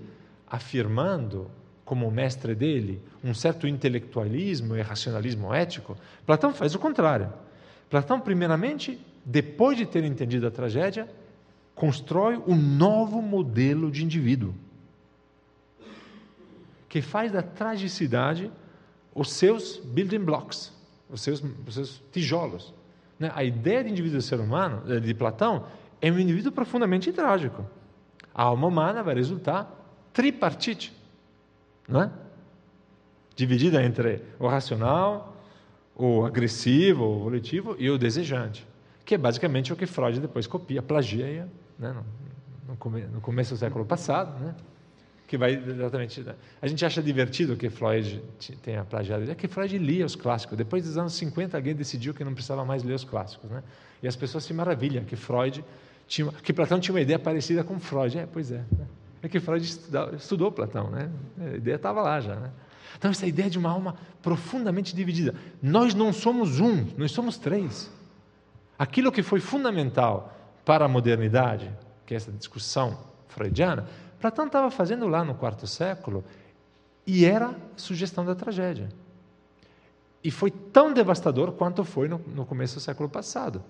afirmando, 0.50 1.52
como 1.84 2.10
mestre 2.10 2.56
dele, 2.56 3.02
um 3.24 3.34
certo 3.34 3.68
intelectualismo 3.68 4.76
e 4.76 4.82
racionalismo 4.82 5.54
ético, 5.54 5.98
Platão 6.26 6.54
faz 6.54 6.74
o 6.74 6.80
contrário. 6.80 7.32
Platão, 7.90 8.20
primeiramente, 8.20 9.00
depois 9.24 9.78
de 9.78 9.86
ter 9.86 10.04
entendido 10.04 10.48
a 10.48 10.52
tragédia, 10.52 11.08
constrói 11.76 12.42
um 12.48 12.56
novo 12.56 13.22
modelo 13.22 13.92
de 13.92 14.04
indivíduo 14.04 14.54
que 16.90 17.02
faz 17.02 17.32
da 17.32 17.42
tragicidade 17.42 18.52
os 19.14 19.32
seus 19.32 19.78
building 19.78 20.20
blocks, 20.20 20.72
os 21.10 21.22
seus, 21.22 21.44
os 21.66 21.74
seus 21.74 22.04
tijolos. 22.12 22.74
Né? 23.20 23.32
A 23.34 23.44
ideia 23.44 23.84
de 23.84 23.90
indivíduo 23.90 24.22
ser 24.22 24.40
humano, 24.40 24.84
eh, 24.88 25.00
de 25.00 25.14
Platão, 25.14 25.66
é 26.02 26.12
um 26.12 26.20
indivíduo 26.20 26.52
profundamente 26.52 27.12
trágico. 27.12 27.66
A 28.34 28.44
alma 28.44 28.68
humana 28.68 29.02
vai 29.02 29.16
resultar 29.16 29.74
tripartite, 30.14 30.94
é? 31.90 32.10
dividida 33.36 33.84
entre 33.84 34.22
o 34.40 34.48
racional, 34.48 35.36
o 35.96 36.26
agressivo, 36.26 37.04
o 37.04 37.20
volitivo 37.20 37.76
e 37.80 37.90
o 37.90 37.98
desejante, 37.98 38.68
que 39.04 39.16
é 39.16 39.18
basicamente 39.18 39.74
o 39.74 39.76
que 39.76 39.88
Freud 39.88 40.20
depois 40.20 40.46
copia, 40.46 40.82
plagia 40.82 41.48
né? 41.80 41.96
no, 42.68 42.76
no 43.12 43.22
começo 43.22 43.56
do 43.56 43.58
século 43.58 43.86
passado, 43.86 44.40
né? 44.40 44.56
Que 45.28 45.38
vai 45.38 45.54
exatamente. 45.54 46.22
Né? 46.22 46.34
A 46.62 46.68
gente 46.68 46.84
acha 46.86 47.04
divertido 47.04 47.58
que 47.58 47.70
Freud 47.70 48.24
tenha 48.64 48.84
plagiado. 48.86 49.30
É 49.30 49.36
que 49.36 49.48
Freud 49.48 49.78
lia 49.78 50.06
os 50.06 50.16
clássicos. 50.16 50.58
Depois 50.58 50.86
dos 50.86 50.98
anos 50.98 51.14
50, 51.14 51.58
alguém 51.58 51.76
decidiu 51.76 52.14
que 52.14 52.24
não 52.24 52.34
precisava 52.34 52.64
mais 52.64 52.82
ler 52.82 52.94
os 52.94 53.04
clássicos. 53.04 53.50
Né? 53.50 53.62
E 54.02 54.08
as 54.08 54.16
pessoas 54.16 54.46
se 54.46 54.54
maravilham 54.54 55.04
que 55.04 55.18
Freud 55.18 55.64
tinha, 56.08 56.32
que 56.32 56.54
Platão 56.54 56.80
tinha 56.80 56.96
uma 56.96 57.02
ideia 57.02 57.20
parecida 57.20 57.64
com 57.64 57.78
Freud. 57.78 58.18
É, 58.18 58.26
pois 58.26 58.52
é. 58.52 58.64
Né? 58.72 58.88
É 59.22 59.28
que 59.28 59.40
Freud 59.40 59.66
estudou, 59.66 60.16
estudou 60.16 60.52
Platão, 60.52 60.90
né? 60.90 61.10
A 61.40 61.58
ideia 61.58 61.76
estava 61.76 62.02
lá 62.02 62.22
já, 62.22 62.36
né? 62.36 62.52
Então, 62.98 63.12
essa 63.12 63.28
ideia 63.28 63.50
de 63.50 63.60
uma 63.60 63.70
alma 63.70 63.96
profundamente 64.22 64.96
dividida. 64.96 65.36
Nós 65.62 65.94
não 65.94 66.14
somos 66.14 66.60
um, 66.60 66.86
nós 66.98 67.12
somos 67.12 67.38
três. 67.38 67.92
Aquilo 68.80 69.12
que 69.12 69.22
foi 69.22 69.40
fundamental 69.40 70.34
para 70.64 70.86
a 70.86 70.88
modernidade, 70.88 71.70
que 72.06 72.14
é 72.14 72.18
essa 72.18 72.32
discussão 72.32 72.98
freudiana, 73.28 73.88
Platão 74.20 74.48
estava 74.48 74.72
fazendo 74.72 75.08
lá 75.08 75.24
no 75.24 75.36
quarto 75.36 75.68
século 75.68 76.24
e 77.06 77.26
era 77.26 77.56
sugestão 77.76 78.26
da 78.26 78.36
tragédia. 78.36 78.90
E 80.24 80.32
foi 80.32 80.52
tão 80.52 80.94
devastador 80.94 81.52
quanto 81.52 81.84
foi 81.84 82.08
no, 82.08 82.20
no 82.20 82.46
começo 82.46 82.76
do 82.76 82.82
século 82.82 83.08
passado. 83.08 83.64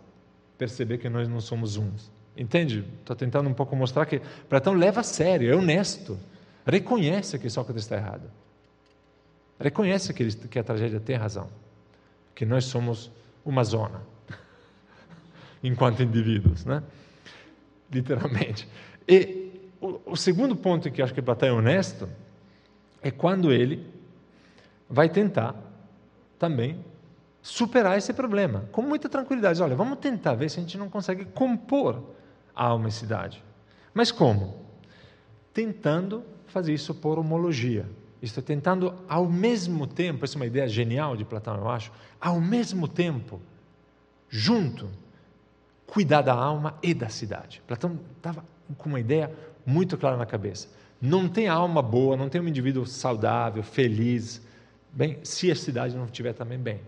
Perceber 0.58 0.98
que 0.98 1.10
nós 1.10 1.28
não 1.28 1.40
somos 1.40 1.78
uns. 1.78 2.12
Entende? 2.36 2.86
Estou 3.00 3.16
tentando 3.16 3.50
um 3.50 3.54
pouco 3.54 3.76
mostrar 3.76 4.06
que 4.06 4.22
Platão 4.48 4.74
leva 4.74 5.02
a 5.02 5.04
sério, 5.04 5.52
é 5.52 5.56
honesto, 5.56 6.18
reconhece 6.66 7.38
que 7.38 7.50
Sócrates 7.50 7.84
está 7.84 7.98
errado. 7.98 8.30
Reconhece 9.60 10.14
que, 10.14 10.24
ele, 10.24 10.34
que 10.34 10.60
a 10.60 10.64
tragédia 10.64 11.00
tem 11.00 11.16
razão, 11.16 11.50
que 12.36 12.46
nós 12.46 12.66
somos 12.66 13.12
uma 13.44 13.64
zona, 13.64 14.02
enquanto 15.64 16.04
indivíduos, 16.04 16.64
né? 16.64 16.84
literalmente. 17.92 18.68
E 19.08 19.47
o, 19.82 20.00
o 20.06 20.16
segundo 20.16 20.56
ponto 20.56 20.90
que 20.92 21.02
acho 21.02 21.14
que 21.14 21.22
Platão 21.22 21.50
é 21.50 21.52
honesto 21.52 22.10
é 23.02 23.12
quando 23.12 23.52
ele 23.52 23.86
vai 24.90 25.10
tentar 25.10 25.56
também 26.40 26.84
superar 27.42 27.98
esse 27.98 28.14
problema, 28.14 28.66
com 28.72 28.82
muita 28.82 29.08
tranquilidade. 29.08 29.62
Olha, 29.62 29.76
vamos 29.76 30.00
tentar 30.00 30.36
ver 30.36 30.50
se 30.50 30.60
a 30.60 30.62
gente 30.62 30.78
não 30.78 30.90
consegue 30.90 31.26
compor 31.26 32.04
a 32.56 32.66
alma 32.66 32.90
e 32.90 32.92
cidade. 32.92 33.44
Mas 33.94 34.12
como? 34.12 34.66
Tentando 35.54 36.24
fazer 36.48 36.74
isso 36.74 36.94
por 36.94 37.18
homologia. 37.18 37.86
Isto 38.22 38.40
é, 38.40 38.44
tentando 38.44 38.94
ao 39.08 39.28
mesmo 39.28 39.86
tempo, 39.86 40.26
essa 40.26 40.36
é 40.36 40.40
uma 40.40 40.46
ideia 40.46 40.68
genial 40.68 41.16
de 41.16 41.24
Platão, 41.24 41.56
eu 41.56 41.70
acho, 41.70 41.92
ao 42.20 42.42
mesmo 42.42 42.88
tempo, 42.88 43.40
junto, 44.28 44.90
cuidar 45.86 46.22
da 46.22 46.34
alma 46.34 46.78
e 46.82 46.94
da 46.94 47.10
cidade. 47.10 47.62
Platão 47.66 48.00
estava 48.18 48.44
com 48.78 48.90
uma 48.90 49.00
ideia 49.00 49.32
muito 49.68 49.98
clara 49.98 50.16
na 50.16 50.26
cabeça. 50.26 50.70
Não 51.02 51.28
tem 51.28 51.50
alma 51.50 51.82
boa, 51.82 52.16
não 52.16 52.30
tem 52.30 52.40
um 52.40 52.48
indivíduo 52.48 52.86
saudável, 52.86 53.62
feliz, 53.62 54.42
bem, 54.94 55.20
se 55.24 55.52
a 55.52 55.56
cidade 55.56 55.96
não 55.96 56.06
estiver 56.06 56.34
também 56.34 56.58
bem. 56.58 56.80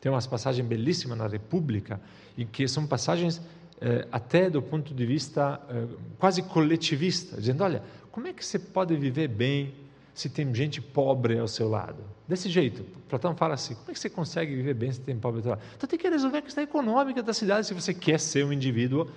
Tem 0.00 0.10
umas 0.10 0.26
passagens 0.26 0.66
belíssimas 0.66 1.18
na 1.18 1.26
República, 1.26 2.00
em 2.38 2.46
que 2.46 2.66
são 2.66 2.86
passagens 2.86 3.40
eh, 3.80 4.08
até 4.10 4.48
do 4.48 4.62
ponto 4.62 4.94
de 4.94 5.06
vista 5.06 5.60
eh, 5.68 5.86
quase 6.18 6.42
coletivista, 6.42 7.36
dizendo: 7.36 7.62
olha, 7.62 7.82
como 8.10 8.26
é 8.26 8.32
que 8.32 8.44
você 8.44 8.58
pode 8.58 8.96
viver 8.96 9.28
bem 9.28 9.74
se 10.14 10.28
tem 10.28 10.54
gente 10.54 10.80
pobre 10.80 11.38
ao 11.38 11.46
seu 11.46 11.68
lado? 11.68 12.02
Desse 12.26 12.48
jeito, 12.48 12.82
Platão 13.08 13.36
fala 13.36 13.54
assim: 13.54 13.74
como 13.74 13.90
é 13.90 13.92
que 13.92 13.98
você 13.98 14.08
consegue 14.08 14.54
viver 14.54 14.74
bem 14.74 14.90
se 14.90 15.00
tem 15.00 15.16
pobre 15.18 15.38
ao 15.38 15.42
seu 15.42 15.50
lado? 15.50 15.62
Então 15.76 15.88
tem 15.88 15.98
que 15.98 16.08
resolver 16.08 16.38
a 16.38 16.42
questão 16.42 16.64
econômica 16.64 17.22
da 17.22 17.34
cidade 17.34 17.66
se 17.66 17.74
você 17.74 17.92
quer 17.92 18.18
ser 18.18 18.44
um 18.44 18.52
indivíduo 18.52 19.08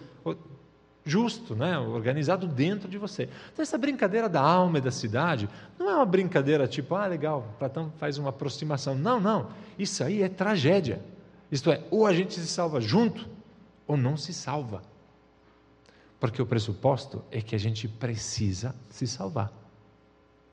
justo, 1.08 1.56
né? 1.56 1.80
organizado 1.80 2.46
dentro 2.46 2.90
de 2.90 2.98
você. 2.98 3.30
Então, 3.54 3.64
essa 3.64 3.78
brincadeira 3.78 4.28
da 4.28 4.42
alma 4.42 4.78
e 4.78 4.82
da 4.82 4.92
cidade 4.92 5.50
não 5.80 5.90
é 5.90 5.96
uma 5.96 6.06
brincadeira 6.06 6.68
tipo, 6.68 6.94
ah, 6.96 7.08
legal, 7.08 7.56
Platão 7.58 7.92
faz 7.98 8.18
uma 8.18 8.30
aproximação. 8.30 8.94
Não, 8.94 9.20
não. 9.20 9.50
Isso 9.80 10.04
aí 10.04 10.22
é 10.22 10.30
tragédia. 10.30 11.02
Isto 11.50 11.72
é, 11.72 11.84
ou 11.90 12.06
a 12.06 12.14
gente 12.14 12.34
se 12.34 12.48
salva 12.48 12.82
junto, 12.82 13.28
ou 13.88 13.96
não 13.96 14.18
se 14.18 14.34
salva. 14.34 14.82
Porque 16.20 16.42
o 16.42 16.46
pressuposto 16.46 17.24
é 17.32 17.42
que 17.42 17.56
a 17.56 17.60
gente 17.60 17.88
precisa 17.88 18.76
se 18.90 19.08
salvar. 19.08 19.52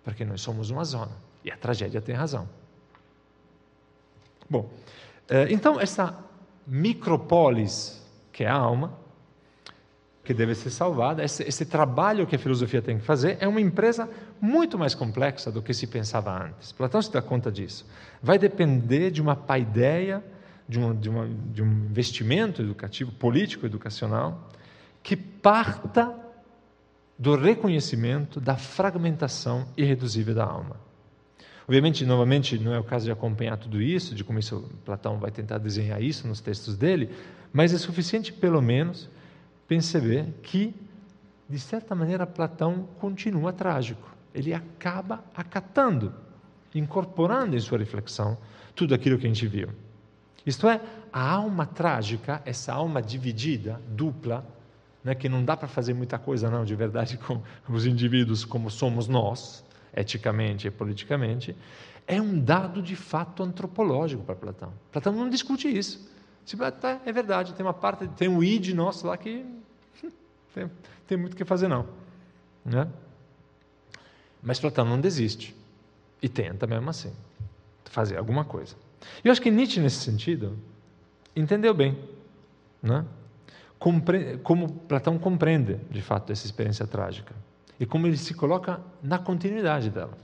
Porque 0.05 0.25
nós 0.25 0.41
somos 0.41 0.71
uma 0.71 0.85
zona. 0.85 1.13
E 1.43 1.51
a 1.51 1.57
tragédia 1.57 2.01
tem 2.01 2.15
razão. 2.15 2.49
Bom, 4.49 4.71
eh, 5.29 5.49
então 5.51 5.81
essa 5.81 6.17
micropolis, 6.67 8.03
que 8.31 8.45
é 8.45 8.49
a 8.49 8.55
alma, 8.55 9.04
que 10.25 10.33
deve 10.33 10.55
ser 10.55 10.71
salvada. 10.71 11.23
Esse, 11.23 11.43
esse, 11.43 11.67
trabalho 11.67 12.27
que 12.27 12.35
a 12.35 12.39
filosofia 12.39 12.81
tem 12.81 12.99
que 12.99 13.05
fazer 13.05 13.37
é 13.41 13.47
uma 13.47 13.61
empresa 13.61 14.09
muito 14.41 14.79
mais 14.79 14.95
complexa 14.95 15.53
do 15.53 15.61
que 15.61 15.75
se 15.75 15.87
pensava 15.87 16.47
antes. 16.47 16.73
Platão 16.73 17.01
se 17.03 17.13
dá 17.13 17.21
conta 17.21 17.53
disso. 17.53 17.87
Vai 18.23 18.39
depender 18.39 19.11
de 19.11 19.21
uma 19.21 19.37
paideia, 19.37 20.25
de, 20.67 20.79
uma, 20.79 20.95
de, 20.95 21.11
uma, 21.11 21.29
de 21.29 21.63
um 21.63 21.71
investimento 21.71 22.63
educativo, 22.63 23.13
político, 23.13 23.67
educacional, 23.67 24.49
que 25.03 25.15
parta 25.15 26.15
do 27.19 27.37
reconhecimento 27.37 28.41
da 28.41 28.57
fragmentação 28.57 29.69
irreduzível 29.77 30.35
da 30.35 30.45
alma. 30.45 30.77
Obviamente, 31.67 32.05
novamente, 32.05 32.59
não 32.59 32.75
é 32.75 32.79
o 32.79 32.85
caso 32.85 33.05
de 33.05 33.11
acompanhar 33.11 33.57
tudo 33.57 33.81
isso, 33.81 34.15
de 34.15 34.25
como 34.25 34.39
isso, 34.39 34.71
Platão 34.85 35.19
vai 35.19 35.31
tentar 35.31 35.59
desenhar 35.59 36.03
isso 36.03 36.27
nos 36.27 36.41
textos 36.41 36.77
dele, 36.77 37.11
mas 37.53 37.73
é 37.73 37.79
suficiente, 37.79 38.33
pelo 38.33 38.61
menos, 38.61 39.09
perceber 39.67 40.35
que, 40.43 40.75
de 41.49 41.59
certa 41.59 41.95
maneira, 41.95 42.27
Platão 42.27 42.89
continua 42.99 43.53
trágico. 43.53 44.15
Ele 44.35 44.53
acaba 44.53 45.25
acatando, 45.35 46.15
incorporando 46.75 47.57
em 47.57 47.61
sua 47.61 47.79
reflexão 47.79 48.37
tudo 48.75 48.95
aquilo 48.95 49.19
que 49.19 49.27
a 49.27 49.29
gente 49.29 49.47
viu. 49.47 49.71
Isto 50.45 50.69
é, 50.69 50.81
a 51.13 51.31
alma 51.31 51.65
trágica, 51.65 52.43
essa 52.45 52.73
alma 52.73 53.01
dividida, 53.01 53.81
dupla, 53.89 54.45
né, 55.03 55.15
que 55.15 55.29
não 55.29 55.45
dá 55.45 55.57
para 55.57 55.69
fazer 55.69 55.95
muita 55.95 56.19
coisa, 56.19 56.51
não, 56.51 56.65
de 56.65 56.75
verdade, 56.75 57.19
com 57.25 57.41
os 57.69 57.87
indivíduos 57.87 58.45
como 58.45 58.71
somos 58.71 59.07
nós, 59.07 59.65
eticamente 59.97 60.67
e 60.67 60.71
politicamente, 60.71 61.57
é 62.07 62.21
um 62.21 62.39
dado 62.39 62.83
de 62.83 62.97
fato 62.97 63.43
antropológico 63.43 64.23
para 64.25 64.35
Platão. 64.35 64.73
Platão 64.93 65.13
não 65.13 65.29
discute 65.29 65.69
isso. 65.69 66.13
Tipo, 66.45 66.71
tá, 66.73 67.01
é 67.05 67.13
verdade, 67.13 67.55
tem 67.55 67.65
uma 67.65 67.73
parte, 67.73 68.07
tem 68.09 68.29
um 68.29 68.43
id 68.43 68.75
nosso 68.75 69.07
lá 69.07 69.17
que 69.17 69.45
tem, 70.55 70.71
tem 71.07 71.19
muito 71.19 71.35
o 71.35 71.37
que 71.37 71.45
fazer 71.45 71.69
não. 71.69 71.87
Né? 72.65 72.89
Mas 74.43 74.61
Platão 74.61 74.85
não 74.85 75.01
desiste. 75.01 75.57
E 76.23 76.29
tenta 76.29 76.67
mesmo 76.67 76.89
assim 76.91 77.13
fazer 77.85 78.17
alguma 78.17 78.45
coisa. 78.45 78.75
Eu 79.23 79.31
acho 79.31 79.41
que 79.41 79.51
Nietzsche, 79.51 79.81
nesse 79.81 79.99
sentido, 79.99 80.59
entendeu 81.37 81.73
bem 81.75 81.97
né? 82.85 83.05
Compre 83.79 84.39
como 84.43 84.71
Platão 84.71 85.19
compreende, 85.19 85.81
de 85.91 86.03
fato, 86.03 86.31
essa 86.31 86.45
experiência 86.45 86.87
trágica. 86.87 87.35
E 87.81 87.87
como 87.87 88.07
ele 88.07 88.17
se 88.17 88.35
coloca 88.35 88.81
na 89.03 89.19
continuidade 89.19 89.91
dela. 89.91 90.17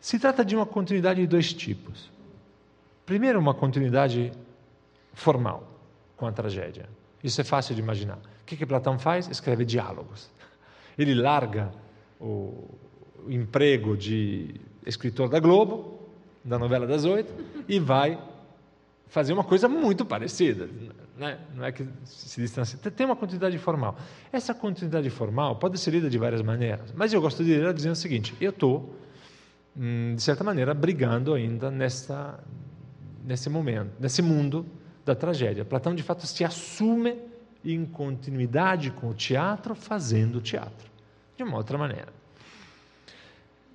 Se 0.00 0.18
trata 0.18 0.44
de 0.44 0.54
uma 0.54 0.66
continuidade 0.66 1.20
de 1.20 1.26
dois 1.26 1.52
tipos. 1.52 2.10
Primeiro, 3.06 3.38
uma 3.38 3.54
continuidade 3.54 4.32
formal 5.18 5.66
com 6.16 6.26
a 6.26 6.32
tragédia. 6.32 6.88
Isso 7.22 7.40
é 7.40 7.44
fácil 7.44 7.74
de 7.74 7.80
imaginar. 7.80 8.18
que, 8.46 8.56
que 8.56 8.64
Platão 8.64 8.98
faz? 8.98 9.28
Escreve 9.28 9.64
diálogos. 9.64 10.30
Ele 10.96 11.14
larga 11.14 11.72
o, 12.20 12.68
o 13.26 13.30
emprego 13.30 13.96
de 13.96 14.54
escritor 14.86 15.28
da 15.28 15.40
Globo, 15.40 15.98
da 16.44 16.58
novela 16.58 16.86
das 16.86 17.04
oito, 17.04 17.32
e 17.68 17.80
vai 17.80 18.18
fazer 19.08 19.32
uma 19.32 19.42
coisa 19.42 19.68
muito 19.68 20.04
parecida. 20.04 20.68
Né? 21.16 21.38
Não 21.54 21.64
é 21.64 21.72
que 21.72 21.84
se 22.04 22.40
distancia. 22.40 22.78
Tem 22.78 23.04
uma 23.04 23.16
continuidade 23.16 23.58
formal. 23.58 23.96
Essa 24.32 24.54
continuidade 24.54 25.10
formal 25.10 25.56
pode 25.56 25.78
ser 25.78 25.90
lida 25.90 26.08
de 26.08 26.16
várias 26.16 26.42
maneiras, 26.42 26.92
mas 26.94 27.12
eu 27.12 27.20
gosto 27.20 27.44
de 27.44 27.56
ler 27.56 27.74
dizendo 27.74 27.92
o 27.92 27.96
seguinte: 27.96 28.36
eu 28.40 28.50
estou, 28.50 28.94
hum, 29.76 30.14
de 30.14 30.22
certa 30.22 30.44
maneira, 30.44 30.72
brigando 30.72 31.34
ainda 31.34 31.72
nessa, 31.72 32.38
nesse 33.24 33.50
momento, 33.50 33.90
nesse 33.98 34.22
mundo 34.22 34.64
da 35.08 35.14
tragédia. 35.14 35.64
Platão, 35.64 35.94
de 35.94 36.02
fato, 36.02 36.26
se 36.26 36.44
assume 36.44 37.16
em 37.64 37.84
continuidade 37.84 38.90
com 38.90 39.08
o 39.08 39.14
teatro, 39.14 39.74
fazendo 39.74 40.40
teatro, 40.40 40.88
de 41.36 41.42
uma 41.42 41.56
outra 41.56 41.76
maneira. 41.76 42.08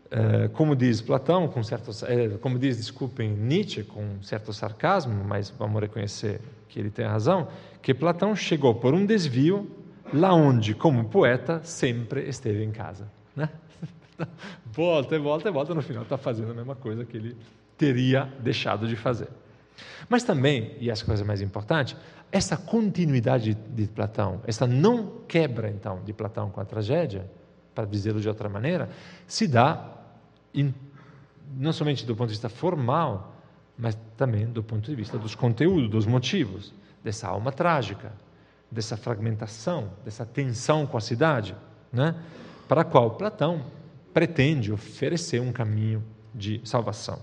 É, 0.09 0.47
como 0.49 0.75
diz 0.75 1.01
Platão, 1.01 1.47
com 1.47 1.63
certo, 1.63 1.91
é, 2.05 2.29
como 2.38 2.59
diz, 2.59 2.77
desculpem, 2.77 3.31
Nietzsche, 3.31 3.84
com 3.84 4.21
certo 4.21 4.53
sarcasmo, 4.53 5.23
mas 5.23 5.49
vamos 5.49 5.81
reconhecer 5.81 6.39
que 6.69 6.79
ele 6.79 6.91
tem 6.91 7.05
razão, 7.05 7.47
que 7.81 7.93
Platão 7.93 8.36
chegou 8.36 8.75
por 8.75 8.93
um 8.93 9.05
desvio 9.05 9.69
lá 10.13 10.34
onde, 10.34 10.75
como 10.75 11.05
poeta, 11.05 11.61
sempre 11.63 12.29
esteve 12.29 12.63
em 12.63 12.71
casa. 12.71 13.07
Né? 13.36 13.49
volta 14.71 15.15
e 15.15 15.19
volta 15.19 15.49
e 15.49 15.51
volta, 15.51 15.73
no 15.73 15.81
final 15.81 16.03
está 16.03 16.17
fazendo 16.17 16.51
a 16.51 16.53
mesma 16.53 16.75
coisa 16.75 17.03
que 17.03 17.17
ele 17.17 17.36
teria 17.75 18.31
deixado 18.39 18.88
de 18.88 18.95
fazer. 18.95 19.29
Mas 20.09 20.24
também, 20.24 20.76
e 20.80 20.89
essa 20.89 21.05
coisa 21.05 21.24
mais 21.24 21.41
importante, 21.41 21.95
essa 22.32 22.57
continuidade 22.57 23.53
de 23.53 23.88
Platão, 23.88 24.41
essa 24.45 24.65
não 24.65 25.21
quebra, 25.28 25.69
então, 25.69 26.01
de 26.03 26.13
Platão 26.13 26.49
com 26.49 26.59
a 26.59 26.65
tragédia, 26.65 27.30
para 27.74 27.86
dizê-lo 27.86 28.19
de 28.19 28.28
outra 28.28 28.49
maneira, 28.49 28.89
se 29.28 29.47
dá 29.47 29.89
in, 30.53 30.74
não 31.57 31.74
somente 31.74 32.05
do 32.05 32.15
ponto 32.15 32.28
de 32.28 32.34
vista 32.34 32.49
formal, 32.49 33.36
mas 33.78 33.97
também 34.17 34.45
do 34.45 34.63
ponto 34.63 34.89
de 34.89 34.95
vista 34.95 35.17
dos 35.17 35.36
conteúdos, 35.36 35.89
dos 35.89 36.05
motivos, 36.05 36.74
dessa 37.03 37.28
alma 37.28 37.51
trágica, 37.51 38.11
dessa 38.69 38.97
fragmentação, 38.97 39.91
dessa 40.03 40.26
tensão 40.26 40.86
com 40.86 40.97
a 40.97 41.01
cidade, 41.01 41.55
né? 41.91 42.15
para 42.67 42.82
a 42.82 42.84
qual 42.84 43.11
Platão 43.11 43.65
pretende 44.13 44.71
oferecer 44.71 45.41
um 45.41 45.51
caminho 45.51 46.03
de 46.34 46.61
salvação. 46.63 47.19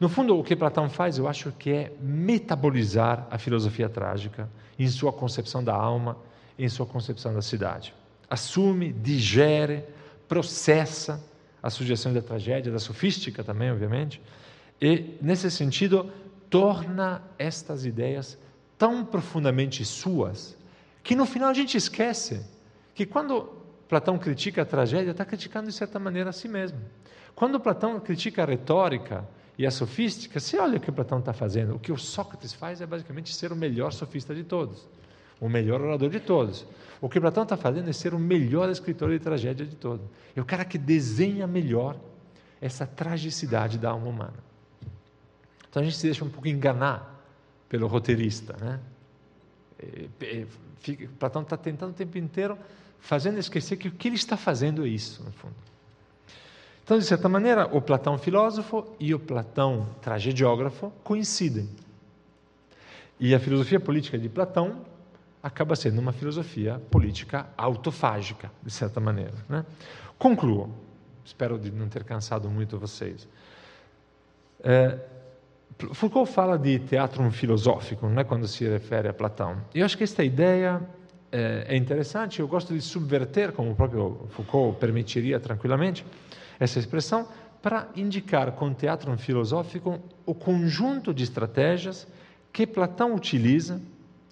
No 0.00 0.08
fundo, 0.08 0.38
o 0.38 0.42
que 0.42 0.56
Platão 0.56 0.88
faz, 0.88 1.18
eu 1.18 1.28
acho 1.28 1.52
que 1.52 1.70
é 1.70 1.92
metabolizar 2.00 3.26
a 3.30 3.38
filosofia 3.38 3.88
trágica 3.88 4.48
em 4.78 4.88
sua 4.88 5.12
concepção 5.12 5.62
da 5.62 5.74
alma, 5.74 6.16
em 6.58 6.68
sua 6.68 6.86
concepção 6.86 7.32
da 7.34 7.42
cidade. 7.42 7.94
Assume, 8.28 8.92
digere, 8.92 9.84
processa 10.26 11.22
as 11.62 11.74
sugestões 11.74 12.14
da 12.14 12.22
tragédia, 12.22 12.72
da 12.72 12.78
sofística 12.78 13.44
também, 13.44 13.70
obviamente, 13.70 14.20
e, 14.80 15.16
nesse 15.20 15.50
sentido, 15.50 16.10
torna 16.50 17.22
estas 17.38 17.84
ideias 17.86 18.36
tão 18.76 19.04
profundamente 19.04 19.84
suas 19.84 20.56
que 21.04 21.14
no 21.14 21.24
final 21.24 21.50
a 21.50 21.54
gente 21.54 21.76
esquece 21.76 22.44
que 22.94 23.06
quando 23.06 23.62
Platão 23.88 24.18
critica 24.18 24.62
a 24.62 24.64
tragédia, 24.64 25.10
está 25.10 25.24
criticando 25.24 25.68
de 25.68 25.74
certa 25.74 25.98
maneira 25.98 26.30
a 26.30 26.32
si 26.32 26.48
mesmo. 26.48 26.78
Quando 27.34 27.60
Platão 27.60 28.00
critica 28.00 28.42
a 28.42 28.46
retórica, 28.46 29.24
e 29.58 29.66
a 29.66 29.70
sofística, 29.70 30.40
você 30.40 30.58
olha 30.58 30.78
o 30.78 30.80
que 30.80 30.90
Platão 30.90 31.18
está 31.18 31.32
fazendo. 31.32 31.74
O 31.74 31.78
que 31.78 31.92
o 31.92 31.98
Sócrates 31.98 32.52
faz 32.52 32.80
é 32.80 32.86
basicamente 32.86 33.34
ser 33.34 33.52
o 33.52 33.56
melhor 33.56 33.92
sofista 33.92 34.34
de 34.34 34.44
todos, 34.44 34.88
o 35.40 35.48
melhor 35.48 35.80
orador 35.80 36.08
de 36.08 36.20
todos. 36.20 36.66
O 37.00 37.08
que 37.08 37.20
Platão 37.20 37.42
está 37.42 37.56
fazendo 37.56 37.90
é 37.90 37.92
ser 37.92 38.14
o 38.14 38.18
melhor 38.18 38.70
escritor 38.70 39.10
de 39.10 39.18
tragédia 39.18 39.66
de 39.66 39.76
todos. 39.76 40.06
É 40.34 40.40
o 40.40 40.44
cara 40.44 40.64
que 40.64 40.78
desenha 40.78 41.46
melhor 41.46 41.96
essa 42.60 42.86
tragicidade 42.86 43.76
da 43.76 43.90
alma 43.90 44.08
humana. 44.08 44.38
Então 45.68 45.82
a 45.82 45.84
gente 45.84 45.96
se 45.96 46.06
deixa 46.06 46.24
um 46.24 46.30
pouco 46.30 46.48
enganar 46.48 47.20
pelo 47.68 47.86
roteirista. 47.88 48.56
Né? 48.60 48.80
Platão 51.18 51.42
está 51.42 51.56
tentando 51.56 51.90
o 51.90 51.94
tempo 51.94 52.16
inteiro, 52.18 52.56
fazendo 53.00 53.38
esquecer 53.38 53.76
que 53.76 53.88
o 53.88 53.92
que 53.92 54.08
ele 54.08 54.16
está 54.16 54.36
fazendo 54.36 54.86
é 54.86 54.88
isso, 54.88 55.24
no 55.24 55.32
fundo. 55.32 55.54
Então, 56.84 56.98
de 56.98 57.04
certa 57.04 57.28
maneira, 57.28 57.66
o 57.72 57.80
Platão 57.80 58.18
filósofo 58.18 58.86
e 58.98 59.14
o 59.14 59.18
Platão 59.18 59.88
tragediógrafo 60.00 60.92
coincidem. 61.04 61.68
E 63.20 63.34
a 63.34 63.38
filosofia 63.38 63.78
política 63.78 64.18
de 64.18 64.28
Platão 64.28 64.80
acaba 65.42 65.76
sendo 65.76 66.00
uma 66.00 66.12
filosofia 66.12 66.80
política 66.90 67.46
autofágica, 67.56 68.50
de 68.62 68.70
certa 68.70 69.00
maneira. 69.00 69.34
Né? 69.48 69.64
Concluo, 70.18 70.70
espero 71.24 71.58
de 71.58 71.70
não 71.70 71.88
ter 71.88 72.04
cansado 72.04 72.48
muito 72.50 72.78
vocês. 72.78 73.28
É, 74.62 74.98
Foucault 75.92 76.30
fala 76.30 76.56
de 76.56 76.78
teatro 76.80 77.28
filosófico, 77.30 78.08
né, 78.08 78.22
quando 78.22 78.46
se 78.46 78.68
refere 78.68 79.08
a 79.08 79.12
Platão. 79.12 79.56
Eu 79.74 79.84
acho 79.84 79.96
que 79.96 80.04
esta 80.04 80.22
ideia 80.22 80.80
é, 81.30 81.66
é 81.68 81.76
interessante, 81.76 82.40
eu 82.40 82.46
gosto 82.46 82.72
de 82.72 82.80
subverter, 82.80 83.52
como 83.52 83.72
o 83.72 83.74
próprio 83.74 84.26
Foucault 84.30 84.78
permitiria 84.78 85.40
tranquilamente, 85.40 86.04
essa 86.58 86.78
expressão 86.78 87.28
para 87.60 87.88
indicar 87.94 88.52
com 88.52 88.74
teatro 88.74 89.16
filosófico 89.16 90.00
o 90.26 90.34
conjunto 90.34 91.14
de 91.14 91.22
estratégias 91.22 92.06
que 92.52 92.66
Platão 92.66 93.14
utiliza, 93.14 93.80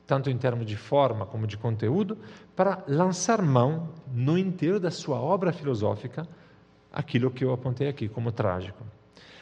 tanto 0.07 0.29
em 0.29 0.37
termos 0.37 0.67
de 0.67 0.77
forma 0.77 1.25
como 1.25 1.47
de 1.47 1.57
conteúdo, 1.57 2.19
para 2.57 2.83
lançar 2.89 3.41
mão 3.41 3.91
no 4.13 4.37
inteiro 4.37 4.81
da 4.81 4.91
sua 4.91 5.21
obra 5.21 5.53
filosófica 5.53 6.27
aquilo 6.93 7.31
que 7.31 7.45
eu 7.45 7.53
apontei 7.53 7.89
aqui 7.89 8.09
como 8.09 8.33
trágico. 8.33 8.85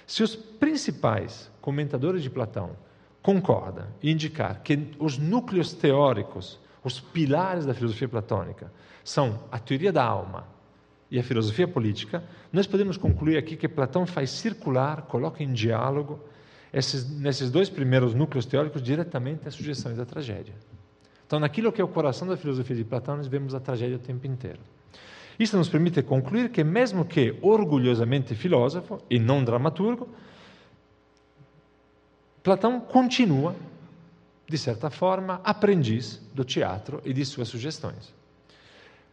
Se 0.07 0.23
os 0.23 0.37
principais 0.37 1.51
comentadores 1.61 2.23
de 2.23 2.31
Platão 2.31 2.71
concordam 3.23 3.87
em 4.03 4.11
indicar 4.11 4.63
que 4.63 4.91
os 4.99 5.19
núcleos 5.19 5.73
teóricos, 5.73 6.59
os 6.85 7.01
pilares 7.01 7.67
da 7.67 7.75
filosofia 7.75 8.09
platônica, 8.09 8.73
são 9.03 9.41
a 9.51 9.59
teoria 9.59 9.93
da 9.93 10.05
alma, 10.05 10.47
e 11.11 11.19
a 11.19 11.23
filosofia 11.23 11.67
política, 11.67 12.23
nós 12.53 12.67
podemos 12.67 12.97
concluir 12.97 13.39
aqui 13.39 13.57
que 13.57 13.69
Platão 13.69 14.07
faz 14.07 14.31
circular, 14.31 15.03
coloca 15.03 15.43
em 15.43 15.53
diálogo 15.53 16.21
esses, 16.73 17.09
nesses 17.19 17.51
dois 17.51 17.69
primeiros 17.69 18.15
núcleos 18.15 18.45
teóricos 18.45 18.83
diretamente 18.83 19.49
as 19.49 19.55
sugestões 19.55 19.97
da 19.97 20.05
tragédia. 20.05 20.55
Então, 21.27 21.39
naquilo 21.39 21.73
que 21.73 21.81
é 21.81 21.85
o 21.85 21.89
coração 21.89 22.27
da 22.27 22.37
filosofia 22.37 22.77
de 22.77 22.85
Platão, 22.85 23.17
nós 23.17 23.27
vemos 23.27 23.55
a 23.55 23.61
tragédia 23.61 23.97
o 23.97 24.01
tempo 24.01 24.27
inteiro. 24.27 24.61
Isso 25.39 25.57
nos 25.57 25.69
permite 25.69 26.03
concluir 26.03 26.51
que, 26.51 26.65
mesmo 26.65 27.05
que 27.05 27.37
orgulhosamente 27.41 28.35
filósofo 28.35 29.01
e 29.09 29.19
não 29.19 29.45
dramaturgo, 29.45 30.09
Platão 32.43 32.81
continua, 32.81 33.55
de 34.49 34.57
certa 34.57 34.91
forma, 34.91 35.41
aprendiz 35.45 36.21
do 36.35 36.45
teatro 36.45 37.01
e 37.05 37.13
de 37.13 37.25
suas 37.25 37.49
sugestões. 37.49 38.15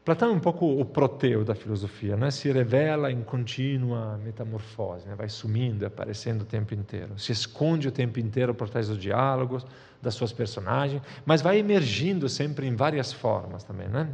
Platão 0.06 0.30
é 0.30 0.34
um 0.34 0.39
pouco 0.39 0.68
o 0.68 0.86
proteu 0.86 1.43
da 1.43 1.56
filosofia, 1.56 2.16
né? 2.16 2.30
se 2.30 2.51
revela 2.51 3.12
em 3.12 3.24
contínua 3.24 4.20
metamorfose, 4.24 5.08
né? 5.08 5.16
vai 5.16 5.28
sumindo, 5.28 5.84
aparecendo 5.84 6.43
o 6.43 6.45
tempo 6.45 6.76
inteiro, 6.76 7.18
se 7.18 7.32
esconde 7.32 7.88
o 7.88 7.91
tempo 7.91 8.20
inteiro 8.20 8.53
por 8.53 8.70
trás 8.70 8.88
dos 8.88 8.99
diálogos, 8.99 9.66
das 9.99 10.14
suas 10.14 10.32
personagens, 10.32 11.01
mas 11.26 11.41
vai 11.41 11.58
emergindo 11.58 12.30
sempre 12.30 12.68
em 12.68 12.76
várias 12.76 13.12
formas 13.12 13.64
também, 13.64 13.88
né? 13.88 14.08